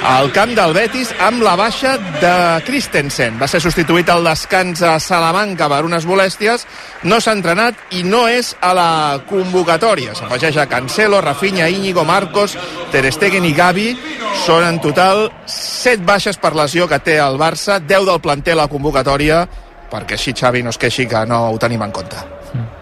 al 0.06 0.30
camp 0.32 0.52
del 0.54 0.72
Betis 0.74 1.10
amb 1.22 1.42
la 1.42 1.54
baixa 1.58 1.96
de 2.20 2.34
Christensen. 2.66 3.38
Va 3.40 3.48
ser 3.50 3.60
substituït 3.62 4.08
al 4.10 4.24
descans 4.26 4.82
a 4.82 4.96
Salamanca 5.02 5.68
per 5.70 5.82
unes 5.86 6.06
molèsties, 6.06 6.66
no 7.04 7.18
s'ha 7.20 7.34
entrenat 7.36 7.96
i 7.96 8.02
no 8.06 8.26
és 8.30 8.52
a 8.60 8.72
la 8.76 8.90
convocatòria. 9.28 10.14
S'afegeix 10.14 10.60
a 10.62 10.68
Cancelo, 10.70 11.20
Rafinha, 11.20 11.68
Íñigo, 11.68 12.04
Marcos, 12.04 12.56
Ter 12.92 13.06
Stegen 13.12 13.46
i 13.46 13.54
Gavi. 13.56 13.90
Són 14.44 14.66
en 14.66 14.80
total 14.84 15.26
7 15.50 16.04
baixes 16.06 16.38
per 16.38 16.54
lesió 16.54 16.88
que 16.88 17.00
té 17.00 17.18
el 17.22 17.38
Barça, 17.40 17.80
10 17.80 18.06
del 18.10 18.22
planter 18.22 18.54
a 18.54 18.62
la 18.62 18.70
convocatòria, 18.70 19.46
perquè 19.90 20.18
així 20.18 20.34
Xavi 20.36 20.62
no 20.62 20.74
es 20.74 20.78
queixi 20.78 21.06
que 21.10 21.26
no 21.26 21.48
ho 21.50 21.58
tenim 21.62 21.82
en 21.82 21.94
compte. 21.94 22.35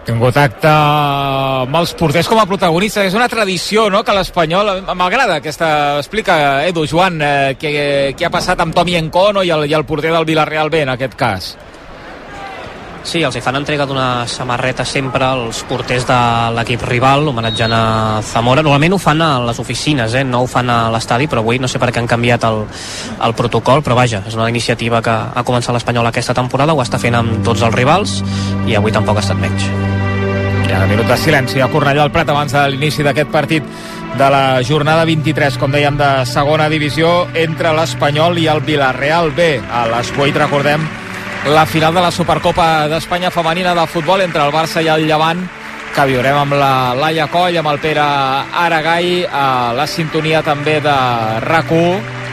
En 0.05 0.19
contacte 0.21 0.69
amb 0.69 1.77
els 1.79 1.95
porters 1.97 2.27
com 2.29 2.37
a 2.37 2.45
protagonistes. 2.45 3.07
És 3.09 3.17
una 3.17 3.29
tradició, 3.31 3.87
no?, 3.89 4.03
que 4.05 4.13
l'Espanyol... 4.13 4.85
M'agrada 4.93 5.39
aquesta... 5.41 5.69
Explica, 6.01 6.35
Edu, 6.69 6.85
Joan, 6.89 7.21
eh, 7.25 7.55
què, 7.57 7.71
què 8.17 8.27
ha 8.27 8.33
passat 8.33 8.61
amb 8.61 8.75
Tomi 8.75 8.99
Encono 8.99 9.41
i 9.41 9.53
el, 9.55 9.65
i 9.65 9.73
el 9.73 9.87
porter 9.89 10.13
del 10.13 10.27
Villarreal 10.29 10.69
B, 10.69 10.83
en 10.85 10.93
aquest 10.93 11.17
cas. 11.17 11.55
Sí, 13.05 13.19
els 13.21 13.35
hi 13.37 13.41
fan 13.41 13.57
entrega 13.59 13.85
d'una 13.85 14.25
samarreta 14.25 14.81
sempre 14.85 15.27
als 15.27 15.59
porters 15.69 16.07
de 16.09 16.17
l'equip 16.57 16.81
rival, 16.89 17.27
homenatjant 17.29 17.73
a 17.77 17.81
Zamora. 18.25 18.63
Normalment 18.65 18.95
ho 18.97 19.01
fan 19.01 19.21
a 19.21 19.29
les 19.45 19.61
oficines, 19.61 20.15
eh? 20.17 20.23
no 20.25 20.41
ho 20.41 20.49
fan 20.49 20.71
a 20.73 20.79
l'estadi, 20.93 21.29
però 21.29 21.43
avui 21.45 21.61
no 21.61 21.69
sé 21.69 21.81
per 21.81 21.91
què 21.93 22.01
han 22.01 22.09
canviat 22.09 22.49
el, 22.49 22.63
el 23.29 23.37
protocol, 23.37 23.85
però 23.85 23.97
vaja, 24.01 24.23
és 24.25 24.37
una 24.37 24.49
iniciativa 24.49 25.03
que 25.05 25.13
ha 25.13 25.45
començat 25.45 25.77
l'Espanyol 25.77 26.09
aquesta 26.09 26.33
temporada, 26.33 26.73
ho 26.73 26.81
està 26.81 27.01
fent 27.01 27.21
amb 27.21 27.45
tots 27.45 27.61
els 27.61 27.77
rivals 27.77 28.23
i 28.65 28.73
avui 28.73 28.93
tampoc 28.93 29.21
ha 29.21 29.25
estat 29.27 29.37
menys. 29.37 29.69
Hi 30.75 30.81
ha 30.83 30.87
minut 30.91 31.07
de 31.07 31.15
silenci 31.15 31.61
a 31.63 31.69
Cornellà 31.71 32.03
al 32.03 32.09
Prat 32.11 32.27
abans 32.27 32.51
de 32.51 32.61
l'inici 32.67 33.03
d'aquest 33.05 33.29
partit 33.31 33.63
de 34.19 34.25
la 34.33 34.59
jornada 34.67 35.05
23, 35.07 35.55
com 35.55 35.71
dèiem, 35.71 35.95
de 35.95 36.09
segona 36.27 36.65
divisió 36.67 37.29
entre 37.31 37.71
l'Espanyol 37.77 38.41
i 38.41 38.49
el 38.51 38.59
Villarreal 38.59 39.31
B. 39.37 39.45
A 39.71 39.85
les 39.93 40.11
8, 40.11 40.35
recordem, 40.35 40.83
la 41.47 41.63
final 41.65 41.95
de 41.95 42.03
la 42.03 42.11
Supercopa 42.11 42.89
d'Espanya 42.91 43.31
femenina 43.31 43.71
de 43.77 43.87
futbol 43.87 44.25
entre 44.25 44.43
el 44.43 44.51
Barça 44.51 44.83
i 44.83 44.91
el 44.91 45.07
Llevant 45.07 45.45
que 45.95 46.09
viurem 46.11 46.41
amb 46.41 46.59
la 46.59 46.91
Laia 46.99 47.29
Coll, 47.31 47.55
amb 47.55 47.71
el 47.71 47.79
Pere 47.79 48.03
Aragai, 48.65 49.21
a 49.31 49.71
la 49.79 49.87
sintonia 49.87 50.43
també 50.43 50.81
de 50.83 50.97
RAC1. 51.47 52.24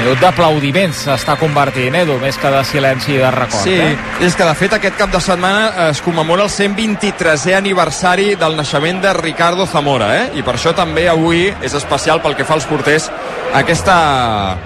Minut 0.00 0.20
d'aplaudiments 0.22 1.02
s'està 1.04 1.34
convertint, 1.36 1.94
Edu, 2.00 2.14
més 2.22 2.38
que 2.40 2.48
de 2.50 2.60
silenci 2.64 3.12
i 3.12 3.18
de 3.20 3.30
record. 3.34 3.62
Sí, 3.66 3.74
Eh? 3.74 3.96
és 4.24 4.34
que 4.34 4.44
de 4.48 4.54
fet 4.56 4.72
aquest 4.72 4.96
cap 4.96 5.10
de 5.12 5.20
setmana 5.20 5.90
es 5.90 6.00
commemora 6.00 6.44
el 6.46 6.48
123è 6.48 7.52
aniversari 7.58 8.34
del 8.40 8.56
naixement 8.56 9.02
de 9.02 9.12
Ricardo 9.12 9.66
Zamora, 9.66 10.08
eh? 10.16 10.30
I 10.40 10.42
per 10.42 10.54
això 10.56 10.72
també 10.74 11.06
avui 11.08 11.52
és 11.60 11.74
especial 11.74 12.22
pel 12.22 12.34
que 12.34 12.44
fa 12.48 12.54
als 12.54 12.64
porters 12.64 13.10
aquesta 13.52 14.56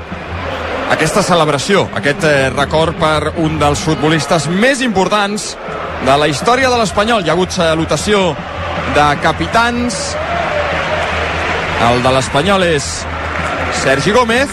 aquesta 0.95 1.23
celebració, 1.23 1.89
aquest 1.97 2.23
eh, 2.25 2.51
record 2.55 2.95
per 3.01 3.33
un 3.43 3.59
dels 3.59 3.81
futbolistes 3.81 4.47
més 4.49 4.83
importants 4.83 5.57
de 6.05 6.17
la 6.17 6.29
història 6.29 6.71
de 6.71 6.79
l'Espanyol. 6.79 7.25
Hi 7.25 7.31
ha 7.31 7.33
hagut 7.33 7.51
salutació 7.51 8.37
de 8.95 9.07
capitans. 9.23 10.15
El 11.91 12.03
de 12.05 12.13
l'Espanyol 12.15 12.63
és 12.69 12.87
Sergi 13.83 14.13
Gómez, 14.13 14.49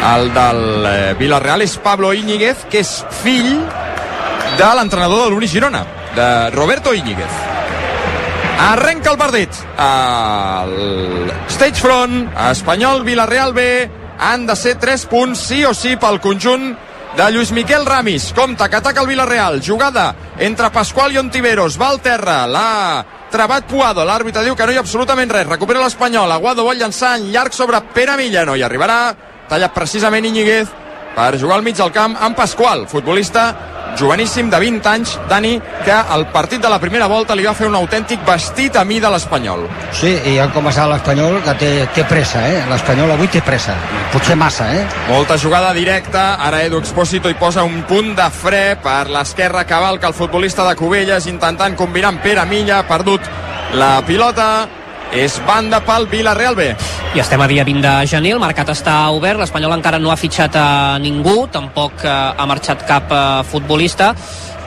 el 0.00 0.32
del 0.32 0.86
eh, 0.86 1.14
Villarreal 1.18 1.62
és 1.62 1.76
Pablo 1.78 2.12
Íñiguez, 2.16 2.64
que 2.72 2.80
és 2.80 2.90
fill 3.22 3.60
de 4.56 4.68
l'entrenador 4.76 5.26
de 5.26 5.30
l'Uni 5.32 5.48
Girona, 5.48 5.84
de 6.16 6.28
Roberto 6.56 6.94
Íñiguez. 6.96 7.40
Arrenca 8.60 9.12
el 9.12 9.18
partit. 9.18 9.56
El 9.80 11.32
stage 11.48 11.80
front, 11.80 12.28
Espanyol, 12.50 13.04
Villarreal 13.04 13.54
B, 13.56 13.90
han 14.20 14.46
de 14.46 14.56
ser 14.56 14.76
3 14.80 15.06
punts 15.08 15.46
sí 15.48 15.64
o 15.64 15.72
sí 15.74 15.96
pel 15.96 16.20
conjunt 16.20 16.74
de 17.16 17.30
Lluís 17.32 17.52
Miquel 17.52 17.86
Ramis. 17.86 18.32
Compte 18.36 18.68
que 18.68 18.76
ataca 18.76 19.00
el 19.00 19.08
Villarreal. 19.08 19.62
Jugada 19.64 20.14
entre 20.38 20.70
Pasqual 20.70 21.12
i 21.12 21.18
Ontiveros. 21.18 21.80
Va 21.80 21.88
al 21.88 22.00
terra. 22.00 22.46
L'ha 22.46 23.04
trebat 23.32 23.64
Puado. 23.64 24.04
L'àrbitre 24.04 24.44
diu 24.44 24.56
que 24.56 24.66
no 24.66 24.72
hi 24.72 24.78
ha 24.78 24.84
absolutament 24.84 25.32
res. 25.32 25.48
Recupera 25.48 25.80
l'Espanyol. 25.82 26.30
Aguado 26.32 26.64
vol 26.64 26.78
llançar 26.78 27.16
en 27.18 27.30
llarg 27.32 27.56
sobre 27.56 27.80
Pere 27.94 28.16
Milla. 28.20 28.44
No 28.44 28.56
hi 28.56 28.62
arribarà. 28.66 29.29
Talla 29.50 29.72
precisament 29.74 30.28
Iñiguez 30.28 30.70
per 31.16 31.34
jugar 31.40 31.58
al 31.58 31.66
mig 31.66 31.74
del 31.76 31.90
camp 31.90 32.14
amb 32.22 32.38
Pasqual, 32.38 32.86
futbolista 32.86 33.48
joveníssim 33.98 34.50
de 34.50 34.58
20 34.62 34.88
anys, 34.88 35.18
Dani, 35.28 35.60
que 35.84 35.92
al 35.92 36.28
partit 36.30 36.62
de 36.62 36.68
la 36.70 36.78
primera 36.78 37.08
volta 37.10 37.34
li 37.34 37.44
va 37.46 37.54
fer 37.58 37.66
un 37.68 37.74
autèntic 37.74 38.22
vestit 38.26 38.76
a 38.78 38.84
mi 38.86 39.00
de 39.02 39.10
l'Espanyol. 39.10 39.66
Sí, 39.96 40.12
i 40.30 40.38
han 40.38 40.52
començat 40.54 40.88
l'Espanyol 40.90 41.40
que 41.44 41.56
té, 41.60 41.70
té 41.96 42.06
pressa, 42.08 42.44
eh? 42.48 42.62
L'Espanyol 42.70 43.10
avui 43.16 43.28
té 43.32 43.42
pressa. 43.44 43.74
Potser 44.14 44.38
massa, 44.38 44.70
eh? 44.76 44.86
Molta 45.10 45.38
jugada 45.38 45.74
directa, 45.76 46.34
ara 46.46 46.62
Edu 46.64 46.80
Expósito 46.80 47.30
hi 47.30 47.38
posa 47.40 47.66
un 47.66 47.82
punt 47.90 48.14
de 48.16 48.28
fre 48.30 48.64
per 48.82 49.08
l'esquerra 49.10 49.66
cavalca 49.66 50.10
el 50.10 50.16
futbolista 50.16 50.68
de 50.68 50.76
Cubelles 50.78 51.26
intentant 51.30 51.76
combinar 51.76 52.14
amb 52.14 52.22
Pere 52.22 52.46
Milla, 52.46 52.84
perdut 52.88 53.26
la 53.74 53.98
pilota, 54.06 54.68
és 55.12 55.40
banda 55.46 55.80
pel 55.82 56.06
Villarreal 56.10 56.54
B. 56.54 56.70
I 57.14 57.22
estem 57.22 57.40
a 57.42 57.48
dia 57.50 57.64
20 57.66 57.82
de 57.82 57.94
gener, 58.10 58.34
el 58.36 58.42
mercat 58.42 58.70
està 58.70 58.94
obert, 59.14 59.40
l'Espanyol 59.40 59.74
encara 59.74 59.98
no 59.98 60.12
ha 60.12 60.18
fitxat 60.18 60.54
a 60.56 60.68
ningú, 61.02 61.48
tampoc 61.50 62.04
eh, 62.04 62.10
ha 62.10 62.46
marxat 62.46 62.86
cap 62.86 63.10
eh, 63.10 63.22
futbolista, 63.50 64.12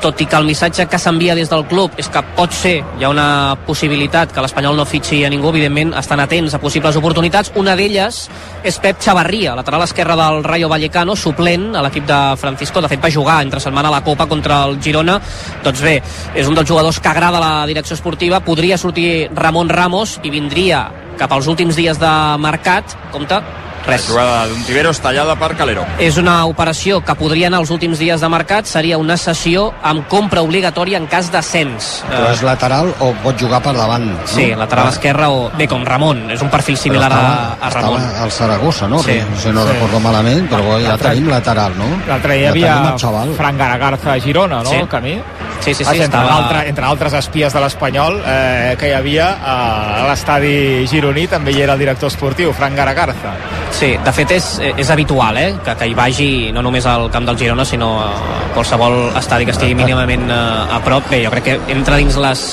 tot 0.04 0.20
i 0.20 0.26
que 0.28 0.36
el 0.36 0.44
missatge 0.44 0.84
que 0.92 1.00
s'envia 1.00 1.36
des 1.38 1.48
del 1.48 1.64
club 1.70 1.94
és 2.02 2.10
que 2.12 2.20
pot 2.36 2.52
ser, 2.52 2.76
hi 3.00 3.06
ha 3.06 3.12
una 3.12 3.56
possibilitat 3.64 4.34
que 4.36 4.44
l'Espanyol 4.44 4.76
no 4.76 4.84
fitxi 4.86 5.22
a 5.24 5.30
ningú, 5.32 5.54
evidentment 5.54 5.94
estan 6.00 6.20
atents 6.20 6.54
a 6.54 6.60
possibles 6.60 6.98
oportunitats. 7.00 7.54
Una 7.60 7.78
d'elles 7.80 8.20
és 8.68 8.80
Pep 8.84 9.00
Chavarria, 9.00 9.56
lateral 9.56 9.86
esquerre 9.88 10.18
del 10.20 10.44
Rayo 10.44 10.68
Vallecano, 10.72 11.16
suplent 11.16 11.72
a 11.78 11.86
l'equip 11.86 12.08
de 12.10 12.20
Francisco. 12.42 12.84
De 12.84 12.92
fet, 12.92 13.00
va 13.04 13.14
jugar 13.16 13.40
entre 13.46 13.64
setmana 13.64 13.88
a 13.88 13.96
la 13.96 14.04
Copa 14.04 14.28
contra 14.28 14.66
el 14.68 14.82
Girona. 14.84 15.20
Doncs 15.64 15.84
bé, 15.88 15.96
és 16.36 16.52
un 16.52 16.60
dels 16.60 16.68
jugadors 16.68 17.00
que 17.00 17.14
agrada 17.14 17.40
la 17.40 17.56
direcció 17.70 17.96
esportiva. 17.96 18.44
Podria 18.44 18.78
sortir 18.78 19.30
Ramon 19.32 19.72
Ramos 19.72 20.20
i 20.24 20.34
vindria 20.34 20.90
cap 21.18 21.32
als 21.32 21.48
últims 21.48 21.80
dies 21.80 22.00
de 22.02 22.14
mercat. 22.44 22.98
Compte, 23.14 23.40
res. 23.86 24.08
La 24.08 24.14
jugada 24.14 24.48
d'un 24.48 24.64
Tiberos 24.64 25.00
tallada 25.04 25.36
per 25.36 25.56
Calero. 25.56 25.86
És 26.00 26.18
una 26.18 26.46
operació 26.46 27.02
que 27.04 27.16
podria 27.16 27.48
anar 27.48 27.60
els 27.64 27.72
últims 27.74 28.00
dies 28.00 28.22
de 28.22 28.30
mercat, 28.30 28.66
seria 28.66 28.98
una 28.98 29.18
sessió 29.18 29.74
amb 29.84 30.08
compra 30.08 30.42
obligatòria 30.42 30.98
en 30.98 31.08
cas 31.08 31.32
d'ascens. 31.32 32.04
Però 32.10 32.32
és 32.34 32.42
lateral 32.46 32.94
o 33.00 33.12
pot 33.24 33.40
jugar 33.40 33.62
per 33.64 33.74
davant? 33.78 34.06
No? 34.14 34.28
Sí, 34.28 34.50
lateral 34.56 34.90
esquerra 34.94 35.30
o... 35.30 35.50
Bé, 35.58 35.68
com 35.68 35.84
Ramon, 35.86 36.30
és 36.32 36.42
un 36.42 36.50
perfil 36.50 36.78
similar 36.78 37.10
estava, 37.12 37.34
a, 37.60 37.68
a 37.68 37.70
Ramon. 37.70 38.02
Estava 38.02 38.24
al 38.24 38.32
Saragossa, 38.32 38.88
no? 38.88 39.02
Sí. 39.04 39.20
Si 39.42 39.50
no 39.52 39.64
Sí. 39.66 39.72
recordo 39.74 40.00
malament, 40.00 40.50
però 40.50 40.78
ja 40.80 40.90
L'altre- 40.94 41.10
tenim 41.16 41.30
lateral, 41.30 41.78
no? 41.78 41.86
L'altre 42.08 42.38
dia 42.38 42.52
ja 42.52 42.56
hi 42.58 42.64
havia. 42.68 43.36
Fran 43.38 43.58
Garagarza 43.58 44.14
a 44.14 44.20
Girona, 44.20 44.64
no? 44.64 44.70
Sí. 44.70 44.76
El 44.76 44.88
camí. 44.88 45.18
Sí, 45.64 45.74
sí, 45.74 45.84
sí, 45.84 45.84
Vaja, 45.86 46.04
entre, 46.04 46.20
estava- 46.20 46.38
altre, 46.44 46.70
entre 46.70 46.86
altres 46.86 47.14
espies 47.14 47.54
de 47.56 47.60
l'Espanyol 47.64 48.18
eh, 48.28 48.76
que 48.80 48.90
hi 48.90 48.94
havia 48.98 49.30
a 49.40 50.06
l'estadi 50.10 50.84
gironí 50.92 51.24
també 51.32 51.54
hi 51.56 51.62
era 51.64 51.74
el 51.78 51.80
director 51.80 52.12
esportiu, 52.12 52.52
Fran 52.54 52.76
Garagarza. 52.76 53.32
Sí, 53.72 53.94
de 54.04 54.12
fet 54.14 54.32
és, 54.36 54.48
és 54.78 54.90
habitual 54.94 55.38
eh? 55.40 55.48
que, 55.64 55.76
que 55.80 55.88
hi 55.88 55.96
vagi 55.98 56.28
no 56.54 56.62
només 56.62 56.86
al 56.86 57.08
camp 57.12 57.26
del 57.26 57.38
Girona 57.40 57.64
sinó 57.66 57.94
a 58.04 58.10
qualsevol 58.54 59.16
estadi 59.18 59.48
que 59.48 59.56
estigui 59.56 59.74
mínimament 59.80 60.28
eh, 60.30 60.76
a 60.76 60.82
prop. 60.84 61.08
Bé, 61.10 61.24
jo 61.26 61.32
crec 61.32 61.48
que 61.48 61.58
entra 61.74 61.98
dins 62.02 62.16
les 62.20 62.44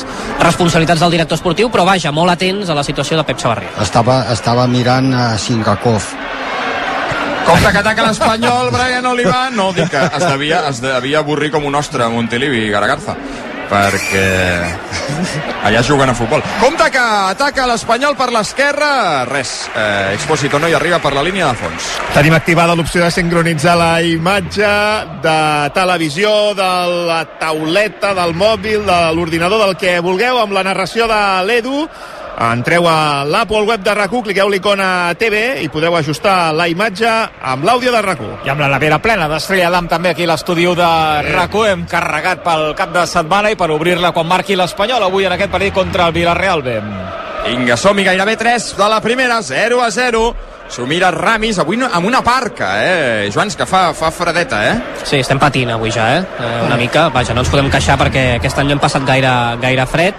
responsabilitats 0.40 1.02
del 1.02 1.10
director 1.18 1.36
esportiu, 1.40 1.68
però 1.70 1.84
vaja, 1.88 2.12
molt 2.14 2.30
atents 2.32 2.70
a 2.70 2.78
la 2.78 2.84
situació 2.86 3.18
de 3.18 3.24
Pep 3.28 3.38
Chavarria. 3.42 3.74
Estava, 3.82 4.22
estava 4.32 4.66
mirant 4.70 5.12
a 5.14 5.26
Singakov. 5.38 6.14
Compte 7.50 7.72
que 7.72 7.78
ataca 7.78 8.04
l'Espanyol, 8.06 8.68
Brian 8.70 9.06
Oliva. 9.10 9.48
No, 9.50 9.72
dic 9.74 9.90
que 9.90 10.02
es 10.06 10.22
devia, 10.22 10.60
es 10.70 10.78
devia 10.84 11.18
avorrir 11.24 11.50
com 11.50 11.64
un 11.66 11.74
ostre 11.74 12.04
a 12.06 12.10
Montilivi 12.12 12.66
i 12.68 12.70
Garagarza 12.70 13.16
perquè 13.70 14.26
allà 15.62 15.82
juguen 15.86 16.10
a 16.10 16.14
futbol. 16.18 16.42
Compte 16.58 16.88
que 16.90 17.02
ataca 17.30 17.68
l'Espanyol 17.70 18.16
per 18.18 18.30
l'esquerra. 18.34 18.90
Res, 19.30 19.70
eh, 19.74 20.14
Exposito 20.16 20.58
no 20.58 20.68
hi 20.68 20.74
arriba 20.74 20.98
per 20.98 21.12
la 21.14 21.22
línia 21.22 21.50
de 21.50 21.58
fons. 21.58 21.90
Tenim 22.14 22.34
activada 22.34 22.74
l'opció 22.74 23.04
de 23.04 23.10
sincronitzar 23.14 23.76
la 23.78 23.92
imatge 24.02 24.70
de 25.22 25.38
televisió, 25.74 26.54
de 26.58 26.70
la 27.10 27.20
tauleta, 27.38 28.14
del 28.18 28.34
mòbil, 28.34 28.86
de 28.86 29.00
l'ordinador, 29.14 29.66
del 29.66 29.76
que 29.78 30.00
vulgueu, 30.02 30.40
amb 30.42 30.56
la 30.58 30.66
narració 30.66 31.06
de 31.10 31.22
l'Edu. 31.46 31.86
Entreu 32.40 32.86
a 32.88 33.22
l'app 33.28 33.50
o 33.52 33.58
al 33.58 33.66
web 33.68 33.82
de 33.84 33.92
rac 33.92 34.14
cliqueu 34.24 34.48
l'icona 34.48 35.12
TV 35.20 35.60
i 35.60 35.68
podeu 35.68 35.92
ajustar 35.98 36.54
la 36.56 36.70
imatge 36.72 37.10
amb 37.44 37.66
l'àudio 37.68 37.92
de 37.92 38.00
rac 38.00 38.22
I 38.46 38.48
amb 38.48 38.62
la 38.64 38.70
nevera 38.72 38.96
plena 39.04 39.28
d'Estrella 39.28 39.68
d'Am 39.68 39.90
també 39.92 40.14
aquí 40.14 40.24
a 40.24 40.30
l'estudi 40.32 40.64
de 40.64 40.90
rac 41.28 41.54
hem 41.68 41.84
carregat 41.84 42.40
pel 42.42 42.72
cap 42.78 42.94
de 42.96 43.04
setmana 43.06 43.50
i 43.52 43.58
per 43.60 43.68
obrir-la 43.70 44.14
quan 44.16 44.26
marqui 44.26 44.56
l'Espanyol 44.56 45.04
avui 45.04 45.28
en 45.28 45.36
aquest 45.36 45.52
partit 45.52 45.74
contra 45.74 46.06
el 46.06 46.16
Villarreal 46.16 46.62
B. 46.62 46.80
Vinga, 47.44 47.76
som-hi, 47.76 48.04
gairebé 48.04 48.36
3 48.36 48.76
de 48.76 48.88
la 48.88 49.00
primera, 49.00 49.42
0 49.42 49.82
a 49.82 49.90
0. 49.90 50.34
S'ho 50.70 50.86
mira 50.86 51.10
Ramis, 51.10 51.58
avui 51.58 51.76
no- 51.76 51.88
amb 51.92 52.06
una 52.06 52.22
parca, 52.22 52.68
eh? 52.84 53.30
Joans, 53.32 53.56
que 53.56 53.66
fa, 53.66 53.92
fa 53.92 54.10
fredeta, 54.10 54.60
eh? 54.70 54.74
Sí, 55.02 55.18
estem 55.18 55.38
patint 55.38 55.72
avui 55.72 55.90
ja, 55.90 56.18
eh? 56.18 56.20
eh 56.38 56.60
una 56.66 56.76
mica. 56.76 57.08
Vaja, 57.08 57.34
no 57.34 57.40
ens 57.40 57.50
podem 57.50 57.70
queixar 57.70 57.98
perquè 57.98 58.36
aquest 58.36 58.58
any 58.58 58.68
no 58.68 58.76
hem 58.76 58.82
passat 58.82 59.04
gaire, 59.08 59.32
gaire 59.60 59.86
fred. 59.86 60.14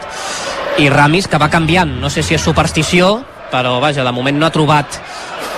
I 0.82 0.90
Ramis, 0.90 1.28
que 1.30 1.38
va 1.38 1.52
canviant. 1.54 1.92
No 2.02 2.10
sé 2.10 2.24
si 2.26 2.34
és 2.34 2.42
superstició, 2.42 3.20
però 3.52 3.76
vaja, 3.84 4.02
de 4.02 4.14
moment 4.16 4.40
no 4.40 4.48
ha 4.48 4.54
trobat 4.54 4.98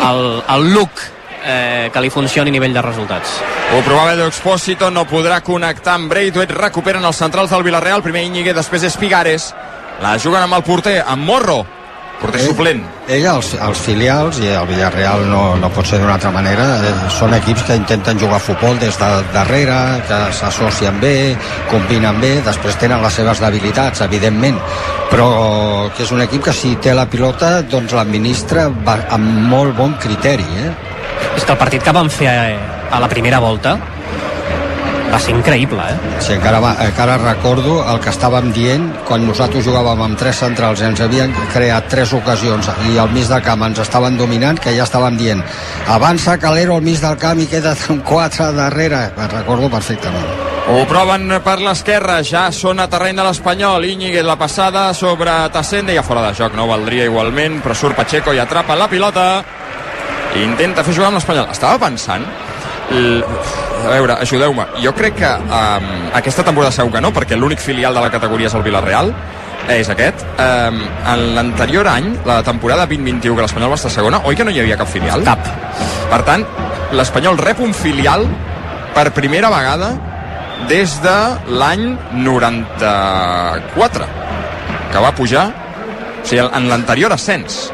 el, 0.03 0.41
el 0.51 0.65
look 0.74 0.99
eh, 0.99 1.89
que 1.93 2.01
li 2.03 2.11
funcioni 2.11 2.51
a 2.51 2.55
nivell 2.55 2.76
de 2.76 2.84
resultats. 2.84 3.38
Ho 3.71 3.80
provava 3.86 4.17
Edu 4.17 4.26
Expósito, 4.28 4.89
no 4.91 5.05
podrà 5.07 5.39
connectar 5.45 5.95
amb 5.95 6.11
Braithwaite, 6.11 6.57
recuperen 6.57 7.07
els 7.07 7.21
centrals 7.24 7.55
del 7.55 7.63
Villarreal, 7.63 8.03
primer 8.03 8.26
Íñigue, 8.28 8.55
després 8.57 8.84
és 8.84 8.99
Pigares, 8.99 9.53
la 10.03 10.17
juguen 10.19 10.43
amb 10.43 10.59
el 10.59 10.65
porter, 10.67 10.97
amb 11.07 11.24
Morro, 11.24 11.61
porter 12.22 12.39
Ell- 12.41 12.47
suplent. 12.47 12.84
Ell, 13.07 13.26
els, 13.28 13.53
els 13.59 13.80
filials, 13.84 14.39
i 14.39 14.47
el 14.55 14.68
Villarreal 14.70 15.26
no, 15.30 15.41
no 15.59 15.70
pot 15.76 15.88
ser 15.89 15.99
d'una 15.99 16.16
altra 16.16 16.32
manera, 16.32 16.68
eh, 16.88 16.93
són 17.11 17.34
equips 17.36 17.66
que 17.68 17.76
intenten 17.80 18.20
jugar 18.22 18.38
a 18.39 18.43
futbol 18.43 18.80
des 18.80 18.97
de 18.99 19.09
darrere, 19.34 19.78
que 20.07 20.20
s'associen 20.38 20.99
bé, 21.01 21.36
combinen 21.72 22.22
bé, 22.24 22.36
després 22.45 22.80
tenen 22.80 23.03
les 23.03 23.20
seves 23.20 23.43
debilitats, 23.43 24.01
evidentment, 24.07 24.59
però 25.11 25.30
que 25.95 26.03
és 26.07 26.11
un 26.16 26.24
equip 26.24 26.47
que 26.47 26.55
si 26.55 26.76
té 26.82 26.95
la 26.95 27.05
pilota 27.11 27.61
doncs 27.61 27.93
l'administra 27.93 28.70
amb 28.70 29.49
molt 29.51 29.76
bon 29.78 29.97
criteri, 29.99 30.47
eh? 30.64 30.72
És 31.36 31.43
que 31.43 31.51
el 31.53 31.59
partit 31.59 31.84
que 31.84 31.91
van 31.95 32.09
fer 32.14 32.30
eh, 32.32 32.57
a 32.91 32.99
la 33.01 33.09
primera 33.09 33.39
volta 33.43 33.78
va 35.14 35.20
ser 35.22 35.34
increïble, 35.36 35.84
eh? 35.86 36.20
Si 36.26 36.34
encara, 36.34 36.59
va, 36.64 36.72
encara 36.82 37.20
recordo 37.22 37.76
el 37.86 37.99
que 38.01 38.09
estàvem 38.09 38.49
dient 38.55 38.88
quan 39.07 39.26
nosaltres 39.28 39.66
jugàvem 39.68 40.01
amb 40.01 40.18
tres 40.18 40.39
centrals 40.41 40.82
i 40.82 40.88
ens 40.88 41.03
havien 41.05 41.34
creat 41.53 41.86
tres 41.91 42.16
ocasions 42.18 42.72
i 42.89 42.97
al 42.97 43.14
mig 43.14 43.30
del 43.30 43.43
camp 43.45 43.68
ens 43.68 43.84
estaven 43.84 44.18
dominant 44.18 44.57
que 44.57 44.74
ja 44.74 44.88
estàvem 44.88 45.20
dient 45.20 45.43
avança 45.93 46.39
Calero 46.41 46.80
al 46.80 46.88
mig 46.88 46.97
del 47.03 47.20
camp 47.22 47.43
i 47.43 47.45
queda 47.51 47.76
un 47.93 48.01
4 48.07 48.49
darrere 48.57 49.03
me'n 49.18 49.32
recordo 49.36 49.70
perfectament 49.70 50.49
Ho 50.74 50.86
proven 50.88 51.28
per 51.43 51.57
l'esquerra, 51.59 52.22
ja 52.24 52.45
són 52.55 52.80
a 52.80 52.86
terreny 52.88 53.18
de 53.20 53.26
l'Espanyol. 53.26 53.84
Íñigue 53.84 54.22
la 54.24 54.38
passada 54.39 54.86
sobre 54.95 55.34
Tassende, 55.51 55.91
ja 55.91 56.05
fora 56.07 56.24
de 56.24 56.32
joc, 56.39 56.55
no 56.55 56.70
valdria 56.70 57.09
igualment, 57.09 57.59
però 57.59 57.76
surt 57.76 57.99
Pacheco 57.99 58.32
i 58.32 58.39
atrapa 58.39 58.78
la 58.80 58.88
pilota. 58.88 59.26
I 60.39 60.47
intenta 60.47 60.88
fer 60.88 60.95
jugar 60.95 61.11
amb 61.11 61.20
l'Espanyol. 61.20 61.51
Estava 61.51 61.84
pensant... 61.84 62.24
L... 62.91 63.23
A 63.84 63.91
veure, 63.91 64.17
ajudeu-me. 64.23 64.65
Jo 64.84 64.93
crec 64.95 65.17
que 65.19 65.29
um, 65.29 65.88
aquesta 66.15 66.43
temporada 66.45 66.71
segur 66.71 66.93
que 66.93 67.01
no, 67.03 67.11
perquè 67.15 67.38
l'únic 67.39 67.59
filial 67.63 67.95
de 67.95 68.03
la 68.03 68.11
categoria 68.13 68.47
és 68.47 68.55
el 68.55 68.63
Villarreal, 68.65 69.11
és 69.73 69.89
aquest. 69.91 70.23
Um, 70.39 70.79
en 71.13 71.25
l'anterior 71.36 71.88
any, 71.91 72.13
la 72.27 72.41
temporada 72.43 72.88
2021, 72.88 73.36
que 73.36 73.45
l'Espanyol 73.45 73.73
va 73.73 73.79
estar 73.79 73.91
segona, 73.91 74.21
oi 74.27 74.39
que 74.39 74.47
no 74.47 74.53
hi 74.53 74.61
havia 74.63 74.79
cap 74.79 74.89
filial? 74.91 75.23
Cap. 75.27 75.47
Per 76.11 76.21
tant, 76.27 76.45
l'Espanyol 76.95 77.39
rep 77.41 77.61
un 77.63 77.73
filial 77.75 78.27
per 78.93 79.09
primera 79.15 79.49
vegada 79.51 79.93
des 80.69 80.95
de 81.03 81.17
l'any 81.59 81.97
94, 82.23 84.07
que 84.93 85.01
va 85.01 85.15
pujar, 85.17 85.47
o 86.21 86.27
sigui, 86.27 86.43
en 86.45 86.69
l'anterior 86.69 87.11
ascens, 87.15 87.65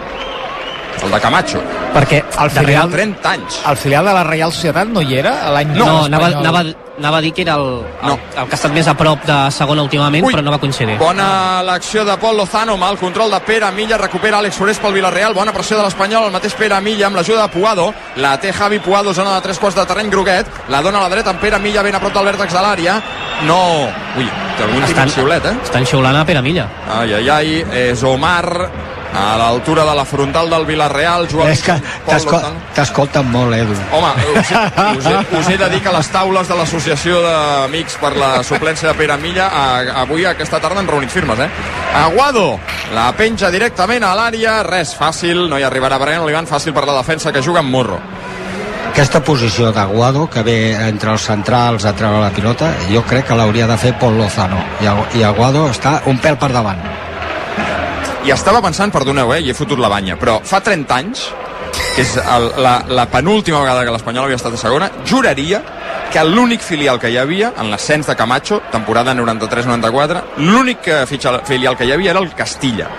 el 1.03 1.11
de 1.11 1.19
Camacho. 1.19 1.61
Perquè 1.93 2.23
el 2.43 2.49
filial, 2.51 2.91
30 2.91 3.31
anys. 3.31 3.61
el 3.67 3.77
filial 3.77 4.05
de 4.05 4.13
la 4.13 4.23
Reial 4.23 4.51
Societat 4.53 4.87
no 4.87 5.01
hi 5.01 5.15
era 5.17 5.47
a 5.47 5.51
l'any 5.55 5.71
No, 5.75 5.85
no 5.85 6.05
anava, 6.05 6.27
anava, 6.39 6.63
anava 6.99 7.17
a 7.17 7.21
dir 7.21 7.31
que 7.33 7.41
era 7.41 7.55
el, 7.55 7.81
el, 8.03 8.11
el 8.11 8.45
que 8.47 8.53
ha 8.53 8.59
estat 8.59 8.73
més 8.75 8.87
a 8.87 8.93
prop 8.99 9.23
de 9.25 9.37
segona 9.55 9.81
últimament, 9.81 10.25
Ui. 10.27 10.33
però 10.33 10.43
no 10.43 10.51
va 10.51 10.59
coincidir. 10.59 10.97
Bona 10.99 11.61
l'acció 11.63 12.03
de 12.05 12.17
Pol 12.21 12.37
Lozano, 12.37 12.75
mal 12.77 12.97
control 12.99 13.31
de 13.31 13.39
Pere 13.47 13.71
Milla, 13.71 13.97
recupera 13.97 14.37
Àlex 14.39 14.57
Forés 14.59 14.77
pel 14.79 14.93
Villarreal, 14.93 15.33
bona 15.33 15.53
pressió 15.55 15.77
de 15.77 15.83
l'Espanyol, 15.87 16.25
el 16.27 16.35
mateix 16.35 16.53
Pere 16.59 16.79
Milla 16.81 17.07
amb 17.07 17.15
l'ajuda 17.17 17.47
de 17.47 17.53
Puado, 17.55 17.93
la 18.17 18.35
té 18.39 18.51
Javi 18.53 18.79
Puado, 18.79 19.13
zona 19.13 19.35
de 19.35 19.41
tres 19.41 19.57
quarts 19.59 19.77
de 19.79 19.85
terreny 19.85 20.09
groguet, 20.11 20.45
la 20.69 20.81
dona 20.81 20.99
a 20.99 21.07
la 21.07 21.09
dreta 21.15 21.31
amb 21.31 21.39
Pere 21.39 21.59
Milla 21.59 21.81
ben 21.81 21.95
a 21.95 21.99
prop 22.03 22.13
del 22.13 22.25
vèrtex 22.33 22.53
de 22.53 22.61
l'àrea, 22.61 22.99
no... 23.47 23.59
Ui, 24.19 24.27
té 24.57 24.63
algun 24.67 24.83
Estan- 24.83 25.09
xiulet, 25.09 25.45
eh? 25.45 25.55
Estan 25.63 25.85
xiulant 25.87 26.15
a 26.19 26.25
Pere 26.27 26.41
Milla. 26.43 26.67
Ai, 26.99 27.13
ai, 27.13 27.29
ai, 27.29 27.65
és 27.87 28.03
Omar 28.03 28.69
a 29.13 29.37
l'altura 29.37 29.85
de 29.85 29.95
la 29.95 30.05
frontal 30.05 30.49
del 30.49 30.65
Villarreal, 30.65 31.27
Joan 31.31 31.49
és 31.49 31.63
que 31.65 31.75
t'escolten 32.75 33.29
molt 33.31 33.55
Edu 33.57 33.75
Home, 33.95 34.11
us, 34.35 34.51
us, 34.51 35.07
he, 35.09 35.15
us 35.39 35.49
he 35.49 35.57
de 35.57 35.69
dir 35.73 35.81
que 35.85 35.93
les 35.93 36.11
taules 36.13 36.49
de 36.49 36.57
l'associació 36.59 37.21
d'amics 37.25 37.97
per 38.01 38.13
la 38.17 38.31
suplència 38.45 38.91
de 38.91 38.95
Pere 38.99 39.17
Milla 39.21 39.49
a, 39.49 39.65
avui, 40.03 40.25
aquesta 40.29 40.61
tarda, 40.61 40.83
han 40.83 40.89
reunit 40.89 41.13
firmes, 41.13 41.39
eh? 41.41 41.49
Aguado, 42.03 42.59
la 42.93 43.09
penja 43.17 43.49
directament 43.53 44.05
a 44.05 44.13
l'àrea, 44.17 44.59
res, 44.67 44.93
fàcil, 44.97 45.47
no 45.49 45.57
hi 45.57 45.65
arribarà 45.65 45.99
Brian 46.01 46.25
Olivan, 46.27 46.49
fàcil 46.49 46.75
per 46.75 46.85
la 46.85 46.99
defensa 47.01 47.33
que 47.33 47.43
juga 47.45 47.63
amb 47.65 47.73
Morro. 47.73 48.01
aquesta 48.89 49.19
posició 49.23 49.69
d'Aguado 49.71 50.25
que 50.33 50.41
ve 50.43 50.73
entre 50.73 51.11
els 51.13 51.23
centrals 51.29 51.85
a 51.85 51.93
treure 51.95 52.19
la 52.19 52.31
pilota 52.35 52.71
jo 52.89 53.03
crec 53.07 53.29
que 53.29 53.37
l'hauria 53.37 53.67
de 53.69 53.77
fer 53.77 53.93
Pol 54.01 54.17
Lozano 54.17 54.59
i 54.81 55.23
Aguado 55.23 55.67
està 55.69 55.99
un 56.09 56.17
pèl 56.19 56.35
per 56.41 56.49
davant 56.51 56.81
I 58.27 58.33
estava 58.35 58.59
pensant, 58.61 58.91
perdoneu, 58.91 59.31
eh, 59.33 59.43
i 59.45 59.51
he 59.51 59.55
fotut 59.55 59.79
la 59.79 59.89
banya, 59.91 60.17
però 60.19 60.39
fa 60.43 60.59
30 60.63 60.95
anys, 60.95 61.29
que 61.95 62.03
és 62.03 62.17
el, 62.19 62.49
la, 62.59 62.73
la 62.91 63.05
penúltima 63.11 63.61
vegada 63.63 63.85
que 63.87 63.93
l'Espanyol 63.95 64.27
havia 64.27 64.39
estat 64.39 64.57
a 64.57 64.59
segona, 64.59 64.89
juraria 65.07 65.61
que 66.11 66.23
l'únic 66.25 66.65
filial 66.65 66.99
que 66.99 67.11
hi 67.13 67.19
havia 67.21 67.53
en 67.61 67.69
l'ascens 67.71 68.09
de 68.09 68.17
Camacho, 68.19 68.59
temporada 68.73 69.15
93-94, 69.15 70.25
l'únic 70.43 70.91
eh, 70.91 71.05
filial 71.07 71.77
que 71.77 71.87
hi 71.87 71.95
havia 71.95 72.11
era 72.11 72.23
el 72.23 72.33
Castilla. 72.35 72.89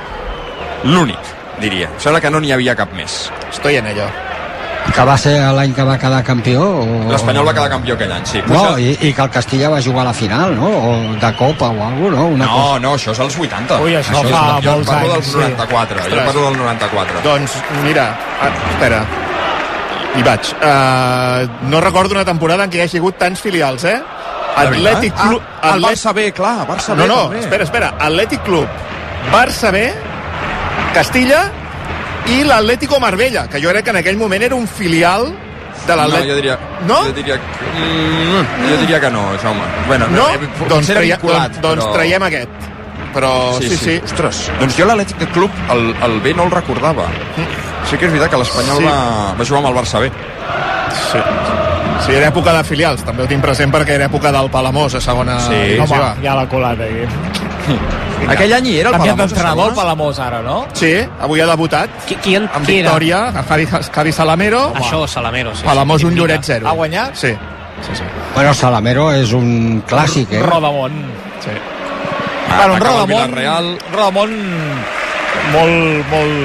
L'únic, 0.89 1.37
diria. 1.61 1.93
Em 1.93 2.01
Sembla 2.01 2.25
que 2.25 2.33
no 2.33 2.41
n'hi 2.41 2.57
havia 2.57 2.79
cap 2.79 2.97
més. 2.97 3.27
Estoy 3.51 3.83
en 3.83 3.93
ello. 3.93 4.09
Que 4.91 5.05
va 5.07 5.15
ser 5.17 5.33
l'any 5.55 5.73
que 5.73 5.85
va 5.87 5.95
quedar 6.03 6.19
campió? 6.27 6.61
O... 6.83 6.97
L'Espanyol 7.13 7.47
va 7.47 7.53
quedar 7.57 7.69
campió 7.73 7.95
aquell 7.95 8.11
any, 8.13 8.25
sí. 8.27 8.41
No, 8.51 8.77
i, 8.77 8.91
i 9.07 9.13
que 9.15 9.23
el 9.23 9.31
Castilla 9.33 9.69
va 9.73 9.79
jugar 9.85 10.03
a 10.03 10.09
la 10.11 10.15
final, 10.17 10.57
no? 10.59 10.67
O 10.69 10.93
de 11.23 11.31
Copa 11.39 11.69
o 11.71 11.85
alguna 11.87 12.17
no? 12.17 12.27
Una 12.35 12.45
No, 12.47 12.57
cosa... 12.57 12.81
no, 12.83 12.95
això 12.99 13.15
és 13.15 13.21
als 13.23 13.39
80. 13.39 13.79
Ui, 13.85 13.95
això 14.01 14.19
és- 14.25 14.31
fa 14.35 14.43
jo 14.65 14.75
molts 14.75 14.91
parlo 14.91 15.15
anys, 15.15 15.15
del 15.15 15.23
sí. 15.31 15.39
94, 15.39 15.97
jo 15.97 16.05
Ostres. 16.09 16.27
parlo 16.27 16.45
del 16.49 16.59
94. 16.59 17.23
Doncs, 17.25 17.55
mira, 17.87 18.07
ah, 18.43 18.51
espera, 18.73 19.01
hi 20.19 20.27
vaig. 20.27 20.51
Uh, 20.59 21.71
no 21.71 21.81
recordo 21.81 22.15
una 22.19 22.25
temporada 22.27 22.65
en 22.67 22.71
què 22.75 22.83
hi 22.83 22.85
hagi 22.89 22.99
hagut 22.99 23.17
tants 23.23 23.41
filials, 23.41 23.85
eh? 23.85 24.01
Atlètic? 24.57 25.15
Club... 25.15 25.41
Ah, 25.63 25.77
el 25.77 25.85
Barça 25.87 26.13
B, 26.13 26.33
clar, 26.35 26.67
Barça 26.69 26.97
B 26.99 27.07
No, 27.07 27.07
no, 27.07 27.21
també. 27.29 27.45
espera, 27.47 27.65
espera. 27.65 27.93
Atlètic 28.11 28.43
Club, 28.43 28.67
Barça 29.33 29.71
B, 29.71 29.87
Castilla 30.93 31.45
i 32.29 32.45
l'Atlético 32.45 33.01
Marbella, 33.01 33.49
que 33.49 33.61
jo 33.63 33.71
crec 33.71 33.85
que 33.85 33.91
en 33.91 33.97
aquell 33.97 34.17
moment 34.17 34.43
era 34.43 34.55
un 34.55 34.67
filial 34.69 35.27
de 35.87 35.97
No, 35.97 36.03
l'Atlètic. 36.03 36.29
jo 36.29 36.35
diria, 36.37 36.59
No? 36.87 37.03
jo 37.07 37.13
diria, 37.13 37.35
que- 37.35 37.81
mm, 37.81 38.69
jo 38.71 38.77
diria 38.81 39.01
que 39.01 39.11
no, 39.11 39.23
Jaume. 39.43 39.61
Bueno, 39.89 40.07
No? 40.09 40.29
eh, 40.31 40.39
Doncs, 40.69 40.87
traia, 40.87 41.17
vinculat, 41.17 41.51
doncs, 41.53 41.63
doncs 41.63 41.85
però- 41.85 41.93
traiem 41.95 42.23
aquest. 42.23 42.51
Però 43.15 43.59
sí, 43.59 43.77
sí. 43.77 44.01
Ostres, 44.05 44.51
doncs 44.61 44.77
jo 44.77 44.85
l'Atlètic 44.87 45.17
de 45.19 45.27
Club, 45.29 45.51
el, 45.71 45.95
el 46.05 46.21
B 46.21 46.33
no 46.35 46.45
el 46.45 46.51
recordava. 46.51 47.07
Sí 47.91 47.97
que 47.97 48.07
és 48.07 48.13
veritat 48.13 48.31
que 48.31 48.37
l'Espanyol 48.39 48.77
Sí. 48.77 48.83
sí. 48.85 48.89
va, 48.89 49.35
va 49.35 49.45
jugar 49.45 49.59
amb 49.65 49.69
el 49.69 49.75
Barça 49.83 50.01
B. 50.01 50.11
Sí. 51.11 51.19
Sí, 52.07 52.13
era 52.13 52.29
època 52.29 52.53
de 52.53 52.63
filials, 52.65 53.03
també 53.05 53.23
ho 53.25 53.27
tinc 53.27 53.43
present 53.43 53.73
perquè 53.73 53.91
era 53.97 54.07
època 54.09 54.31
del 54.33 54.49
Palamós 54.49 54.95
a 54.95 55.01
segona 55.01 55.41
Sí. 55.41 55.53
divisió. 55.55 55.97
Home, 55.97 56.23
ja 56.23 56.35
l'ha 56.37 56.47
colat 56.49 56.79
aquí. 56.81 57.05
Aquell 58.29 58.53
any 58.53 58.67
hi 58.69 58.77
era 58.81 58.91
el 58.91 58.97
Canviat 58.97 59.17
d'entrenador? 59.23 59.75
Palamós 59.75 60.19
ara, 60.23 60.43
no? 60.43 60.67
Sí, 60.75 60.93
avui 61.21 61.41
ha 61.41 61.47
debutat. 61.51 61.91
Qui, 62.07 62.17
qui, 62.23 62.37
en, 62.37 62.47
amb 62.53 62.67
qui 62.67 62.79
era? 62.79 62.91
victòria, 62.91 63.23
a 63.33 63.43
Javi, 63.49 63.67
Javi 63.67 64.13
Salamero. 64.13 64.63
Això, 64.77 65.07
Salamero. 65.09 65.55
Sí, 65.57 65.65
Palamós 65.67 66.01
sí, 66.03 66.07
un. 66.07 66.15
Lloret 66.15 66.45
0. 66.45 66.69
Ha 66.69 66.73
guanyat? 66.79 67.17
Sí. 67.17 67.33
sí, 67.87 67.97
sí. 67.97 68.05
Bueno, 68.35 68.55
Salamero 68.55 69.11
és 69.17 69.33
un 69.33 69.83
clàssic, 69.89 70.33
eh? 70.33 70.43
Rodamont. 70.43 71.01
sí. 71.45 71.51
Ah, 72.51 72.67
bueno, 72.67 72.79
Rodamont, 72.85 73.31
Villarreal. 73.31 73.79
Rodamont 73.93 74.33
molt, 75.53 76.09
molt, 76.11 76.41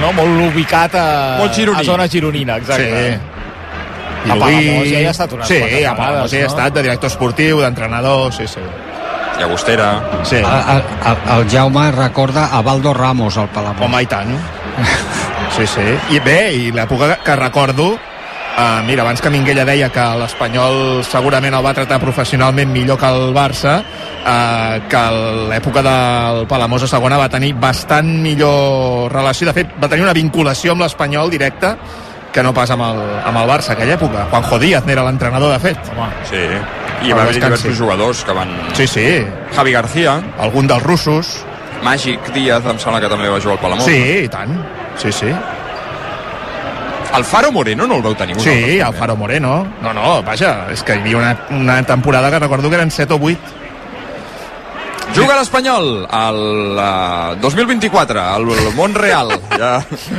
no, 0.00 0.12
molt 0.16 0.46
ubicat 0.50 0.94
a, 0.96 1.06
Molt 1.38 1.54
gironí. 1.54 1.80
a 1.80 1.84
zona 1.84 2.08
gironina, 2.08 2.56
exacte. 2.56 3.02
Sí. 3.10 3.36
A 4.30 4.36
Palamós 4.36 4.86
ja 4.90 5.00
hi 5.00 5.04
ha 5.06 5.10
estat 5.14 5.32
unes 5.32 5.48
sí, 5.48 5.60
a 5.84 5.94
Palamós 5.96 6.30
ja 6.32 6.38
hi 6.38 6.42
ha 6.44 6.48
estat 6.50 6.74
de 6.76 6.82
director 6.82 7.08
esportiu, 7.08 7.60
d'entrenador, 7.60 8.32
sí, 8.36 8.46
sí. 8.48 8.60
Llagostera. 9.40 9.88
sí. 10.22 10.36
El, 10.36 10.44
el, 11.10 11.40
el 11.40 11.50
Jaume 11.50 11.90
recorda 11.92 12.46
a 12.52 12.60
Baldo 12.62 12.92
Ramos, 12.94 13.36
al 13.36 13.48
Palamós. 13.48 13.82
Home, 13.88 14.02
i 14.04 14.06
tant. 14.06 14.36
Sí, 15.50 15.66
sí. 15.66 15.82
I 16.14 16.20
bé, 16.22 16.52
i 16.54 16.68
l'època 16.70 17.16
que 17.24 17.34
recordo, 17.34 17.88
uh, 17.96 18.82
mira, 18.86 19.02
abans 19.02 19.18
que 19.20 19.28
Minguella 19.34 19.64
deia 19.66 19.88
que 19.90 20.04
l'Espanyol 20.20 21.02
segurament 21.04 21.56
el 21.58 21.64
va 21.66 21.72
tratar 21.74 21.98
professionalment 22.00 22.70
millor 22.70 22.96
que 23.00 23.08
el 23.10 23.34
Barça, 23.34 23.80
uh, 23.82 24.78
que 24.88 25.02
l'època 25.50 25.82
del 25.82 26.46
Palamós 26.46 26.86
a 26.86 26.90
segona 26.92 27.18
va 27.18 27.26
tenir 27.28 27.50
bastant 27.58 28.06
millor 28.22 29.10
relació. 29.12 29.50
De 29.50 29.56
fet, 29.58 29.74
va 29.82 29.90
tenir 29.90 30.06
una 30.06 30.14
vinculació 30.14 30.76
amb 30.76 30.86
l'Espanyol 30.86 31.34
directa 31.34 31.74
que 32.30 32.44
no 32.46 32.54
pas 32.54 32.70
amb 32.70 32.86
el, 32.86 33.02
amb 33.26 33.42
el 33.42 33.50
Barça 33.50 33.74
aquella 33.74 33.98
època. 33.98 34.28
Juanjo 34.30 34.60
Díaz 34.62 34.86
n'era 34.86 35.02
l'entrenador, 35.08 35.50
de 35.50 35.58
fet. 35.66 35.90
Home, 35.96 36.12
Sí. 36.30 36.46
I 37.02 37.10
El 37.10 37.16
va 37.16 37.22
haver 37.22 37.34
diversos 37.38 37.78
jugadors 37.78 38.24
que 38.24 38.32
van... 38.36 38.50
Sí, 38.76 38.86
sí. 38.86 39.06
Javi 39.56 39.72
García, 39.72 40.18
Algun 40.38 40.66
dels 40.68 40.82
russos. 40.82 41.30
Màgic 41.82 42.32
Díaz, 42.34 42.66
em 42.68 42.78
sembla 42.78 43.00
que 43.00 43.08
també 43.08 43.30
va 43.32 43.38
jugar 43.40 43.56
al 43.56 43.62
Palamós. 43.62 43.86
Sí, 43.88 44.24
i 44.26 44.28
tant. 44.28 44.52
Sí, 45.00 45.12
sí. 45.12 45.32
Alfaro 47.12 47.50
Moreno 47.50 47.86
no 47.88 47.96
el 47.98 48.02
veu 48.04 48.14
tenir 48.14 48.36
vosaltres, 48.36 48.60
Sí, 48.60 48.66
també? 48.66 48.82
Alfaro 48.86 49.16
Moreno. 49.16 49.54
No, 49.82 49.92
no, 49.96 50.20
vaja, 50.22 50.52
és 50.70 50.82
que 50.86 50.94
hi 50.94 51.00
havia 51.02 51.16
una, 51.18 51.32
una 51.56 51.80
temporada 51.82 52.30
que 52.30 52.38
recordo 52.38 52.70
que 52.70 52.76
eren 52.76 52.90
7 52.90 53.14
o 53.14 53.18
8. 53.18 53.38
Juga 55.20 55.36
l'Espanyol 55.36 56.06
al 56.08 56.38
uh, 56.80 57.40
2024, 57.42 58.20
al 58.20 58.46
Montreal. 58.74 59.32
Ja, 59.52 59.72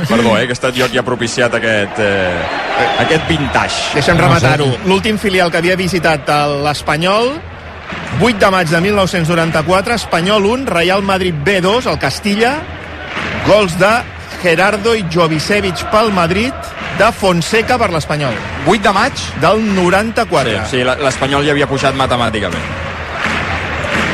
perdó, 0.08 0.36
eh, 0.38 0.46
que 0.46 0.54
he 0.54 0.58
estat 0.58 0.76
jo 0.78 0.86
qui 0.90 1.00
ha 1.00 1.04
propiciat 1.06 1.54
aquest, 1.58 1.98
eh, 1.98 3.00
aquest 3.02 3.26
vintage. 3.28 3.96
Deixa'm 3.98 4.20
rematar-ho. 4.20 4.68
L'últim 4.86 5.18
filial 5.18 5.50
que 5.50 5.58
havia 5.58 5.76
visitat 5.76 6.30
l'Espanyol, 6.62 7.34
8 8.20 8.38
de 8.38 8.50
maig 8.54 8.70
de 8.70 8.80
1994, 8.86 9.98
Espanyol 9.98 10.46
1, 10.46 10.66
Real 10.70 11.02
Madrid 11.02 11.34
B2, 11.44 11.90
el 11.90 11.98
Castilla, 11.98 12.54
gols 13.46 13.74
de 13.80 13.92
Gerardo 14.42 14.94
i 14.94 15.04
Jovicevic 15.10 15.84
pel 15.90 16.12
Madrid, 16.14 16.54
de 16.98 17.10
Fonseca 17.12 17.78
per 17.80 17.90
l'Espanyol. 17.90 18.38
8 18.66 18.82
de 18.86 18.94
maig? 18.94 19.26
Del 19.42 19.66
94. 19.74 20.64
Sí, 20.70 20.78
sí 20.78 20.86
l'Espanyol 20.86 21.46
ja 21.46 21.56
havia 21.56 21.70
pujat 21.70 21.98
matemàticament. 21.98 22.91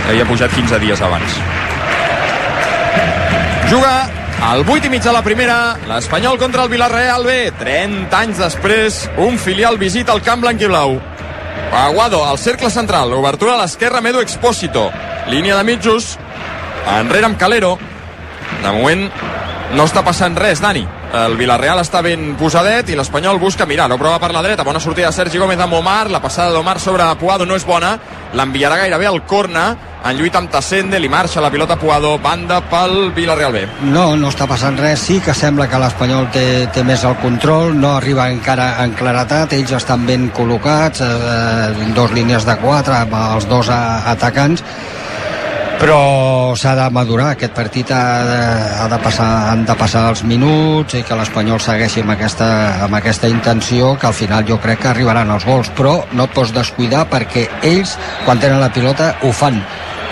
Havia 0.09 0.25
pujat 0.25 0.55
15 0.57 0.79
dies 0.81 1.01
abans. 1.05 1.35
Juga 3.69 4.09
al 4.41 4.65
8 4.65 4.87
i 4.87 4.91
mig 4.91 5.03
de 5.05 5.13
la 5.13 5.21
primera, 5.21 5.77
l'Espanyol 5.91 6.39
contra 6.41 6.65
el 6.65 6.71
Villarreal 6.73 7.27
B. 7.27 7.37
30 7.61 8.17
anys 8.17 8.41
després, 8.41 9.03
un 9.21 9.37
filial 9.37 9.77
visita 9.77 10.15
el 10.17 10.23
camp 10.25 10.41
blanc 10.41 10.65
i 10.65 10.71
blau. 10.71 10.97
Aguado, 11.77 12.25
al 12.25 12.39
cercle 12.41 12.71
central, 12.73 13.13
obertura 13.13 13.55
a 13.55 13.61
l'esquerra, 13.61 14.01
Medo 14.01 14.23
Expósito. 14.25 14.89
Línia 15.29 15.59
de 15.59 15.65
mitjos, 15.69 16.15
enrere 16.97 17.29
amb 17.29 17.37
Calero. 17.37 17.77
De 18.63 18.73
moment 18.73 19.11
no 19.77 19.85
està 19.85 20.01
passant 20.07 20.39
res, 20.41 20.65
Dani. 20.65 20.87
El 21.09 21.39
Villarreal 21.41 21.81
està 21.81 22.03
ben 22.05 22.35
posadet 22.37 22.91
i 22.93 22.97
l'Espanyol 22.99 23.39
busca 23.41 23.65
mirar, 23.67 23.87
no 23.89 23.97
prova 23.97 24.19
per 24.21 24.29
la 24.35 24.43
dreta, 24.45 24.65
bona 24.65 24.81
sortida 24.81 25.09
de 25.09 25.17
Sergi 25.17 25.41
Gómez 25.41 25.61
amb 25.65 25.79
Omar, 25.79 26.11
la 26.13 26.21
passada 26.21 26.53
d'Omar 26.53 26.77
sobre 26.85 27.07
Puado 27.17 27.47
no 27.49 27.57
és 27.57 27.65
bona, 27.65 27.95
l'enviarà 28.37 28.77
gairebé 28.83 29.09
al 29.09 29.23
corna, 29.25 29.71
en 30.05 30.19
lluita 30.19 30.39
amb 30.39 30.53
Tassende, 30.53 31.01
li 31.01 31.09
marxa 31.09 31.41
la 31.41 31.49
pilota 31.51 31.79
Puado, 31.81 32.19
banda 32.21 32.61
pel 32.69 33.15
Villarreal 33.17 33.57
B. 33.57 33.65
No, 33.89 34.05
no 34.21 34.29
està 34.29 34.47
passant 34.51 34.77
res. 34.79 35.01
Sí 35.09 35.19
que 35.25 35.33
sembla 35.35 35.67
que 35.71 35.81
l'Espanyol 35.81 36.29
té, 36.35 36.45
té 36.77 36.85
més 36.85 37.03
el 37.09 37.17
control, 37.23 37.73
no 37.81 37.95
arriba 37.97 38.29
encara 38.29 38.75
en 38.85 38.93
claretat, 38.99 39.57
ells 39.57 39.73
estan 39.81 40.05
ben 40.07 40.29
col·locats, 40.37 41.01
eh, 41.01 41.89
en 41.89 41.97
dos 41.97 42.13
línies 42.13 42.45
de 42.45 42.61
quatre, 42.61 43.01
els 43.33 43.49
dos 43.49 43.73
atacants, 43.73 44.63
però 45.79 46.55
s'ha 46.59 46.75
de 46.75 46.87
madurar 46.91 47.33
aquest 47.33 47.55
partit 47.55 47.91
ha 47.95 48.03
de, 48.27 48.39
ha 48.83 48.87
de 48.91 48.99
passar, 49.03 49.29
han 49.53 49.65
de 49.69 49.77
passar 49.79 50.09
els 50.11 50.25
minuts 50.27 50.97
i 50.99 51.05
que 51.07 51.19
l'Espanyol 51.19 51.61
segueixi 51.63 52.03
amb 52.03 52.17
aquesta, 52.17 52.49
amb 52.87 52.99
aquesta 52.99 53.31
intenció 53.31 53.93
que 54.01 54.09
al 54.11 54.17
final 54.17 54.47
jo 54.49 54.59
crec 54.63 54.83
que 54.83 54.91
arribaran 54.91 55.31
els 55.31 55.47
gols 55.47 55.71
però 55.79 56.01
no 56.19 56.27
et 56.27 56.35
pots 56.35 56.55
descuidar 56.57 57.05
perquè 57.11 57.47
ells 57.63 57.95
quan 58.25 58.43
tenen 58.43 58.59
la 58.63 58.73
pilota 58.75 59.13
ho 59.23 59.31
fan 59.31 59.61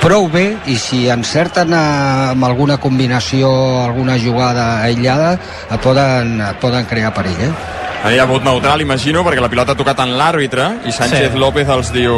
prou 0.02 0.28
bé 0.30 0.44
i 0.70 0.76
si 0.78 1.06
encerten 1.10 1.74
eh, 1.74 1.82
amb 2.30 2.46
alguna 2.46 2.76
combinació 2.78 3.50
alguna 3.82 4.18
jugada 4.22 4.68
aïllada 4.84 5.34
et 5.66 5.80
poden, 5.82 6.36
et 6.46 6.62
poden 6.62 6.86
crear 6.86 7.10
perill 7.16 7.42
eh? 7.48 7.50
Hi 8.06 8.20
ha 8.22 8.26
vot 8.28 8.44
neutral, 8.44 8.84
imagino, 8.84 9.24
perquè 9.26 9.42
la 9.42 9.50
pilota 9.50 9.74
ha 9.74 9.78
tocat 9.78 9.98
en 10.04 10.12
l'àrbitre 10.14 10.68
i 10.86 10.92
Sánchez 10.94 11.32
Sí. 11.32 11.40
López 11.42 11.72
els 11.74 11.90
diu 11.96 12.14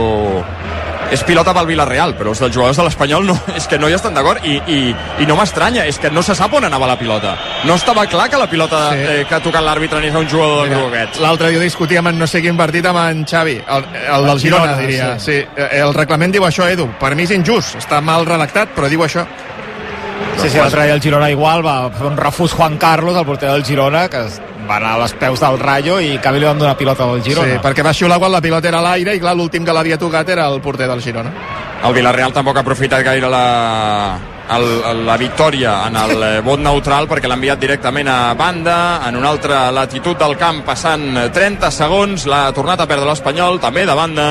és 1.11 1.23
pilota 1.25 1.55
pel 1.57 1.67
Villarreal, 1.71 2.13
però 2.19 2.31
els 2.35 2.41
dels 2.43 2.53
jugadors 2.55 2.77
de 2.77 2.85
l'Espanyol 2.85 3.25
no, 3.27 3.37
és 3.57 3.67
que 3.67 3.79
no 3.81 3.89
hi 3.89 3.95
estan 3.97 4.15
d'acord 4.15 4.45
i, 4.45 4.59
i, 4.69 4.79
i 5.23 5.27
no 5.29 5.37
m'estranya, 5.39 5.87
és 5.89 5.97
que 5.99 6.11
no 6.13 6.23
se 6.23 6.35
sap 6.37 6.53
on 6.59 6.65
anava 6.69 6.87
la 6.91 6.99
pilota. 7.01 7.35
No 7.65 7.75
estava 7.81 8.05
clar 8.07 8.29
que 8.29 8.37
la 8.41 8.49
pilota 8.51 8.91
Sí. 8.93 8.99
eh, 9.01 9.25
que 9.29 9.35
ha 9.35 9.41
tocat 9.41 9.63
l'àrbitre 9.65 9.99
anés 9.99 10.15
a 10.15 10.19
un 10.21 10.29
jugador 10.29 10.69
del 10.69 10.75
grup 10.79 10.93
aquest. 10.93 11.21
L'altre 11.25 11.51
dia 11.51 11.61
discutíem 11.61 12.07
en 12.13 12.19
no 12.19 12.27
sé 12.27 12.43
quin 12.45 12.57
partit 12.57 12.85
amb 12.87 12.99
en 13.07 13.25
Xavi, 13.29 13.57
el, 13.67 13.85
el 14.15 14.27
del 14.29 14.41
Girona, 14.41 14.65
Girona, 14.75 14.77
diria. 14.79 15.19
sí. 15.19 15.33
Sí. 15.39 15.45
Eh, 15.57 15.69
El 15.83 15.95
reglament 15.95 16.33
diu 16.33 16.45
això, 16.45 16.69
Edu. 16.69 16.89
Per 17.01 17.15
mi 17.15 17.25
és 17.25 17.31
injust, 17.37 17.77
està 17.81 18.01
mal 18.05 18.25
redactat, 18.27 18.71
però 18.77 18.89
diu 18.89 19.01
això. 19.05 19.25
Sí, 20.39 20.49
sí, 20.51 20.59
l'altre 20.59 20.85
dia 20.85 20.95
el 20.95 21.03
Girona 21.03 21.31
igual 21.31 21.65
va 21.67 21.91
fer 21.91 22.07
un 22.07 22.17
refús 22.17 22.53
Juan 22.55 22.77
Carlos, 22.79 23.17
el 23.17 23.25
porter 23.27 23.51
del 23.51 23.65
Girona, 23.65 24.09
que 24.09 24.25
va 24.69 24.77
anar 24.77 24.95
a 24.97 25.03
les 25.05 25.15
peus 25.19 25.41
del 25.41 25.59
Rayo 25.59 25.99
i 26.05 26.13
en 26.17 26.23
canvi 26.23 26.43
li 26.43 26.49
van 26.49 26.59
donar 26.61 26.77
pilota 26.77 27.07
al 27.09 27.23
Girona. 27.25 27.57
Sí, 27.57 27.63
perquè 27.65 27.85
va 27.87 27.95
xiular 27.97 28.19
quan 28.21 28.35
la 28.35 28.43
pilota 28.45 28.69
era 28.69 28.83
a 28.83 28.85
l'aire 28.85 29.17
i 29.17 29.23
clar, 29.23 29.35
l'últim 29.39 29.65
que 29.65 29.75
l'havia 29.75 29.99
tocat 29.99 30.29
era 30.29 30.49
el 30.53 30.61
porter 30.61 30.89
del 30.91 31.01
Girona. 31.03 31.33
El 31.89 31.95
Villarreal 31.95 32.35
tampoc 32.35 32.59
ha 32.59 32.65
aprofitat 32.67 33.05
gaire 33.07 33.31
la, 33.31 34.19
el, 34.57 34.67
la 35.07 35.17
victòria 35.17 35.75
en 35.87 35.97
el 35.97 36.23
eh, 36.27 36.31
vot 36.45 36.61
neutral 36.61 37.09
perquè 37.11 37.31
l'ha 37.31 37.39
enviat 37.39 37.61
directament 37.63 38.11
a 38.11 38.35
banda 38.39 38.79
en 39.09 39.17
una 39.17 39.31
altra 39.31 39.69
latitud 39.75 40.19
del 40.19 40.37
camp 40.41 40.65
passant 40.67 41.07
30 41.35 41.71
segons, 41.75 42.27
l'ha 42.29 42.49
tornat 42.57 42.83
a 42.83 42.89
perdre 42.91 43.09
l'Espanyol 43.09 43.61
també 43.63 43.87
de 43.89 43.97
banda, 43.97 44.29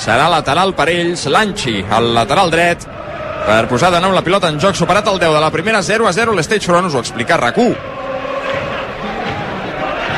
serà 0.00 0.30
lateral 0.32 0.74
per 0.78 0.88
ells, 0.92 1.26
Lanchi, 1.32 1.82
el 1.84 2.14
lateral 2.16 2.50
dret 2.54 2.88
per 3.46 3.66
posar 3.70 3.92
de 3.94 4.00
nou 4.02 4.14
la 4.16 4.24
pilota 4.26 4.48
en 4.50 4.58
joc 4.62 4.74
superat 4.74 5.06
el 5.12 5.20
10 5.22 5.36
de 5.36 5.44
la 5.44 5.52
primera 5.54 5.84
0 5.84 6.08
a 6.08 6.16
0 6.16 6.34
l'Stage 6.34 6.66
Front 6.66 6.88
us 6.88 6.96
ho 6.96 7.04
explica 7.04 7.38
RAC1 7.38 7.95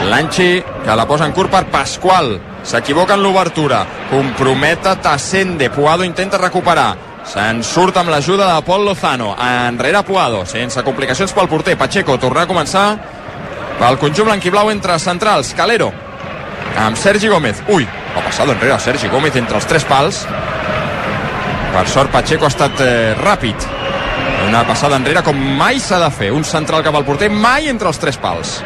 Lanchi, 0.09 0.63
que 0.85 0.97
la 0.97 1.07
posa 1.07 1.27
en 1.29 1.33
curt 1.37 1.53
per 1.53 1.67
Pasqual. 1.69 2.39
S'equivoca 2.65 3.15
en 3.15 3.23
l'obertura. 3.23 3.85
Comprometa 4.11 4.97
Tassende. 4.97 5.69
Puado 5.71 6.05
intenta 6.05 6.41
recuperar. 6.41 6.97
Se'n 7.29 7.61
surt 7.67 7.99
amb 8.01 8.09
l'ajuda 8.09 8.49
de 8.55 8.65
Pol 8.65 8.87
Lozano. 8.89 9.35
Enrere 9.37 10.01
Puado, 10.09 10.45
sense 10.49 10.83
complicacions 10.83 11.35
pel 11.37 11.49
porter. 11.49 11.77
Pacheco 11.77 12.17
torna 12.19 12.47
a 12.47 12.49
començar 12.49 12.87
pel 13.79 13.99
conjunt 14.01 14.31
blanquiblau 14.31 14.73
entre 14.73 14.99
centrals. 14.99 15.53
Calero 15.55 15.93
amb 16.79 16.97
Sergi 16.97 17.29
Gómez. 17.29 17.61
Ui, 17.69 17.85
ha 17.85 18.23
passat 18.25 18.49
enrere 18.49 18.79
Sergi 18.81 19.11
Gómez 19.13 19.37
entre 19.37 19.61
els 19.61 19.69
tres 19.69 19.85
pals. 19.85 20.25
Per 21.75 21.85
sort, 21.91 22.11
Pacheco 22.15 22.49
ha 22.49 22.53
estat 22.55 22.81
eh, 22.81 23.15
ràpid. 23.21 23.69
Una 24.49 24.65
passada 24.65 24.97
enrere 24.97 25.23
com 25.27 25.37
mai 25.37 25.83
s'ha 25.83 26.01
de 26.01 26.11
fer. 26.15 26.33
Un 26.33 26.47
central 26.49 26.87
cap 26.87 26.97
al 26.97 27.05
porter, 27.05 27.29
mai 27.29 27.69
entre 27.69 27.93
els 27.93 28.01
tres 28.01 28.17
pals. 28.17 28.59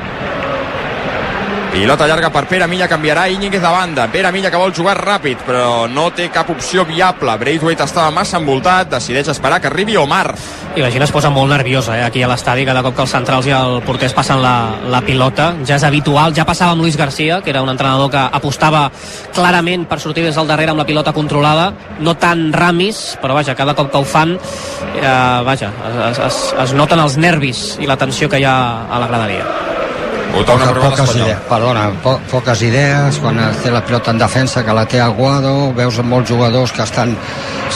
Pilota 1.72 2.04
llarga 2.04 2.28
per 2.28 2.42
Pere 2.50 2.66
Milla, 2.68 2.84
canviarà 2.84 3.30
Íñiguez 3.32 3.62
de 3.62 3.68
banda. 3.72 4.04
Pere 4.12 4.28
Milla 4.30 4.50
que 4.52 4.58
vol 4.60 4.74
jugar 4.76 4.92
ràpid, 4.98 5.40
però 5.46 5.86
no 5.88 6.10
té 6.12 6.26
cap 6.28 6.50
opció 6.52 6.84
viable. 6.84 7.32
Braithwaite 7.40 7.86
estava 7.88 8.10
massa 8.12 8.36
envoltat, 8.36 8.90
decideix 8.92 9.30
esperar 9.32 9.56
que 9.58 9.70
arribi 9.70 9.96
Omar. 9.96 10.34
I 10.76 10.84
la 10.84 10.90
gent 10.92 11.06
es 11.06 11.14
posa 11.14 11.30
molt 11.32 11.48
nerviosa 11.48 11.96
eh, 11.96 12.04
aquí 12.04 12.20
a 12.22 12.28
l'estadi 12.28 12.66
cada 12.68 12.82
cop 12.84 12.98
que 12.98 13.06
els 13.06 13.16
centrals 13.16 13.48
i 13.48 13.56
el 13.56 13.80
porter 13.88 14.10
es 14.10 14.12
passen 14.12 14.44
la, 14.44 14.76
la 14.92 15.00
pilota. 15.00 15.54
Ja 15.64 15.80
és 15.80 15.88
habitual, 15.88 16.36
ja 16.36 16.44
passava 16.44 16.76
amb 16.76 16.84
Luis 16.84 17.00
Garcia, 17.00 17.40
que 17.40 17.54
era 17.56 17.64
un 17.64 17.72
entrenador 17.72 18.12
que 18.12 18.20
apostava 18.20 18.90
clarament 19.32 19.88
per 19.88 20.00
sortir 20.04 20.28
des 20.28 20.36
del 20.36 20.52
darrere 20.52 20.76
amb 20.76 20.84
la 20.84 20.88
pilota 20.92 21.16
controlada. 21.16 21.70
No 22.04 22.18
tan 22.20 22.50
ramis, 22.52 23.16
però 23.24 23.40
vaja, 23.40 23.56
cada 23.56 23.72
cop 23.72 23.88
que 23.88 23.96
ho 23.96 24.04
fan, 24.04 24.36
eh, 25.00 25.40
vaja, 25.48 25.72
es, 26.12 26.24
es, 26.28 26.46
es 26.68 26.76
noten 26.76 27.00
els 27.00 27.16
nervis 27.16 27.70
i 27.80 27.88
la 27.88 27.96
tensió 27.96 28.28
que 28.28 28.44
hi 28.44 28.44
ha 28.44 28.58
a 28.92 29.00
la 29.00 29.08
graderia. 29.08 29.71
Poca, 30.32 30.72
poques, 30.72 31.10
idees, 31.16 31.40
perdona, 31.44 31.82
po, 32.00 32.14
poques 32.30 32.62
idees 32.64 33.18
quan 33.20 33.36
es 33.50 33.58
té 33.60 33.70
la 33.72 33.82
pilota 33.84 34.14
en 34.14 34.20
defensa 34.22 34.62
que 34.64 34.72
la 34.72 34.86
té 34.88 35.00
Aguado, 35.00 35.72
veus 35.76 35.98
molts 36.08 36.30
jugadors 36.32 36.72
que 36.72 36.86
estan 36.86 37.12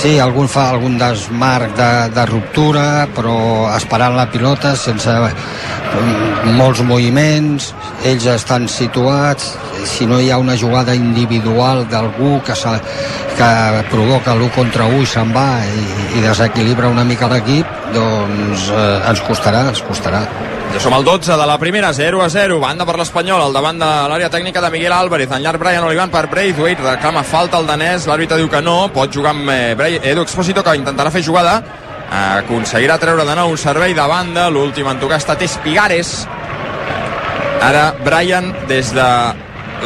sí, 0.01 0.17
algun 0.21 0.49
fa 0.49 0.71
algun 0.73 0.97
desmarc 1.01 1.77
de, 1.77 1.91
de 2.17 2.25
ruptura 2.31 2.87
però 3.13 3.37
esperant 3.77 4.17
la 4.17 4.27
pilota 4.33 4.73
sense 4.77 5.13
mm, 5.21 6.57
molts 6.57 6.81
moviments 6.89 7.73
ells 8.09 8.29
estan 8.33 8.69
situats 8.73 9.53
si 9.87 10.09
no 10.09 10.19
hi 10.21 10.33
ha 10.33 10.41
una 10.41 10.57
jugada 10.57 10.97
individual 10.97 11.85
d'algú 11.93 12.41
que, 12.47 12.57
se, 12.57 12.73
que 13.37 13.51
provoca 13.93 14.35
l'1 14.35 14.53
contra 14.57 14.89
1 14.89 15.05
i 15.05 15.11
se'n 15.13 15.37
va 15.37 15.51
i, 15.69 15.89
i 16.17 16.25
desequilibra 16.25 16.89
una 16.89 17.05
mica 17.05 17.29
l'equip 17.29 17.76
doncs 17.97 18.69
eh, 18.71 19.11
ens 19.11 19.25
costarà, 19.27 19.67
ens 19.73 19.83
costarà 19.87 20.27
Ja 20.77 20.81
som 20.83 20.93
al 20.93 21.07
12 21.07 21.37
de 21.39 21.47
la 21.49 21.57
primera, 21.57 21.93
0 21.95 22.21
a 22.21 22.29
0. 22.29 22.59
Banda 22.61 22.85
per 22.85 22.99
l'Espanyol, 22.99 23.41
al 23.41 23.55
davant 23.55 23.79
de 23.81 23.87
l'àrea 24.11 24.29
tècnica 24.29 24.61
de 24.61 24.71
Miguel 24.75 24.93
Álvarez. 24.93 25.31
En 25.33 25.41
llarg 25.41 25.63
Brian 25.63 25.87
Olivan 25.87 26.11
per 26.13 26.27
Braithwaite. 26.29 26.83
Reclama 26.85 27.23
falta 27.25 27.61
el 27.63 27.69
danès. 27.71 28.05
L'àrbitre 28.05 28.37
diu 28.37 28.51
que 28.53 28.61
no. 28.61 28.91
Pot 28.93 29.15
jugar 29.15 29.33
amb 29.33 29.49
eh, 29.55 30.01
Edu 30.03 30.21
Exposito, 30.27 30.65
que 30.67 30.75
intentarà 30.77 31.13
fer 31.15 31.23
jugada. 31.25 31.63
Aconseguirà 32.13 32.99
treure 33.01 33.25
de 33.25 33.37
nou 33.39 33.55
un 33.55 33.61
servei 33.61 33.95
de 33.97 34.05
banda. 34.11 34.51
L'últim 34.51 34.91
en 34.91 35.01
tocar 35.01 35.17
ha 35.17 35.23
estat 35.23 35.47
Espigares. 35.47 36.27
Ara 37.63 37.87
Brian 38.05 38.53
des 38.69 38.93
de 38.93 39.09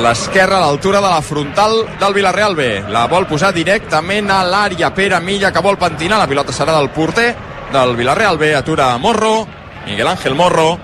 l'esquerra 0.01 0.59
a 0.59 0.65
l'altura 0.65 0.99
de 1.05 1.13
la 1.13 1.23
frontal 1.23 1.85
del 2.01 2.17
Villarreal 2.17 2.57
B. 2.57 2.67
La 2.91 3.07
vol 3.07 3.29
posar 3.31 3.53
directament 3.55 4.33
a 4.33 4.43
l'àrea. 4.43 4.91
Pere 4.97 5.21
Milla 5.23 5.53
que 5.53 5.63
vol 5.63 5.79
pentinar. 5.79 6.19
La 6.19 6.29
pilota 6.31 6.57
serà 6.57 6.75
del 6.75 6.91
porter 6.91 7.31
del 7.73 7.97
Villarreal 7.97 8.39
B. 8.39 8.55
Atura 8.55 8.97
Morro. 8.99 9.47
Miguel 9.87 10.09
Ángel 10.09 10.35
Morro 10.35 10.79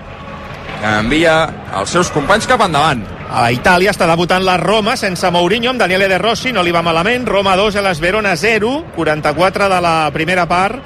que 0.77 0.93
envia 1.01 1.35
els 1.79 1.93
seus 1.93 2.11
companys 2.13 2.47
cap 2.49 2.61
endavant. 2.65 3.03
A 3.27 3.49
Itàlia 3.51 3.91
està 3.91 4.07
debutant 4.07 4.43
la 4.45 4.57
Roma 4.61 4.95
sense 4.99 5.29
Mourinho, 5.33 5.71
amb 5.73 5.81
Daniele 5.81 6.07
De 6.07 6.19
Rossi, 6.21 6.53
no 6.53 6.63
li 6.63 6.71
va 6.71 6.83
malament. 6.85 7.27
Roma 7.27 7.57
2 7.59 7.79
a 7.79 7.83
les 7.89 7.99
Verona 7.99 8.35
0, 8.37 8.73
44 8.95 9.69
de 9.73 9.81
la 9.83 9.95
primera 10.13 10.47
part. 10.47 10.79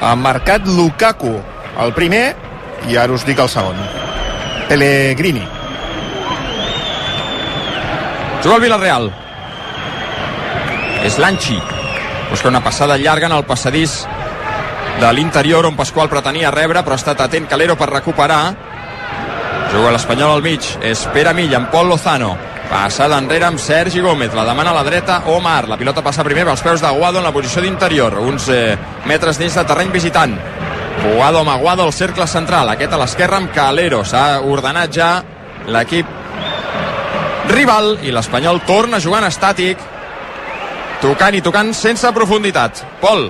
Ha 0.00 0.14
marcat 0.16 0.66
Lukaku, 0.66 1.34
el 1.84 1.94
primer, 1.94 2.24
i 2.88 2.96
ara 2.96 3.14
us 3.14 3.26
dic 3.28 3.38
el 3.38 3.50
segon. 3.52 3.76
Pellegrini. 4.70 5.44
Juga 8.40 8.56
el 8.56 8.62
Villarreal. 8.64 9.10
És 11.04 11.18
l'Anchi. 11.20 11.58
Busca 12.30 12.48
una 12.48 12.62
passada 12.64 12.96
llarga 12.96 13.26
en 13.26 13.34
el 13.36 13.44
passadís 13.44 14.04
de 14.98 15.12
l'interior 15.14 15.66
on 15.66 15.76
Pasqual 15.76 16.10
pretenia 16.10 16.50
rebre, 16.50 16.82
però 16.82 16.96
ha 16.96 17.00
estat 17.00 17.20
atent 17.22 17.46
Calero 17.48 17.76
per 17.78 17.90
recuperar. 17.92 18.42
Juga 19.70 19.92
l'Espanyol 19.94 20.34
al 20.34 20.42
mig. 20.42 20.66
És 20.82 21.06
Pere 21.14 21.32
Milla 21.36 21.60
amb 21.60 21.70
Pol 21.70 21.88
Lozano. 21.88 22.34
Passada 22.70 23.18
enrere 23.18 23.46
amb 23.48 23.58
Sergi 23.58 24.00
Gómez. 24.00 24.34
La 24.34 24.44
demana 24.44 24.70
a 24.70 24.78
la 24.80 24.84
dreta 24.84 25.22
Omar. 25.34 25.68
La 25.68 25.78
pilota 25.78 26.02
passa 26.02 26.26
primer 26.26 26.44
pels 26.48 26.62
peus 26.62 26.82
d'Aguado 26.82 27.18
en 27.18 27.28
la 27.28 27.32
posició 27.32 27.62
d'interior. 27.62 28.18
Uns 28.18 28.48
eh, 28.50 28.76
metres 29.06 29.38
dins 29.38 29.54
de 29.54 29.64
terreny 29.64 29.92
visitant. 29.94 30.36
Aguado 31.00 31.40
amb 31.40 31.54
Aguado 31.54 31.84
al 31.86 31.92
cercle 31.92 32.26
central. 32.26 32.74
Aquest 32.74 32.92
a 32.92 33.00
l'esquerra 33.00 33.40
amb 33.40 33.52
Calero. 33.54 34.04
S'ha 34.04 34.40
ordenat 34.44 34.92
ja 34.94 35.12
l'equip 35.70 36.18
rival 37.50 37.96
i 38.06 38.12
l'Espanyol 38.14 38.62
torna 38.66 39.00
jugant 39.02 39.26
estàtic 39.26 39.80
tocant 41.02 41.34
i 41.34 41.42
tocant 41.42 41.72
sense 41.74 42.10
profunditat 42.14 42.84
Pol 43.00 43.26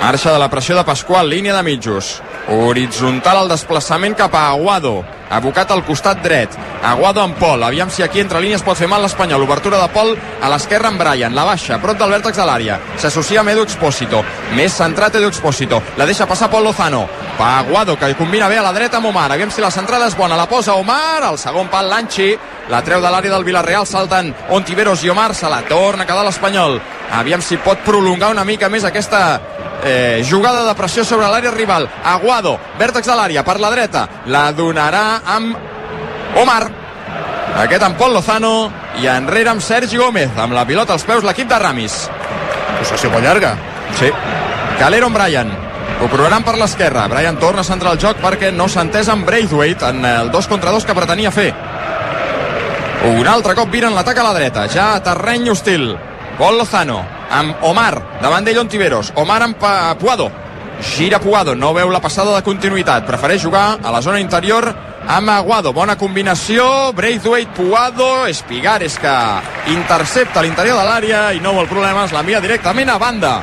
marxa 0.00 0.32
de 0.32 0.38
la 0.38 0.48
pressió 0.50 0.74
de 0.76 0.82
Pasqual 0.84 1.28
línia 1.28 1.54
de 1.54 1.62
mitjos. 1.62 2.20
Horitzontal 2.50 3.44
el 3.44 3.50
desplaçament 3.52 4.16
cap 4.18 4.34
a 4.34 4.48
Aguado. 4.50 5.04
Abocat 5.30 5.70
al 5.70 5.84
costat 5.86 6.18
dret. 6.24 6.56
Aguado 6.82 7.20
amb 7.22 7.36
Pol, 7.38 7.62
aviam 7.62 7.90
si 7.90 8.02
aquí 8.02 8.18
entre 8.18 8.40
línies 8.42 8.64
pot 8.66 8.74
fer 8.74 8.88
mal 8.90 9.04
l'Espanyol, 9.04 9.44
obertura 9.46 9.78
de 9.78 9.86
Pol 9.94 10.16
a 10.16 10.50
l'esquerra 10.50 10.90
amb 10.90 10.98
Brian, 10.98 11.36
la 11.36 11.44
baixa, 11.46 11.78
prop 11.78 12.00
del 12.00 12.10
vèrtex 12.10 12.40
de 12.40 12.46
l'àrea. 12.48 12.80
S'associa 12.98 13.44
amb 13.44 13.52
Edu 13.52 13.62
Expósito. 13.68 14.24
Més 14.58 14.74
centrat 14.74 15.14
Edu 15.14 15.30
Expósito, 15.30 15.78
la 15.96 16.08
deixa 16.10 16.26
passar 16.26 16.50
Pol 16.50 16.66
Lozano. 16.66 17.04
Pa 17.38 17.60
Aguado 17.60 17.96
que 17.96 18.10
combina 18.18 18.48
bé 18.48 18.58
a 18.58 18.66
la 18.66 18.74
dreta 18.74 18.98
amb 18.98 19.12
Omar, 19.12 19.30
aviam 19.30 19.54
si 19.54 19.62
la 19.62 19.70
centrada 19.70 20.08
és 20.10 20.18
bona. 20.18 20.36
La 20.36 20.48
posa 20.48 20.74
Omar, 20.74 21.22
al 21.22 21.38
segon 21.38 21.70
pal 21.70 21.88
Lanchi. 21.88 22.32
La 22.70 22.82
treu 22.82 23.00
de 23.02 23.10
l'àrea 23.10 23.30
del 23.30 23.44
Villarreal, 23.44 23.86
salten 23.86 24.34
Ontiveros 24.50 25.04
i 25.04 25.10
Omar, 25.10 25.34
se 25.34 25.48
la 25.48 25.62
torna 25.62 26.02
a 26.02 26.06
quedar 26.06 26.26
l'Espanyol. 26.26 26.80
Aviam 27.12 27.42
si 27.42 27.58
pot 27.58 27.78
prolongar 27.86 28.30
una 28.30 28.44
mica 28.44 28.68
més 28.68 28.84
aquesta 28.84 29.40
eh, 29.84 30.24
jugada 30.28 30.64
de 30.66 30.74
pressió 30.74 31.04
sobre 31.04 31.28
l'àrea 31.30 31.52
rival. 31.54 31.88
Aguado, 32.04 32.56
vèrtex 32.78 33.06
de 33.06 33.16
l'àrea 33.16 33.44
per 33.46 33.58
la 33.60 33.70
dreta, 33.70 34.06
la 34.26 34.50
donarà 34.52 35.22
amb 35.36 36.36
Omar. 36.40 36.62
Aquest 37.60 37.82
amb 37.82 37.98
Pol 37.98 38.14
Lozano 38.14 38.70
i 39.02 39.08
enrere 39.10 39.50
amb 39.50 39.64
Sergi 39.64 39.98
Gómez. 39.98 40.30
Amb 40.38 40.54
la 40.54 40.66
pilota 40.66 40.94
als 40.94 41.04
peus 41.04 41.26
l'equip 41.26 41.48
de 41.50 41.58
Ramis. 41.58 42.04
Possessió 42.78 43.10
molt 43.10 43.26
llarga. 43.26 43.56
Sí, 43.98 44.12
Calero 44.78 45.10
amb 45.10 45.18
Brian 45.18 45.50
ho 46.00 46.06
provaran 46.08 46.40
per 46.40 46.54
l'esquerra, 46.56 47.02
Brian 47.12 47.36
torna 47.36 47.60
a 47.60 47.66
centrar 47.66 47.92
el 47.92 48.00
joc 48.00 48.22
perquè 48.22 48.48
no 48.56 48.70
s'ha 48.72 48.86
entès 48.86 49.10
amb 49.12 49.26
Braithwaite 49.28 49.90
en 49.92 50.04
el 50.08 50.30
2 50.32 50.48
contra 50.48 50.72
2 50.72 50.86
que 50.88 50.96
pretenia 50.96 51.32
fer. 51.34 51.50
Un 53.10 53.28
altre 53.28 53.52
cop 53.56 53.68
viren 53.72 53.92
l'atac 53.92 54.16
a 54.16 54.24
la 54.24 54.32
dreta. 54.32 54.66
Ja 54.72 54.94
a 54.94 55.02
terreny 55.04 55.50
hostil. 55.52 55.90
Pol 56.38 56.56
Lozano 56.56 57.02
amb 57.30 57.64
Omar 57.64 58.20
davant 58.20 58.44
d'ell 58.44 58.60
Ontiveros. 58.60 59.12
Omar 59.16 59.42
amb 59.46 59.66
Puado. 60.00 60.30
Gira 60.80 61.20
Puado, 61.20 61.54
no 61.54 61.74
veu 61.76 61.90
la 61.92 62.00
passada 62.00 62.34
de 62.34 62.42
continuïtat. 62.42 63.06
Prefereix 63.06 63.42
jugar 63.42 63.78
a 63.82 63.92
la 63.92 64.00
zona 64.02 64.20
interior 64.20 64.70
amb 65.06 65.30
Aguado, 65.30 65.72
bona 65.72 65.96
combinació. 65.96 66.92
Braithwaite, 66.96 67.52
Puado, 67.56 68.26
Espigares 68.26 68.98
que 68.98 69.14
intercepta 69.72 70.42
l'interior 70.42 70.78
de 70.80 70.84
l'àrea 70.88 71.22
i 71.36 71.40
no 71.40 71.54
vol 71.56 71.68
problemes, 71.68 72.12
l'envia 72.12 72.40
directament 72.40 72.90
a 72.90 72.98
banda. 72.98 73.34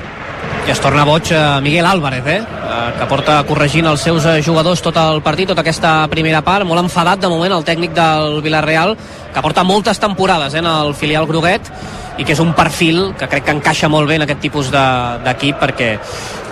I 0.67 0.71
es 0.73 0.81
torna 0.83 1.05
boig 1.07 1.29
eh, 1.31 1.41
Miguel 1.63 1.85
Álvarez, 1.87 2.25
eh? 2.27 2.41
eh? 2.41 2.79
que 2.97 3.05
porta 3.07 3.37
corregint 3.47 3.87
els 3.87 4.01
seus 4.03 4.25
eh, 4.27 4.41
jugadors 4.43 4.81
tot 4.83 4.97
el 4.99 5.21
partit, 5.23 5.47
tota 5.47 5.63
aquesta 5.63 5.93
primera 6.11 6.41
part, 6.43 6.67
molt 6.67 6.83
enfadat 6.83 7.21
de 7.23 7.29
moment 7.31 7.55
el 7.55 7.63
tècnic 7.63 7.93
del 7.95 8.41
Villarreal, 8.43 8.97
que 9.33 9.45
porta 9.45 9.63
moltes 9.63 10.01
temporades 10.03 10.53
eh, 10.53 10.59
en 10.59 10.67
el 10.67 10.91
filial 10.99 11.29
groguet 11.29 11.71
i 12.17 12.25
que 12.25 12.33
és 12.33 12.39
un 12.41 12.53
perfil 12.57 13.13
que 13.17 13.27
crec 13.29 13.43
que 13.45 13.51
encaixa 13.51 13.87
molt 13.89 14.07
bé 14.09 14.15
en 14.15 14.23
aquest 14.25 14.39
tipus 14.41 14.71
de- 14.71 15.19
d'equip 15.23 15.59
perquè 15.61 15.89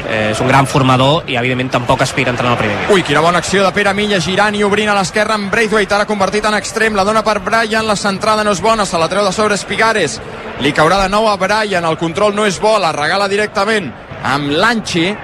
eh, 0.07 0.30
és 0.32 0.39
un 0.41 0.47
gran 0.47 0.68
formador 0.68 1.24
i 1.28 1.36
evidentment 1.36 1.72
tampoc 1.72 2.01
aspira 2.05 2.30
a 2.30 2.34
entrar 2.36 2.47
en 2.47 2.53
el 2.53 2.57
primer 2.59 2.76
equip. 2.78 2.91
Ui, 2.93 3.01
quina 3.03 3.22
bona 3.22 3.39
acció 3.39 3.63
de 3.66 3.72
Pere 3.74 3.93
Milla 3.97 4.20
girant 4.22 4.53
i 4.55 4.61
obrint 4.63 4.89
a 4.89 4.93
l'esquerra 4.93 5.34
amb 5.34 5.49
Braithwaite, 5.51 5.95
ara 5.95 6.05
convertit 6.05 6.45
en 6.45 6.53
extrem, 6.53 6.93
la 6.95 7.03
dona 7.03 7.24
per 7.24 7.39
Brian, 7.39 7.88
la 7.88 7.95
centrada 7.95 8.43
no 8.43 8.51
és 8.53 8.61
bona, 8.61 8.86
se 8.86 8.97
la 9.01 9.07
treu 9.09 9.26
de 9.26 9.32
sobre 9.34 9.55
Espigares, 9.55 10.20
li 10.61 10.72
caurà 10.74 11.01
de 11.01 11.09
nou 11.09 11.28
a 11.28 11.36
Brian, 11.38 11.84
el 11.86 11.97
control 11.97 12.36
no 12.36 12.45
és 12.45 12.59
bo, 12.61 12.78
la 12.78 12.91
regala 12.93 13.28
directament 13.28 13.91
amb 14.24 14.51
Lanchi, 14.51 15.16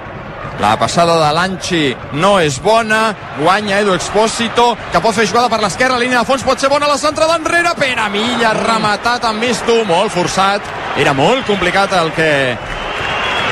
la 0.60 0.76
passada 0.78 1.16
de 1.18 1.30
Lanchi 1.34 1.96
no 2.12 2.36
és 2.40 2.58
bona, 2.62 3.14
guanya 3.38 3.80
Edu 3.80 3.94
Expósito, 3.96 4.72
que 4.92 5.00
pot 5.02 5.16
fer 5.16 5.26
jugada 5.26 5.48
per 5.50 5.60
l'esquerra, 5.62 5.98
línia 6.00 6.20
de 6.20 6.28
fons 6.28 6.44
pot 6.46 6.60
ser 6.60 6.70
bona, 6.72 6.90
la 6.90 7.00
centrada 7.00 7.38
enrere, 7.40 7.72
Pere 7.78 8.08
Milla, 8.12 8.52
rematat 8.58 9.24
amb 9.28 9.42
Misto, 9.42 9.82
molt 9.88 10.12
forçat, 10.14 10.68
era 11.00 11.14
molt 11.16 11.46
complicat 11.48 11.96
el 11.98 12.12
que 12.16 12.30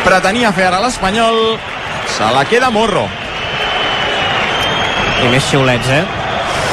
pretenia 0.04 0.52
fer 0.56 0.68
ara 0.68 0.80
l'Espanyol, 0.84 1.58
se 2.16 2.30
la 2.36 2.44
queda 2.48 2.70
Morro. 2.74 3.08
I 5.20 5.28
més 5.28 5.44
xiulets, 5.50 5.90
eh? 5.92 6.04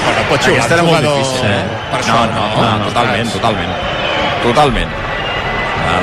Bueno, 0.06 0.22
pot 0.30 0.44
xiular 0.44 0.62
Aquesta 0.62 0.78
era 0.78 0.86
molt 0.88 1.02
jugador 1.02 1.18
difícil, 1.20 1.50
eh? 1.50 1.82
per 1.92 2.06
no, 2.08 2.22
no, 2.32 2.46
no? 2.54 2.62
no, 2.64 2.88
totalment, 2.88 3.34
totalment. 3.34 3.76
Totalment. 4.46 4.96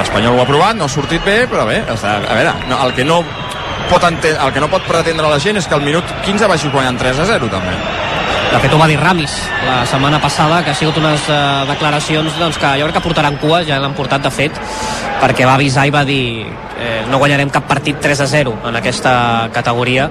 L'Espanyol 0.00 0.36
ho 0.36 0.42
ha 0.42 0.48
provat, 0.48 0.76
no 0.76 0.88
ha 0.88 0.92
sortit 0.92 1.24
bé, 1.24 1.44
però 1.48 1.64
bé, 1.68 1.80
a 1.88 2.12
veure, 2.34 2.52
no, 2.68 2.80
el 2.84 2.94
que 2.96 3.04
no 3.06 3.22
pot 3.90 4.02
ente- 4.08 4.36
el 4.36 4.52
que 4.52 4.60
no 4.60 4.68
pot 4.72 4.82
pretendre 4.88 5.28
la 5.28 5.38
gent 5.40 5.56
és 5.60 5.66
que 5.68 5.74
al 5.74 5.82
minut 5.82 6.04
15 6.24 6.46
vagi 6.50 6.68
guanyant 6.72 6.98
3 6.98 7.18
a 7.20 7.26
0 7.26 7.48
també. 7.52 7.74
De 8.54 8.58
fet, 8.62 8.72
ho 8.72 8.78
va 8.78 8.86
dir 8.86 8.98
Ramis 9.00 9.32
la 9.66 9.80
setmana 9.86 10.20
passada, 10.22 10.60
que 10.62 10.70
ha 10.70 10.74
sigut 10.78 10.96
unes 11.00 11.24
uh, 11.28 11.64
declaracions 11.66 12.36
doncs, 12.38 12.58
que 12.60 12.68
jo 12.78 12.84
crec 12.86 12.94
que 13.00 13.02
portaran 13.02 13.36
cua, 13.42 13.64
ja 13.66 13.80
l'han 13.82 13.94
portat 13.98 14.22
de 14.22 14.30
fet, 14.30 14.52
perquè 15.20 15.46
va 15.48 15.54
avisar 15.58 15.86
i 15.88 15.90
va 15.90 16.04
dir 16.06 16.44
eh, 16.78 17.02
no 17.10 17.18
guanyarem 17.18 17.50
cap 17.50 17.66
partit 17.66 17.98
3 18.00 18.20
a 18.20 18.26
0 18.30 18.52
en 18.68 18.76
aquesta 18.78 19.48
categoria 19.52 20.08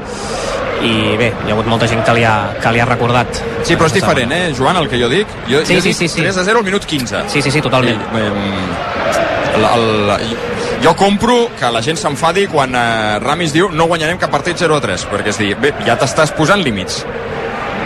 i 0.84 1.16
bé, 1.16 1.30
hi 1.46 1.52
ha 1.52 1.54
hagut 1.56 1.68
molta 1.72 1.88
gent 1.88 2.04
que 2.04 2.12
li 2.18 2.26
ha, 2.28 2.36
que 2.60 2.72
li 2.76 2.82
ha 2.84 2.86
recordat. 2.90 3.28
Sí, 3.64 3.78
però 3.80 3.88
és 3.88 3.94
diferent, 3.96 4.32
eh, 4.36 4.52
Joan, 4.58 4.76
el 4.82 4.90
que 4.92 5.00
jo 5.00 5.08
dic. 5.08 5.28
Jo, 5.48 5.62
Sí, 5.64 5.76
jo 5.78 5.82
sí, 5.82 5.90
dic 5.94 5.96
sí, 6.02 6.08
sí. 6.10 6.22
3 6.26 6.38
a 6.42 6.44
0 6.44 6.60
al 6.60 6.66
minut 6.66 6.84
15. 6.84 7.24
Sí, 7.30 7.42
sí, 7.42 7.52
sí, 7.52 7.62
totalment. 7.62 8.02
I, 8.12 8.18
eh, 8.20 9.56
el, 9.56 9.66
el, 9.72 10.36
jo 10.84 10.96
compro 11.00 11.48
que 11.56 11.70
la 11.72 11.82
gent 11.82 11.96
s'enfadi 11.96 12.48
quan 12.52 12.76
eh, 12.76 13.20
Ramis 13.24 13.54
diu 13.56 13.70
no 13.72 13.88
guanyarem 13.88 14.20
cap 14.20 14.34
partit 14.34 14.60
0 14.60 14.76
a 14.76 14.82
3, 14.84 15.06
perquè 15.12 15.32
és 15.32 15.40
dir, 15.40 15.54
bé, 15.56 15.72
ja 15.88 15.96
t'estàs 16.00 16.36
posant 16.36 16.60
límits. 16.60 17.06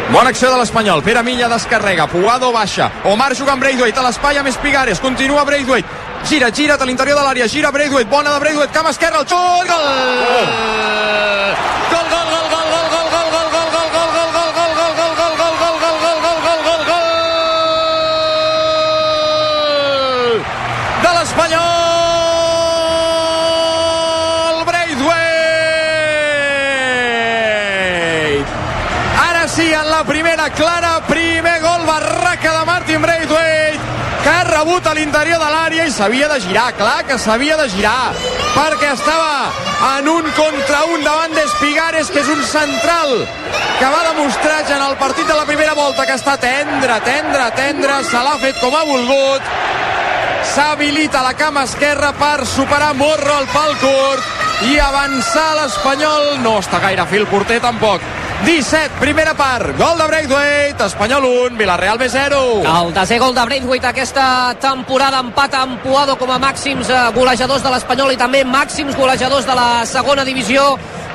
Bona 0.10 0.32
acció 0.32 0.50
de 0.50 0.58
l'Espanyol. 0.58 1.04
Pere 1.04 1.22
Milla 1.22 1.50
descarrega. 1.52 2.08
Puado 2.08 2.54
baixa. 2.54 2.90
Omar 3.12 3.36
juga 3.36 3.52
amb 3.54 3.62
Braithwaite. 3.62 4.00
A 4.00 4.06
l'espai 4.06 4.38
amb 4.40 4.48
Espigares. 4.48 5.02
Continua 5.04 5.44
Braithwaite. 5.44 5.88
Gira, 6.30 6.48
gira 6.50 6.78
a 6.80 6.86
l'interior 6.86 7.20
de 7.20 7.26
l'àrea. 7.26 7.48
Gira 7.52 7.72
Braithwaite. 7.76 8.10
Bona 8.10 8.32
de 8.34 8.40
Braithwaite. 8.40 8.74
Cama 8.74 8.96
esquerra. 8.96 9.20
El 9.20 9.28
xut. 9.28 9.68
Gol! 9.68 9.84
Gol, 10.32 11.87
la 29.98 30.04
primera 30.04 30.48
clara 30.52 31.02
primer 31.08 31.60
gol 31.60 31.84
barraca 31.88 32.52
de 32.60 32.66
Martin 32.66 33.02
Braithwaite 33.02 33.80
que 34.22 34.30
ha 34.30 34.44
rebut 34.44 34.86
a 34.86 34.94
l'interior 34.94 35.40
de 35.42 35.48
l'àrea 35.50 35.88
i 35.90 35.94
s'havia 35.96 36.28
de 36.30 36.38
girar, 36.44 36.68
clar 36.78 37.00
que 37.08 37.18
s'havia 37.18 37.56
de 37.58 37.66
girar 37.74 38.14
perquè 38.54 38.92
estava 38.94 39.50
en 39.98 40.10
un 40.12 40.28
contra 40.38 40.84
un 40.94 41.02
davant 41.02 41.34
d'Espigares 41.34 42.12
que 42.14 42.22
és 42.22 42.30
un 42.30 42.44
central 42.46 43.16
que 43.80 43.90
va 43.96 44.04
demostrar 44.12 44.60
ja 44.68 44.76
en 44.78 44.86
el 44.86 45.00
partit 45.02 45.26
de 45.26 45.40
la 45.40 45.48
primera 45.50 45.74
volta 45.74 46.06
que 46.06 46.20
està 46.20 46.38
tendre, 46.38 47.00
tendre, 47.08 47.50
tendre 47.58 47.98
se 48.12 48.22
l'ha 48.28 48.38
fet 48.44 48.62
com 48.62 48.78
ha 48.78 48.84
volgut 48.92 49.50
s'habilita 50.54 51.26
la 51.26 51.34
cama 51.34 51.66
esquerra 51.66 52.14
per 52.22 52.46
superar 52.46 52.94
Morro 53.02 53.34
al 53.40 53.50
pal 53.50 53.74
curt 53.82 54.70
i 54.70 54.78
avançar 54.78 55.50
l'Espanyol. 55.58 56.38
No 56.46 56.60
està 56.62 56.82
gaire 56.86 57.02
a 57.02 57.10
fi 57.10 57.18
el 57.22 57.30
porter 57.34 57.60
tampoc 57.66 58.06
17, 58.46 59.00
primera 59.00 59.34
part, 59.34 59.76
gol 59.78 59.98
de 59.98 60.08
Braithwaite, 60.08 60.86
Espanyol 60.86 61.26
1, 61.26 61.58
Villarreal 61.58 61.98
B 61.98 62.08
0. 62.08 62.62
El 62.70 62.94
desè 62.94 63.18
gol 63.18 63.34
de 63.34 63.46
Braithwaite 63.50 63.90
aquesta 63.90 64.54
temporada 64.62 65.20
empata 65.26 65.64
amb 65.66 65.82
Puado 65.82 66.16
com 66.22 66.32
a 66.32 66.38
màxims 66.40 66.90
eh, 66.90 67.00
golejadors 67.16 67.66
de 67.66 67.74
l'Espanyol 67.74 68.14
i 68.14 68.20
també 68.22 68.44
màxims 68.46 68.96
golejadors 68.96 69.48
de 69.48 69.58
la 69.58 69.86
segona 69.90 70.24
divisió 70.24 70.70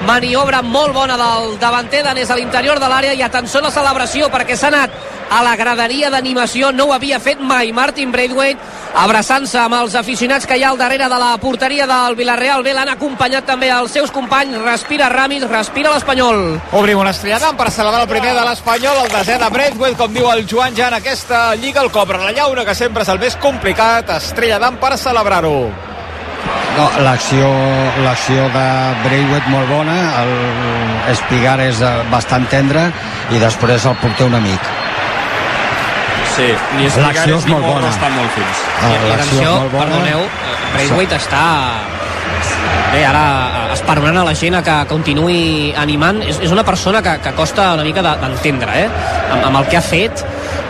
maniobra 0.07 0.63
molt 0.67 0.93
bona 0.97 1.17
del 1.17 1.57
davanter 1.63 2.03
danès 2.03 2.31
a 2.31 2.37
l'interior 2.37 2.81
de 2.83 2.91
l'àrea 2.91 3.15
i 3.15 3.23
atenció 3.23 3.61
a 3.61 3.69
la 3.69 3.75
celebració 3.75 4.29
perquè 4.33 4.59
s'ha 4.59 4.73
anat 4.75 4.91
a 5.33 5.41
la 5.45 5.57
graderia 5.57 6.11
d'animació. 6.13 6.71
No 6.77 6.91
ho 6.91 6.93
havia 6.93 7.21
fet 7.21 7.41
mai 7.41 7.73
Martin 7.73 8.13
Braithwaite 8.13 8.61
abraçant-se 9.03 9.57
amb 9.57 9.79
els 9.79 9.95
aficionats 9.97 10.47
que 10.47 10.59
hi 10.59 10.65
ha 10.65 10.71
al 10.73 10.81
darrere 10.81 11.09
de 11.09 11.19
la 11.21 11.31
porteria 11.41 11.87
del 11.89 12.17
Villarreal. 12.19 12.63
B 12.63 12.75
l'han 12.77 12.93
acompanyat 12.93 13.47
també 13.49 13.71
els 13.73 13.95
seus 13.97 14.13
companys. 14.13 14.59
Respira 14.67 15.09
Ramis, 15.09 15.47
respira 15.49 15.95
l'Espanyol. 15.95 16.43
Obrim 16.77 17.01
una 17.01 17.15
estrellada 17.17 17.55
per 17.57 17.71
celebrar 17.73 18.03
el 18.05 18.11
primer 18.11 18.35
de 18.37 18.45
l'Espanyol, 18.49 19.05
el 19.07 19.15
desè 19.15 19.39
de 19.41 19.49
Braithwaite, 19.55 19.99
com 20.01 20.13
diu 20.13 20.29
el 20.33 20.45
Joan 20.49 20.77
ja 20.77 20.91
en 20.91 20.99
aquesta 21.01 21.55
Lliga, 21.57 21.81
el 21.83 21.91
cobra. 21.95 22.21
La 22.21 22.37
llauna, 22.37 22.67
que 22.69 22.77
sempre 22.77 23.07
és 23.07 23.13
el 23.13 23.23
més 23.23 23.39
complicat, 23.41 24.13
estrella 24.19 24.61
d'am 24.61 24.77
per 24.83 24.99
celebrar-ho. 25.01 25.57
No, 26.73 26.87
l'acció 27.05 27.49
l'acció 28.05 28.47
de 28.55 28.69
Braithwaite 29.05 29.53
molt 29.53 29.69
bona, 29.69 29.97
el 30.23 30.33
Espigar 31.13 31.59
és 31.65 31.83
eh, 31.85 31.97
bastant 32.13 32.47
tendre 32.53 32.87
i 33.33 33.43
després 33.43 33.91
el 33.91 33.99
porter 34.01 34.31
un 34.31 34.41
amic. 34.41 34.82
Sí, 36.37 36.49
ni 36.79 36.85
L'acció 37.03 37.37
és 37.37 37.45
ni 37.47 37.53
Morro 37.53 37.75
bona. 37.75 37.89
estan 37.91 38.15
molt 38.17 38.31
fins. 38.33 38.61
Ah, 38.81 38.87
I 38.89 38.93
l'acció 38.93 39.15
atenció, 39.15 39.43
és 39.43 39.61
molt 39.61 39.73
bona. 39.73 39.85
perdoneu, 39.85 40.21
Braithwaite 40.73 41.17
està 41.17 41.43
bé, 42.93 43.05
ara 43.05 43.73
esperonant 43.75 44.19
a 44.21 44.25
la 44.25 44.35
gent 44.37 44.55
a 44.57 44.63
que 44.65 44.77
continuï 44.89 45.75
animant 45.77 46.23
és, 46.25 46.39
és 46.45 46.51
una 46.53 46.65
persona 46.65 47.03
que, 47.05 47.19
que 47.25 47.33
costa 47.37 47.73
una 47.75 47.85
mica 47.85 48.03
de- 48.05 48.17
d'entendre 48.21 48.83
eh? 48.85 48.89
amb, 49.33 49.45
amb 49.49 49.57
el 49.63 49.67
que 49.69 49.77
ha 49.79 49.83
fet 49.85 50.25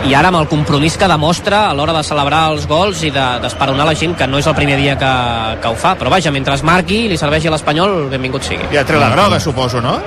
i 0.07 0.15
ara 0.15 0.29
amb 0.33 0.39
el 0.41 0.49
compromís 0.51 0.97
que 0.99 1.07
demostra 1.11 1.69
a 1.71 1.75
l'hora 1.75 1.93
de 1.95 2.03
celebrar 2.07 2.45
els 2.53 2.67
gols 2.71 3.03
i 3.03 3.11
de- 3.11 3.39
d'esperonar 3.43 3.87
la 3.87 3.95
gent 3.95 4.17
que 4.19 4.27
no 4.27 4.39
és 4.39 4.47
el 4.47 4.55
primer 4.55 4.79
dia 4.79 4.97
que, 4.99 5.13
que 5.63 5.69
ho 5.69 5.75
fa 5.79 5.95
però 5.99 6.11
vaja, 6.11 6.31
mentre 6.35 6.55
es 6.55 6.63
marqui 6.63 7.05
i 7.07 7.09
li 7.13 7.19
serveixi 7.19 7.49
a 7.51 7.55
l'Espanyol 7.55 8.09
benvingut 8.11 8.43
sigui 8.47 8.71
Ja 8.73 8.85
treu 8.87 9.01
la 9.03 9.11
groga, 9.11 9.39
suposo, 9.41 9.81
no? 9.83 9.99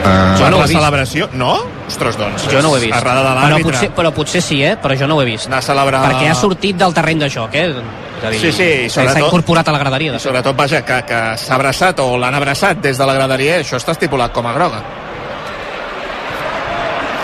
Uh, 0.00 0.38
Jo 0.38 0.48
no 0.50 0.56
ho 0.56 0.60
la 0.60 0.64
he 0.64 0.68
vist. 0.68 0.78
celebració, 0.78 1.28
no? 1.34 1.50
Ostres, 1.86 2.16
doncs, 2.16 2.46
jo 2.50 2.62
no 2.62 2.70
ho 2.70 2.76
he 2.76 2.80
vist 2.80 2.96
Errada 2.96 3.20
de 3.22 3.28
però 3.28 3.40
l'àrbitre. 3.50 3.70
potser, 3.72 3.90
però 3.94 4.12
potser 4.16 4.40
sí, 4.42 4.62
eh? 4.64 4.76
però 4.80 4.96
jo 4.96 5.06
no 5.06 5.16
ho 5.18 5.22
he 5.22 5.26
vist 5.26 5.46
Anar 5.50 5.58
a 5.58 5.62
celebrar... 5.66 6.00
perquè 6.08 6.30
ha 6.30 6.34
sortit 6.34 6.76
del 6.80 6.94
terreny 6.94 7.18
de 7.20 7.28
joc 7.28 7.54
eh? 7.54 7.66
és 7.68 8.24
a 8.24 8.30
dir, 8.30 8.40
Sí, 8.40 8.52
sí, 8.52 8.68
i 8.86 8.88
s'ha 8.88 9.02
sobretot- 9.04 9.26
incorporat 9.26 9.68
a 9.68 9.72
la 9.72 9.78
graderia 9.82 10.12
de 10.12 10.16
I 10.16 10.20
sobretot, 10.20 10.56
vaja, 10.56 10.80
que, 10.84 11.02
que 11.08 11.20
s'ha 11.36 11.54
abraçat 11.54 12.00
o 12.00 12.16
l'han 12.16 12.34
abraçat 12.34 12.80
des 12.80 12.96
de 12.98 13.06
la 13.06 13.14
graderia, 13.14 13.60
això 13.60 13.76
està 13.76 13.92
estipulat 13.92 14.32
com 14.32 14.46
a 14.46 14.52
groga. 14.56 14.80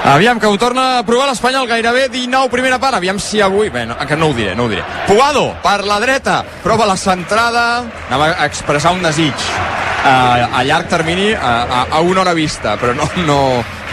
Aviam, 0.06 0.38
que 0.38 0.46
ho 0.46 0.56
torna 0.56 0.98
a 0.98 1.02
provar 1.02 1.26
l'Espanyol 1.26 1.66
gairebé 1.66 2.04
19 2.08 2.48
primera 2.52 2.78
part. 2.78 2.94
Aviam 2.94 3.18
si 3.18 3.40
avui... 3.42 3.70
Bé, 3.74 3.86
no, 3.90 3.96
que 4.06 4.14
no 4.16 4.28
ho 4.30 4.34
diré, 4.36 4.54
no 4.54 4.64
ho 4.64 4.68
diré. 4.70 4.84
Puado, 5.08 5.48
per 5.64 5.80
la 5.84 5.98
dreta, 5.98 6.44
prova 6.62 6.86
la 6.86 6.94
centrada. 6.96 7.82
Anava 8.06 8.28
a 8.38 8.46
expressar 8.46 8.92
un 8.94 9.02
desig 9.02 9.34
a, 10.06 10.46
a 10.58 10.62
llarg 10.66 10.88
termini, 10.90 11.32
a, 11.34 11.52
a, 11.64 11.82
a 11.98 12.00
una 12.00 12.22
hora 12.22 12.34
vista, 12.34 12.76
però 12.80 12.94
no, 12.96 13.08
no, 13.26 13.38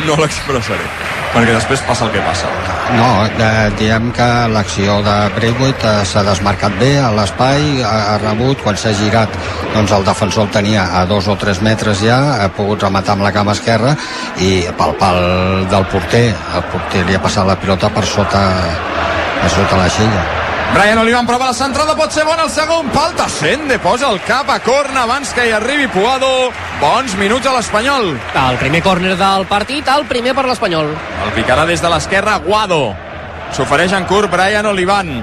no 0.07 0.17
l'expressaré, 0.19 0.85
perquè 1.33 1.55
després 1.55 1.83
passa 1.87 2.07
el 2.07 2.13
que 2.15 2.21
passa. 2.25 2.51
No, 2.97 3.09
eh, 3.25 3.71
diem 3.79 4.11
que 4.15 4.27
l'acció 4.53 4.99
de 5.05 5.15
Braithwaite 5.37 5.89
eh, 5.89 6.05
s'ha 6.09 6.23
desmarcat 6.27 6.77
bé 6.81 6.91
a 7.01 7.09
l'espai, 7.15 7.81
ha, 7.81 7.95
ha 8.13 8.19
rebut, 8.21 8.61
quan 8.65 8.77
s'ha 8.77 8.93
girat 8.99 9.33
doncs 9.73 9.95
el 9.95 10.05
defensor 10.05 10.47
el 10.47 10.53
tenia 10.53 10.85
a 10.99 11.05
dos 11.09 11.27
o 11.31 11.37
tres 11.39 11.63
metres 11.65 12.03
ja, 12.03 12.19
ha 12.43 12.51
pogut 12.53 12.83
rematar 12.83 13.17
amb 13.17 13.25
la 13.25 13.33
cama 13.35 13.57
esquerra 13.57 13.95
i 14.43 14.53
pel 14.77 14.95
pal 15.01 15.19
del 15.71 15.89
porter, 15.91 16.29
el 16.33 16.69
porter 16.69 17.03
li 17.07 17.17
ha 17.17 17.23
passat 17.23 17.49
la 17.49 17.57
pilota 17.57 17.89
per 17.93 18.05
sota, 18.05 18.45
per 19.41 19.51
sota 19.57 19.81
la 19.81 19.91
xella. 19.97 20.42
Brian 20.73 20.97
Olivan 20.97 21.27
prova 21.29 21.51
la 21.51 21.53
centrada, 21.53 21.93
pot 21.93 22.09
ser 22.09 22.23
bona 22.25 22.47
el 22.47 22.49
segon 22.49 22.87
pal, 22.89 23.11
Tassende 23.13 23.75
posa 23.77 24.07
el 24.09 24.17
cap 24.25 24.47
a 24.49 24.55
corna 24.65 25.03
abans 25.03 25.29
que 25.37 25.45
hi 25.45 25.51
arribi 25.53 25.85
Puado. 25.93 26.49
Bons 26.81 27.13
minuts 27.19 27.45
a 27.45 27.53
l'Espanyol. 27.53 28.09
El 28.41 28.57
primer 28.57 28.81
córner 28.81 29.13
del 29.19 29.45
partit, 29.45 29.87
el 29.93 30.07
primer 30.09 30.33
per 30.33 30.47
l'Espanyol. 30.47 30.89
El 31.27 31.35
picarà 31.37 31.67
des 31.69 31.83
de 31.83 31.91
l'esquerra, 31.93 32.39
Guado. 32.41 32.81
S'ofereix 33.53 33.93
en 33.93 34.07
curt 34.09 34.33
Brian 34.33 34.65
Olivan. 34.65 35.13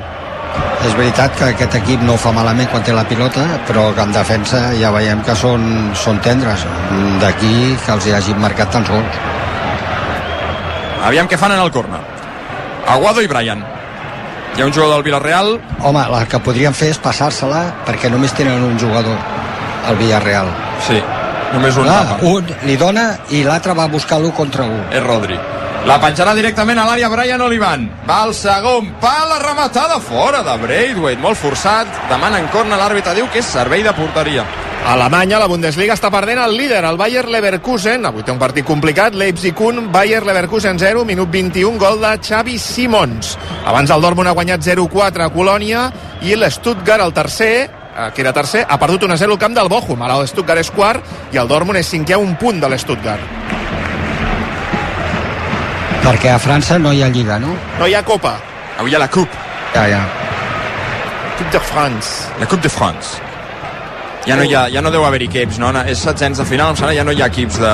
És 0.87 0.95
veritat 0.95 1.35
que 1.35 1.51
aquest 1.51 1.75
equip 1.81 2.07
no 2.07 2.15
ho 2.15 2.23
fa 2.23 2.31
malament 2.33 2.71
quan 2.71 2.87
té 2.87 2.95
la 2.95 3.05
pilota, 3.11 3.43
però 3.67 3.89
que 3.97 4.07
en 4.07 4.15
defensa 4.15 4.63
ja 4.79 4.95
veiem 4.95 5.27
que 5.27 5.35
són, 5.35 5.91
són 5.99 6.23
tendres. 6.23 6.63
D'aquí 7.19 7.75
que 7.83 7.99
els 7.99 8.07
hi 8.07 8.15
hagin 8.15 8.39
marcat 8.39 8.71
tants 8.71 8.95
gols. 8.95 9.21
Aviam 11.11 11.27
què 11.27 11.37
fan 11.37 11.59
en 11.59 11.67
el 11.67 11.75
corner. 11.75 12.01
Aguado 12.87 13.21
i 13.21 13.27
Brian. 13.27 13.67
Hi 14.57 14.63
ha 14.63 14.67
un 14.67 14.73
jugador 14.73 14.97
del 14.97 15.05
Villarreal. 15.07 15.61
Home, 15.81 16.03
el 16.03 16.27
que 16.29 16.41
podrien 16.43 16.75
fer 16.75 16.91
és 16.95 16.99
passar-se-la 17.01 17.63
perquè 17.87 18.11
només 18.11 18.35
tenen 18.37 18.65
un 18.67 18.77
jugador 18.79 19.17
al 19.87 19.97
Villarreal. 20.01 20.51
Sí, 20.87 20.99
només 21.55 21.79
un 21.81 21.89
ah, 21.89 22.19
un 22.27 22.51
li 22.67 22.77
dona 22.81 23.07
i 23.31 23.45
l'altre 23.47 23.77
va 23.79 23.87
buscar 23.89 24.19
l'1 24.21 24.35
contra 24.37 24.67
1. 24.67 24.91
És 24.99 25.07
Rodri. 25.07 25.39
La 25.89 25.97
penjarà 25.97 26.35
directament 26.37 26.77
a 26.77 26.85
l'àrea 26.85 27.09
Brian 27.09 27.41
Olivan. 27.41 27.87
Va 28.09 28.19
al 28.27 28.35
segon 28.37 28.91
pal, 29.01 29.31
la 29.31 29.39
rematada 29.41 29.97
fora 30.05 30.43
de 30.45 30.57
Braithwaite. 30.61 31.23
Molt 31.23 31.41
forçat. 31.41 31.89
Demana 32.11 32.43
en 32.43 32.51
corna, 32.53 32.77
l'àrbitre 32.77 33.15
diu 33.17 33.31
que 33.33 33.41
és 33.41 33.49
servei 33.49 33.87
de 33.87 33.95
porteria. 33.97 34.45
A 34.81 34.95
Alemanya, 34.95 35.39
la 35.39 35.47
Bundesliga 35.47 35.93
està 35.95 36.09
perdent 36.11 36.41
el 36.41 36.55
líder, 36.57 36.81
el 36.89 36.97
Bayer 36.99 37.27
Leverkusen. 37.29 38.07
Avui 38.09 38.25
té 38.25 38.33
un 38.33 38.41
partit 38.41 38.65
complicat, 38.67 39.15
Leipzig 39.15 39.59
1, 39.61 39.91
Bayer 39.93 40.23
Leverkusen 40.25 40.81
0, 40.81 41.05
minut 41.05 41.29
21, 41.31 41.77
gol 41.79 42.01
de 42.01 42.15
Xavi 42.17 42.57
Simons. 42.59 43.37
Abans 43.69 43.93
el 43.93 44.01
Dortmund 44.01 44.33
ha 44.33 44.35
guanyat 44.39 44.65
0-4 44.65 45.27
a 45.27 45.29
Colònia 45.35 45.85
i 46.25 46.35
l'Stuttgart, 46.35 47.05
el 47.05 47.13
tercer, 47.13 47.53
eh, 47.69 48.09
que 48.17 48.25
era 48.25 48.33
tercer, 48.33 48.65
ha 48.67 48.81
perdut 48.81 49.05
1-0 49.05 49.37
al 49.37 49.39
camp 49.39 49.55
del 49.61 49.69
Bochum. 49.69 50.03
Ara 50.03 50.17
el 50.17 50.29
Stuttgart 50.33 50.65
és 50.65 50.73
quart 50.73 51.05
i 51.31 51.39
el 51.39 51.49
Dortmund 51.49 51.79
és 51.79 51.93
cinquè 51.93 52.17
a 52.17 52.23
un 52.25 52.35
punt 52.41 52.59
de 52.65 52.73
l'Stuttgart. 52.73 53.39
Perquè 56.01 56.33
a 56.33 56.41
França 56.41 56.81
no 56.81 56.93
hi 56.97 57.05
ha 57.05 57.13
lliga, 57.13 57.39
no? 57.39 57.55
No 57.79 57.87
hi 57.87 57.95
ha 57.95 58.03
Copa. 58.03 58.39
Avui 58.79 58.91
hi 58.91 58.97
ha 58.97 59.05
la 59.05 59.11
Coupe. 59.13 59.37
Ja, 59.75 59.87
ja. 59.87 60.01
Coupe 61.37 61.53
de 61.53 61.61
France. 61.61 62.31
La 62.41 62.47
Coupe 62.47 62.63
de 62.63 62.71
France. 62.73 63.30
Ja 64.27 64.37
no, 64.37 64.45
hi 64.45 64.55
ha, 64.55 64.67
ja 64.71 64.83
no 64.85 64.91
deu 64.93 65.05
haver-hi 65.07 65.29
equips, 65.31 65.59
no? 65.63 65.71
És 65.89 66.03
setzents 66.05 66.39
de 66.39 66.45
final, 66.49 66.75
em 66.75 66.77
sembla, 66.79 66.93
ja 66.97 67.05
no 67.07 67.13
hi 67.17 67.23
ha 67.23 67.29
equips 67.33 67.59
de... 67.63 67.73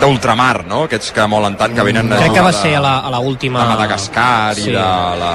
d'ultramar, 0.00 0.64
no? 0.68 0.82
Aquests 0.88 1.12
que 1.16 1.26
molen 1.30 1.54
tant, 1.56 1.72
que 1.76 1.84
venen 1.86 2.10
Crec 2.12 2.34
que 2.36 2.42
va 2.44 2.52
ser 2.52 2.74
a 2.76 2.82
la, 2.84 2.94
a 3.06 3.10
la 3.12 3.20
última... 3.20 3.62
de 3.64 3.68
Madagascar 3.74 4.54
Sí. 4.56 4.70
i, 4.70 4.74
de, 4.74 4.88
la, 5.20 5.30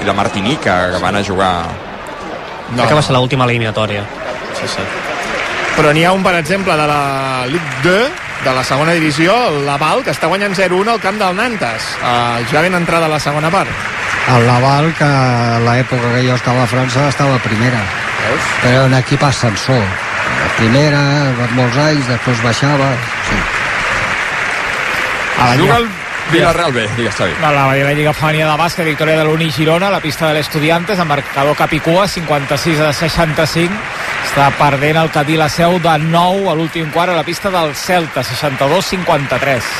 i 0.00 0.04
de 0.06 0.14
Martinica, 0.16 0.76
que 0.92 1.02
van 1.02 1.16
a 1.16 1.24
jugar... 1.24 1.52
No. 2.70 2.78
Crec 2.78 2.88
que 2.88 3.00
va 3.00 3.02
ser 3.04 3.16
l'última 3.16 3.44
eliminatòria. 3.48 4.04
Sí, 4.60 4.68
sí. 4.76 4.86
Però 5.76 5.92
n'hi 5.92 6.06
ha 6.08 6.12
un, 6.16 6.22
per 6.24 6.34
exemple, 6.38 6.72
de 6.76 6.86
la 6.88 7.00
Ligue 7.50 7.82
2, 7.84 8.24
de 8.46 8.54
la 8.56 8.64
segona 8.64 8.94
divisió, 8.96 9.34
el 9.50 9.64
Laval, 9.66 10.02
que 10.04 10.12
està 10.14 10.28
guanyant 10.30 10.54
0-1 10.56 10.94
al 10.94 11.00
camp 11.02 11.20
del 11.20 11.36
Nantes. 11.36 11.90
Uh, 12.00 12.40
ja 12.52 12.62
ben 12.64 12.74
entrada 12.78 13.06
a 13.10 13.12
la 13.12 13.20
segona 13.20 13.50
part. 13.52 13.68
El 14.32 14.46
Laval, 14.48 14.92
que 14.98 15.04
a 15.06 15.60
l'època 15.62 16.14
que 16.16 16.24
jo 16.26 16.34
estava 16.34 16.64
a 16.64 16.70
França, 16.70 17.08
estava 17.12 17.36
a 17.36 17.42
primera. 17.44 17.82
Veus? 18.28 18.48
Era 18.72 18.84
un 18.86 18.94
equip 18.98 19.22
ascensor. 19.26 19.82
La 19.82 20.48
primera, 20.58 21.02
molts 21.58 21.76
anys, 21.78 22.08
després 22.10 22.42
baixava... 22.44 22.90
Sí. 23.28 23.38
Ah, 25.38 25.54
juga 25.58 25.76
el 25.82 25.88
Villarreal 26.32 26.72
B, 26.72 26.86
digues, 26.96 27.14
Xavi. 27.14 27.34
A 27.44 27.50
la, 27.52 27.66
la 27.70 27.92
Lliga 27.94 28.12
Femenina 28.16 28.48
de 28.50 28.56
Bàsquet, 28.58 28.86
victòria 28.88 29.18
de 29.20 29.26
l'Uni 29.28 29.50
Girona, 29.54 29.88
a 29.88 29.94
la 29.94 30.00
pista 30.02 30.26
de 30.26 30.34
l'Estudiantes, 30.34 30.98
amb 30.98 31.12
marcador 31.12 31.54
Capicua, 31.58 32.08
56 32.10 32.80
a 32.82 32.92
65. 32.96 33.76
Està 34.26 34.48
perdent 34.58 34.98
el 35.04 35.12
Cadí 35.14 35.36
la 35.38 35.46
seu 35.52 35.78
de 35.78 35.94
9 36.02 36.48
a 36.50 36.56
l'últim 36.58 36.90
quart 36.90 37.12
a 37.12 37.18
la 37.20 37.22
pista 37.22 37.52
del 37.54 37.76
Celta, 37.78 38.24
62-53. 38.26 39.70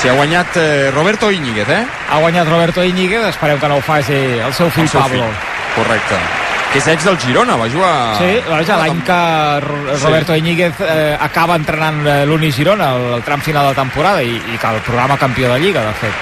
Si 0.00 0.08
ha 0.08 0.16
guanyat 0.16 0.56
eh, 0.56 0.90
Roberto 0.90 1.30
Íñiguez, 1.30 1.68
eh? 1.68 1.84
Ha 2.10 2.18
guanyat 2.24 2.48
Roberto 2.48 2.82
Íñiguez, 2.82 3.28
esperem 3.28 3.60
que 3.60 3.68
no 3.68 3.76
ho 3.78 3.84
faci 3.84 4.16
el 4.40 4.54
seu 4.56 4.70
fill 4.72 4.88
El 4.88 4.94
seu 4.96 5.02
Pablo. 5.04 5.28
fill. 5.28 5.74
Correcte. 5.76 6.39
Que 6.70 6.78
és 6.78 6.86
ex 6.86 7.02
del 7.04 7.16
Girona, 7.18 7.56
va 7.58 7.66
jugar... 7.66 7.94
Sí, 8.20 8.28
vaja, 8.46 8.76
l'any 8.78 9.00
que 9.06 9.16
Ro- 9.64 9.96
Roberto 10.04 10.36
Íñiguez 10.38 10.78
eh, 10.86 11.16
acaba 11.18 11.56
entrenant 11.58 11.98
eh, 12.06 12.20
l'Uni 12.30 12.52
Girona 12.54 12.92
el, 12.94 13.06
el 13.16 13.24
tram 13.26 13.40
final 13.42 13.66
de 13.72 13.74
temporada 13.74 14.22
i, 14.22 14.36
i 14.38 14.58
que 14.60 14.70
el 14.70 14.78
programa 14.86 15.16
campió 15.18 15.50
de 15.50 15.58
Lliga, 15.58 15.82
de 15.88 15.96
fet. 15.98 16.14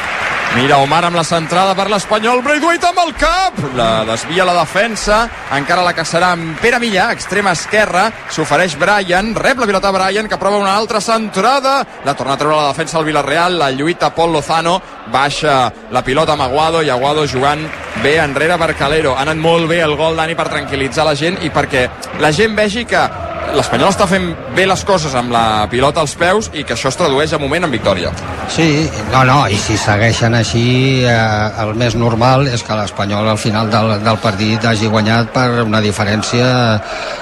Mira 0.56 0.78
Omar 0.80 1.04
amb 1.04 1.14
la 1.14 1.22
centrada 1.22 1.74
per 1.76 1.86
l'Espanyol, 1.92 2.40
Braithwaite 2.42 2.88
amb 2.88 2.98
el 3.02 3.12
cap, 3.20 3.58
la 3.76 4.02
desvia 4.08 4.46
la 4.48 4.54
defensa, 4.56 5.20
encara 5.54 5.84
la 5.84 5.92
caçarà 5.94 6.32
amb 6.34 6.56
Pere 6.58 6.80
Millà, 6.82 7.10
extrema 7.14 7.52
esquerra, 7.54 8.06
s'ofereix 8.32 8.74
Brian, 8.80 9.34
rep 9.36 9.60
la 9.60 9.68
pilota 9.68 9.92
Brian, 9.94 10.26
que 10.26 10.40
prova 10.40 10.58
una 10.58 10.74
altra 10.74 11.02
centrada, 11.04 11.76
la 12.04 12.16
torna 12.16 12.34
a 12.34 12.40
treure 12.40 12.56
la 12.56 12.72
defensa 12.72 12.98
al 12.98 13.06
Villarreal, 13.06 13.58
la 13.60 13.70
lluita 13.70 14.10
Pol 14.16 14.32
Lozano, 14.34 14.80
baixa 15.12 15.60
la 15.92 16.02
pilota 16.02 16.34
amb 16.34 16.48
Aguado 16.48 16.82
i 16.82 16.90
Aguado 16.90 17.28
jugant 17.28 17.62
bé 18.02 18.18
enrere 18.18 18.58
per 18.58 18.74
Calero. 18.74 19.14
Ha 19.14 19.22
anat 19.28 19.38
molt 19.38 19.68
bé 19.68 19.82
el 19.84 19.96
gol, 20.00 20.16
Dani, 20.16 20.34
per 20.34 20.48
tranquil·litzar 20.48 21.06
la 21.06 21.14
gent 21.14 21.38
i 21.44 21.52
perquè 21.54 21.88
la 22.24 22.32
gent 22.32 22.56
vegi 22.56 22.88
que 22.88 23.04
l'Espanyol 23.56 23.90
està 23.92 24.06
fent 24.08 24.26
bé 24.56 24.66
les 24.68 24.82
coses 24.84 25.14
amb 25.18 25.32
la 25.32 25.66
pilota 25.70 26.02
als 26.04 26.14
peus 26.18 26.50
i 26.52 26.64
que 26.66 26.74
això 26.76 26.90
es 26.92 26.98
tradueix 26.98 27.32
a 27.32 27.40
moment 27.40 27.64
en 27.66 27.72
victòria. 27.72 28.12
Sí, 28.52 28.88
no, 29.12 29.22
no, 29.28 29.38
i 29.48 29.56
si 29.60 29.78
segueixen 29.80 30.36
així, 30.38 30.66
eh, 31.04 31.62
el 31.64 31.74
més 31.78 31.96
normal 31.98 32.48
és 32.52 32.64
que 32.64 32.76
l'Espanyol 32.78 33.28
al 33.32 33.40
final 33.40 33.70
del, 33.72 33.94
del 34.04 34.20
partit 34.24 34.68
hagi 34.68 34.90
guanyat 34.92 35.32
per 35.34 35.48
una 35.64 35.80
diferència 35.84 36.50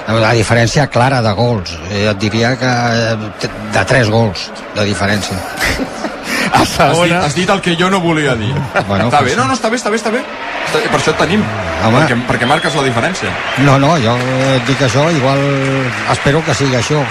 una 0.07 0.33
diferència 0.35 0.87
clara 0.91 1.21
de 1.21 1.33
gols. 1.37 1.77
Eh, 1.91 2.05
et 2.11 2.21
diria 2.21 2.55
que 2.59 2.73
eh, 3.13 3.49
de 3.73 3.87
tres 3.87 4.11
gols 4.11 4.49
de 4.75 4.87
diferència. 4.87 5.39
Has 6.77 6.99
dit, 7.01 7.13
has 7.13 7.35
dit 7.35 7.49
el 7.49 7.61
que 7.61 7.75
jo 7.79 7.89
no 7.89 7.99
volia 8.01 8.35
dir. 8.37 8.51
Bueno, 8.87 9.07
està 9.07 9.21
bé, 9.25 9.35
no, 9.37 9.47
no, 9.49 9.55
està 9.57 9.69
bé, 9.71 9.79
està 9.79 9.91
bé, 9.91 9.97
està 9.99 10.11
bé. 10.13 10.21
Està, 10.67 10.81
per 10.91 10.99
això 10.99 11.13
et 11.13 11.19
tenim. 11.21 11.43
Home. 11.85 11.99
Perquè, 11.99 12.17
perquè 12.29 12.49
marques 12.49 12.75
la 12.77 12.83
diferència. 12.85 13.31
No, 13.65 13.77
no, 13.81 13.95
jo 14.03 14.13
et 14.55 14.67
dic 14.69 14.83
això, 14.87 15.07
igual 15.15 15.41
espero 16.13 16.43
que 16.45 16.55
sigui 16.57 16.77
això. 16.79 17.01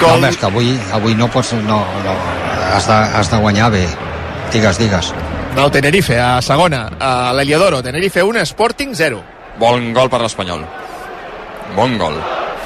No, 0.00 0.14
home, 0.14 0.28
és 0.28 0.36
que 0.36 0.48
avui, 0.50 0.74
avui 0.92 1.14
no 1.18 1.28
pots... 1.32 1.54
No, 1.64 1.80
no, 2.04 2.16
has 2.74 2.88
de, 2.90 2.98
has 3.20 3.30
de 3.32 3.38
guanyar 3.40 3.70
bé. 3.72 3.84
Digues, 4.52 4.78
digues. 4.78 5.12
No, 5.56 5.70
Tenerife, 5.70 6.18
a 6.20 6.42
segona. 6.42 6.86
A 6.98 7.32
l'Eliodoro, 7.36 7.82
Tenerife 7.82 8.22
1, 8.22 8.42
Sporting 8.52 8.94
0. 8.94 9.22
Bon 9.58 9.92
gol 9.94 10.10
per 10.10 10.20
l'Espanyol. 10.24 10.66
Bon 11.72 11.96
gol. 11.98 12.18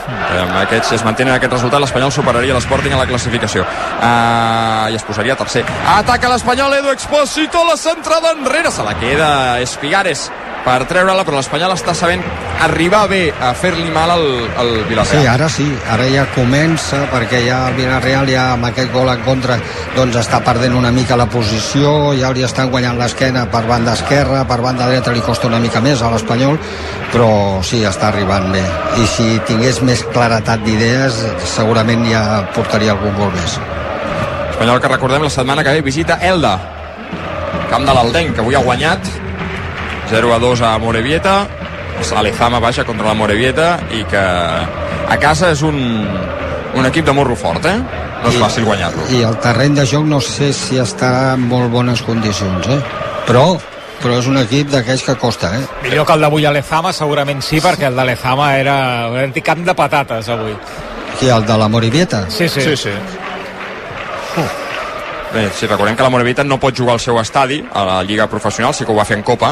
Eh, 0.08 0.40
Amb 0.40 0.56
aquests, 0.62 0.88
si 0.88 0.96
es 0.96 1.04
mantenen 1.04 1.34
aquest 1.34 1.52
resultat, 1.52 1.80
l'Espanyol 1.82 2.12
superaria 2.12 2.56
l'Sporting 2.56 2.96
a 2.96 3.00
la 3.02 3.06
classificació. 3.10 3.64
Uh, 3.64 4.88
I 4.88 4.96
es 4.96 5.04
posaria 5.04 5.36
tercer. 5.36 5.64
Ataca 5.94 6.32
l'Espanyol, 6.32 6.78
Edu 6.80 6.92
Expósito, 6.94 7.64
la 7.68 7.76
centrada 7.76 8.32
enrere, 8.38 8.72
se 8.72 8.84
la 8.86 8.96
queda 8.98 9.60
Espigares 9.60 10.30
per 10.64 10.82
treure-la, 10.90 11.24
però 11.24 11.38
l'Espanyol 11.38 11.72
està 11.74 11.94
sabent 11.96 12.22
arribar 12.64 13.04
bé 13.10 13.20
a 13.30 13.52
fer-li 13.56 13.88
mal 13.94 14.10
al, 14.10 14.24
al 14.58 14.70
Villarreal. 14.88 15.22
Sí, 15.22 15.28
ara 15.30 15.48
sí, 15.52 15.66
ara 15.88 16.08
ja 16.10 16.24
comença 16.34 17.04
perquè 17.12 17.44
ja 17.46 17.60
el 17.68 17.76
Villarreal 17.78 18.28
ja 18.30 18.44
amb 18.56 18.68
aquest 18.68 18.92
gol 18.92 19.10
en 19.12 19.22
contra 19.26 19.58
doncs 19.94 20.18
està 20.20 20.40
perdent 20.44 20.74
una 20.78 20.90
mica 20.94 21.16
la 21.18 21.28
posició, 21.30 22.12
ja 22.18 22.32
li 22.34 22.44
estan 22.46 22.72
guanyant 22.72 22.98
l'esquena 22.98 23.46
per 23.52 23.64
banda 23.68 23.94
esquerra, 23.98 24.42
per 24.48 24.60
banda 24.64 24.88
dreta 24.90 25.14
li 25.14 25.22
costa 25.24 25.48
una 25.50 25.62
mica 25.62 25.82
més 25.84 26.02
a 26.02 26.10
l'Espanyol 26.12 26.58
però 27.12 27.30
sí, 27.64 27.84
està 27.88 28.10
arribant 28.10 28.50
bé 28.52 28.64
i 29.00 29.06
si 29.08 29.28
tingués 29.48 29.80
més 29.86 30.02
claretat 30.12 30.64
d'idees 30.66 31.22
segurament 31.54 32.04
ja 32.10 32.42
portaria 32.56 32.96
algun 32.96 33.14
gol 33.20 33.32
més 33.38 33.56
Espanyol 34.50 34.82
que 34.82 34.90
recordem 34.90 35.24
la 35.24 35.32
setmana 35.32 35.64
que 35.64 35.78
ve 35.78 35.86
visita 35.86 36.18
Elda 36.20 36.58
camp 37.70 37.86
de 37.86 37.94
l'Aldenc 37.94 38.34
que 38.34 38.44
avui 38.44 38.58
ha 38.58 38.64
guanyat 38.64 39.08
0 40.10 40.34
a 40.34 40.38
2 40.38 40.60
a 40.62 40.78
Morevieta 40.78 41.46
Alezama 42.16 42.60
baixa 42.62 42.84
contra 42.86 43.06
la 43.08 43.14
Morevieta 43.14 43.78
i 43.92 44.04
que 44.08 44.18
a 44.18 45.16
casa 45.20 45.50
és 45.52 45.62
un, 45.66 45.76
un 46.78 46.86
equip 46.86 47.04
de 47.04 47.12
morro 47.12 47.34
fort 47.36 47.64
eh? 47.66 47.74
no 48.22 48.30
és 48.30 48.36
I- 48.38 48.42
fàcil 48.42 48.64
guanyar-lo 48.68 49.08
i 49.14 49.22
el 49.26 49.36
terreny 49.42 49.74
de 49.80 49.86
joc 49.86 50.06
no 50.06 50.20
sé 50.24 50.52
si 50.56 50.78
està 50.80 51.34
en 51.34 51.44
molt 51.50 51.70
bones 51.72 52.00
condicions 52.06 52.68
eh? 52.70 52.78
però, 53.26 53.58
però 54.00 54.18
és 54.22 54.28
un 54.30 54.38
equip 54.40 54.70
d'aquells 54.72 55.02
que 55.04 55.16
costa 55.20 55.50
eh? 55.58 55.62
Millor 55.82 56.06
que 56.06 56.14
el 56.16 56.22
d'avui 56.24 56.46
a 56.46 56.52
Lezama, 56.54 56.92
segurament 56.96 57.42
sí, 57.44 57.60
perquè 57.60 57.90
el 57.90 57.96
de 57.98 58.04
Lezama 58.12 58.52
era 58.56 58.76
un 59.10 59.18
antic 59.26 59.44
camp 59.50 59.64
de 59.66 59.74
patates 59.74 60.28
avui. 60.32 60.54
Qui, 61.18 61.28
el 61.34 61.44
de 61.44 61.56
la 61.58 61.66
Morivieta? 61.68 62.24
Sí, 62.30 62.48
sí. 62.48 62.62
Sí, 62.62 62.76
sí. 62.76 62.94
Bé, 65.34 65.50
sí, 65.52 65.66
recordem 65.66 65.96
que 65.96 66.02
la 66.02 66.08
Morevieta 66.08 66.44
no 66.44 66.56
pot 66.62 66.76
jugar 66.78 66.94
al 66.96 67.02
seu 67.02 67.18
estadi 67.20 67.58
a 67.74 67.82
la 67.84 67.98
Lliga 68.06 68.28
Professional, 68.30 68.72
sí 68.72 68.86
que 68.86 68.92
ho 68.92 68.96
va 68.96 69.04
fer 69.04 69.18
en 69.18 69.24
Copa 69.26 69.50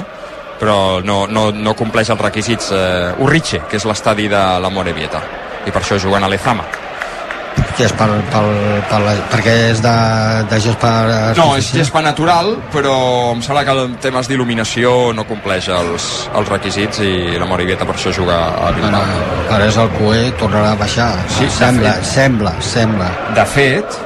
però 0.60 1.00
no, 1.04 1.26
no, 1.26 1.50
no 1.52 1.76
compleix 1.76 2.10
els 2.14 2.20
requisits 2.20 2.72
eh, 2.72 3.12
Urriche, 3.22 3.62
que 3.70 3.76
és 3.80 3.86
l'estadi 3.88 4.28
de 4.32 4.42
la 4.62 4.72
Morevieta 4.72 5.22
i 5.66 5.72
per 5.74 5.82
això 5.82 5.98
juguen 5.98 6.24
a 6.24 6.28
l'Ezama. 6.30 6.64
Que 7.76 7.84
és 7.84 7.92
per, 7.92 8.06
per, 8.32 8.42
per 8.88 8.98
la, 9.04 9.12
perquè 9.32 9.52
és 9.70 9.80
de, 9.84 9.92
de 10.48 10.58
gespa 10.64 10.90
No, 11.36 11.50
és 11.60 11.68
gespa 11.76 12.00
natural, 12.04 12.54
però 12.72 12.94
em 13.34 13.42
sembla 13.44 13.64
que 13.68 13.74
en 13.82 13.96
temes 14.00 14.28
d'il·luminació 14.30 15.12
no 15.16 15.26
compleix 15.28 15.68
els, 15.72 16.06
els 16.36 16.52
requisits 16.52 17.02
i 17.04 17.36
la 17.40 17.48
Morevieta 17.48 17.84
per 17.88 17.98
això 17.98 18.12
juga 18.16 18.38
a 18.64 18.70
Bilbao. 18.76 19.20
ara 19.52 19.68
és 19.68 19.76
el 19.80 19.92
Cué 19.98 20.22
tornarà 20.40 20.72
a 20.72 20.80
baixar. 20.80 21.10
Sí, 21.36 21.48
sembla, 21.52 21.96
fet. 21.98 22.10
sembla, 22.14 22.54
sembla. 22.64 23.10
De 23.36 23.44
fet, 23.52 24.00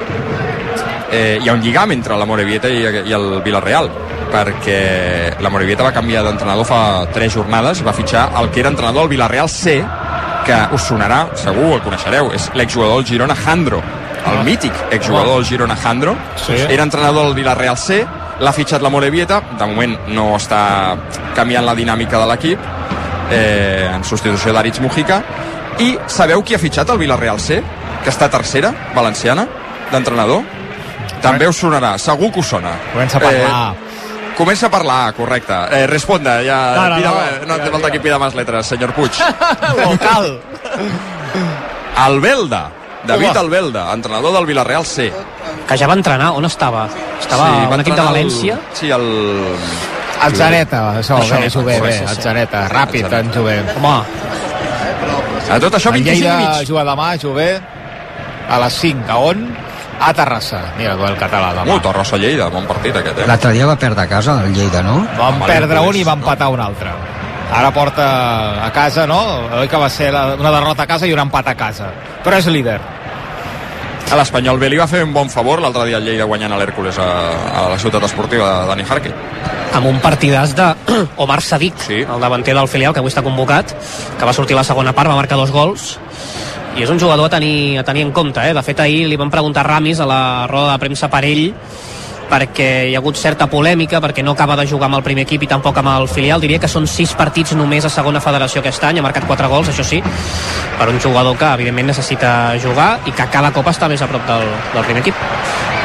eh, 1.11 1.39
hi 1.43 1.49
ha 1.49 1.53
un 1.53 1.61
lligam 1.63 1.93
entre 1.93 2.17
la 2.17 2.27
Morevieta 2.27 2.69
i, 2.69 2.83
i 3.07 3.13
el 3.17 3.41
Villarreal 3.45 3.91
perquè 4.31 5.37
la 5.43 5.51
Morevieta 5.51 5.83
va 5.83 5.93
canviar 5.93 6.23
d'entrenador 6.27 6.67
fa 6.69 7.07
3 7.13 7.33
jornades 7.35 7.81
i 7.81 7.87
va 7.87 7.93
fitxar 7.97 8.29
el 8.41 8.51
que 8.51 8.61
era 8.63 8.71
entrenador 8.71 9.03
del 9.05 9.11
Villarreal 9.17 9.49
C 9.51 9.81
que 10.47 10.57
us 10.75 10.87
sonarà, 10.89 11.27
segur 11.37 11.75
el 11.77 11.83
coneixereu 11.85 12.31
és 12.35 12.49
l'exjugador 12.55 13.01
del 13.01 13.07
Girona 13.11 13.35
Jandro 13.37 13.83
el 14.31 14.43
mític 14.45 14.73
exjugador 14.93 15.39
del 15.41 15.47
Girona 15.49 15.77
Jandro 15.77 16.15
Sí. 16.37 16.55
era 16.69 16.83
entrenador 16.85 17.27
del 17.27 17.35
Villarreal 17.35 17.77
C 17.77 18.05
l'ha 18.41 18.53
fitxat 18.53 18.83
la 18.83 18.89
Morevieta 18.93 19.41
de 19.59 19.67
moment 19.67 19.97
no 20.15 20.31
està 20.37 20.97
canviant 21.37 21.65
la 21.67 21.75
dinàmica 21.75 22.21
de 22.23 22.27
l'equip 22.31 22.59
eh, 23.33 23.91
en 23.93 24.05
substitució 24.05 24.53
d'Aritz 24.53 24.81
Mujica 24.81 25.21
i 25.81 25.93
sabeu 26.07 26.43
qui 26.45 26.55
ha 26.55 26.59
fitxat 26.63 26.89
el 26.93 26.99
Villarreal 27.03 27.41
C 27.41 27.61
que 28.05 28.09
està 28.11 28.31
tercera, 28.33 28.73
valenciana 28.95 29.47
d'entrenador? 29.91 30.43
També 31.23 31.49
us 31.49 31.57
sonarà, 31.63 31.97
segur 31.99 32.31
que 32.33 32.41
us 32.41 32.47
sona 32.49 32.73
Comença 32.93 33.19
a 33.19 33.21
parlar. 33.21 33.73
eh, 33.73 34.35
Comença 34.37 34.67
a 34.67 34.71
parlar, 34.71 35.13
correcte. 35.13 35.53
Eh, 35.77 35.87
responda, 35.87 36.39
ja... 36.43 36.75
No, 36.75 36.89
no, 36.89 36.97
pida, 36.97 37.11
no. 37.43 37.47
no 37.47 37.55
hace 37.61 37.71
falta 37.71 37.91
que 37.91 38.01
pida 38.01 38.19
más 38.19 38.35
letras, 38.35 38.67
señor 38.67 38.95
Puig. 38.95 39.13
Local. 39.85 40.41
Albelda, 41.97 42.71
David 43.07 43.31
Home. 43.31 43.39
Albelda, 43.41 43.93
entrenador 43.93 44.33
del 44.33 44.47
Villarreal 44.47 44.85
C. 44.87 45.13
Que 45.69 45.77
ja 45.79 45.87
va 45.87 45.95
entrenar, 45.99 46.31
on 46.33 46.45
estava? 46.49 46.87
Estava 47.21 47.47
Sí, 47.51 47.67
va 47.69 47.75
un 47.77 47.81
equip 47.85 47.95
de 47.95 48.03
València? 48.07 48.55
El, 48.57 48.77
sí, 48.77 48.91
el... 48.91 49.07
El 50.21 50.35
Zaneta, 50.37 50.81
això, 51.01 51.17
Això, 51.21 51.39
bé, 51.41 51.51
jove, 51.51 51.75
sí, 51.75 51.81
bé, 51.81 51.93
sí, 51.93 52.03
el 52.05 52.17
sí. 52.17 52.23
Zaneta, 52.23 52.65
ràpid, 52.69 53.07
El 53.09 53.15
en 53.21 53.31
jove. 53.35 53.59
Home, 53.77 53.95
A 55.51 55.59
tot 55.59 55.75
això, 55.79 55.89
El 55.93 56.01
25 56.01 56.17
i 56.17 56.21
Lleida 56.21 56.37
mig. 56.39 56.69
juga 56.69 56.85
demà, 56.85 57.07
jove, 57.21 57.49
a 58.51 58.59
les 58.65 58.81
5. 58.83 59.09
A 59.11 59.17
on? 59.31 59.47
A 60.01 60.13
Terrassa. 60.17 60.61
Mira, 60.79 60.95
el 60.97 61.17
català 61.21 61.51
demà. 61.53 61.75
Uh, 61.75 61.81
Torrossa 61.85 62.17
Lleida, 62.17 62.49
bon 62.53 62.65
partit 62.69 62.97
aquest, 62.97 63.19
eh? 63.21 63.27
l'altre 63.29 63.53
dia 63.53 63.67
va 63.69 63.77
perdre 63.77 64.07
a 64.07 64.09
casa 64.09 64.39
el 64.47 64.55
Lleida, 64.57 64.81
no? 64.83 65.03
Van 65.19 65.35
Amb 65.37 65.45
perdre 65.47 65.83
un 65.85 65.97
i 65.97 66.05
van 66.07 66.21
no? 66.21 66.25
empatar 66.25 66.49
un 66.55 66.63
altre. 66.65 66.95
Ara 67.53 67.73
porta 67.75 68.07
a 68.65 68.71
casa, 68.73 69.05
no? 69.11 69.21
Oi 69.61 69.69
que 69.69 69.77
va 69.83 69.91
ser 69.91 70.13
la, 70.15 70.31
una 70.39 70.53
derrota 70.55 70.87
a 70.87 70.89
casa 70.89 71.07
i 71.07 71.13
un 71.13 71.21
empat 71.27 71.53
a 71.53 71.55
casa. 71.59 71.91
Però 72.25 72.39
és 72.39 72.49
líder. 72.49 72.79
A 74.11 74.17
l'Espanyol 74.19 74.59
B 74.59 74.71
li 74.73 74.79
va 74.81 74.89
fer 74.91 75.05
un 75.05 75.13
bon 75.15 75.29
favor 75.31 75.61
l'altre 75.63 75.85
dia 75.87 76.01
el 76.01 76.07
Lleida 76.09 76.25
guanyant 76.27 76.57
a 76.57 76.59
l'Hèrcules 76.59 76.97
a, 76.99 77.11
a 77.61 77.69
la 77.75 77.79
ciutat 77.79 78.09
esportiva 78.09 78.49
de 78.63 78.71
Dani 78.73 78.87
Jarque. 78.89 79.13
amb 79.75 79.87
un 79.87 80.01
partidàs 80.03 80.55
de 80.59 80.65
Omar 81.23 81.41
Sadik, 81.47 81.77
sí. 81.79 82.01
el 82.03 82.21
davanter 82.21 82.57
del 82.57 82.67
filial 82.69 82.93
que 82.93 82.99
avui 82.99 83.13
està 83.13 83.23
convocat, 83.23 83.71
que 84.19 84.27
va 84.27 84.33
sortir 84.35 84.57
a 84.57 84.61
la 84.61 84.65
segona 84.67 84.93
part, 84.93 85.13
va 85.13 85.15
marcar 85.15 85.39
dos 85.39 85.53
gols 85.55 85.93
i 86.77 86.85
és 86.85 86.91
un 86.91 87.01
jugador 87.01 87.27
a 87.27 87.33
tenir, 87.33 87.79
a 87.81 87.85
tenir 87.85 88.05
en 88.07 88.13
compte 88.13 88.43
eh? 88.47 88.55
de 88.55 88.63
fet 88.63 88.81
ahir 88.81 89.07
li 89.09 89.19
van 89.19 89.31
preguntar 89.31 89.67
Ramis 89.67 90.01
a 90.01 90.07
la 90.07 90.47
roda 90.51 90.73
de 90.73 90.83
premsa 90.83 91.11
per 91.11 91.25
ell 91.27 91.49
perquè 92.31 92.69
hi 92.87 92.95
ha 92.95 93.01
hagut 93.01 93.19
certa 93.19 93.49
polèmica, 93.51 93.99
perquè 94.01 94.23
no 94.23 94.37
acaba 94.37 94.55
de 94.61 94.67
jugar 94.71 94.87
amb 94.87 95.01
el 95.01 95.03
primer 95.03 95.25
equip 95.27 95.43
i 95.43 95.49
tampoc 95.51 95.81
amb 95.81 95.91
el 95.97 96.07
filial. 96.09 96.39
Diria 96.41 96.61
que 96.63 96.71
són 96.71 96.87
sis 96.87 97.11
partits 97.19 97.57
només 97.59 97.85
a 97.85 97.91
segona 97.91 98.23
federació 98.23 98.63
aquest 98.63 98.87
any, 98.87 99.01
ha 99.01 99.03
marcat 99.03 99.27
quatre 99.27 99.51
gols, 99.51 99.73
això 99.73 99.83
sí, 99.83 99.99
per 100.79 100.89
un 100.93 101.01
jugador 101.03 101.35
que 101.37 101.49
evidentment 101.59 101.91
necessita 101.91 102.55
jugar 102.63 103.01
i 103.11 103.17
que 103.17 103.27
cada 103.35 103.51
cop 103.57 103.67
està 103.73 103.91
més 103.91 104.03
a 104.03 104.09
prop 104.11 104.23
del, 104.31 104.47
del 104.77 104.87
primer 104.87 105.03
equip. 105.03 105.27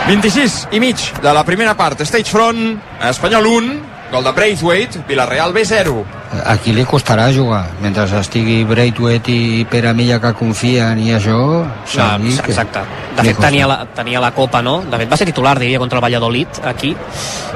26 0.05 0.59
i 0.77 0.79
mig 0.83 1.01
de 1.17 1.33
la 1.33 1.41
primera 1.47 1.73
part, 1.73 2.05
Stage 2.05 2.29
Front, 2.29 2.75
Espanyol 3.09 3.49
1, 3.49 3.94
gol 4.11 4.23
de 4.23 4.31
Braithwaite, 4.31 5.03
Villarreal 5.07 5.53
B 5.53 5.65
0. 5.65 6.05
Aquí 6.45 6.73
li 6.73 6.83
costarà 6.85 7.29
jugar. 7.33 7.63
Mentre 7.81 8.05
estigui 8.19 8.63
Braithwaite 8.67 9.31
i 9.31 9.65
Pere 9.69 9.93
Milla 9.93 10.19
que 10.21 10.33
confien 10.37 10.99
i 10.99 11.13
això... 11.15 11.39
No, 11.63 12.09
exacte. 12.43 12.83
De 13.15 13.23
fet, 13.29 13.39
tenia 13.39 13.67
la, 13.69 13.79
tenia 13.95 14.21
la 14.21 14.31
Copa, 14.35 14.61
no? 14.61 14.81
De 14.83 14.99
fet, 14.99 15.11
va 15.11 15.17
ser 15.17 15.29
titular, 15.29 15.57
diria, 15.59 15.79
contra 15.79 16.01
el 16.01 16.03
Valladolid, 16.03 16.61
aquí, 16.67 16.93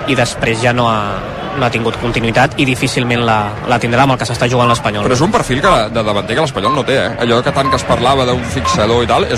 i 0.07 0.15
després 0.17 0.61
ja 0.63 0.73
no 0.73 0.87
ha, 0.89 1.01
no 1.59 1.65
ha 1.67 1.69
tingut 1.73 1.97
continuïtat 2.01 2.55
i 2.61 2.65
difícilment 2.67 3.23
la, 3.27 3.37
la 3.69 3.79
tindrà 3.81 4.05
amb 4.05 4.15
el 4.15 4.21
que 4.21 4.27
s'està 4.29 4.47
jugant 4.49 4.69
l'Espanyol. 4.71 5.05
Però 5.05 5.17
és 5.17 5.23
un 5.25 5.33
perfil 5.33 5.61
que, 5.63 5.73
de 5.93 6.03
davanter 6.07 6.37
que 6.37 6.45
l'Espanyol 6.45 6.75
no 6.79 6.85
té, 6.87 6.97
eh? 7.03 7.11
Allò 7.25 7.41
que 7.45 7.53
tant 7.55 7.69
que 7.69 7.77
es 7.79 7.85
parlava 7.87 8.25
d'un 8.29 8.41
fixador 8.55 9.03
i 9.03 9.09
tal, 9.09 9.27
és 9.27 9.37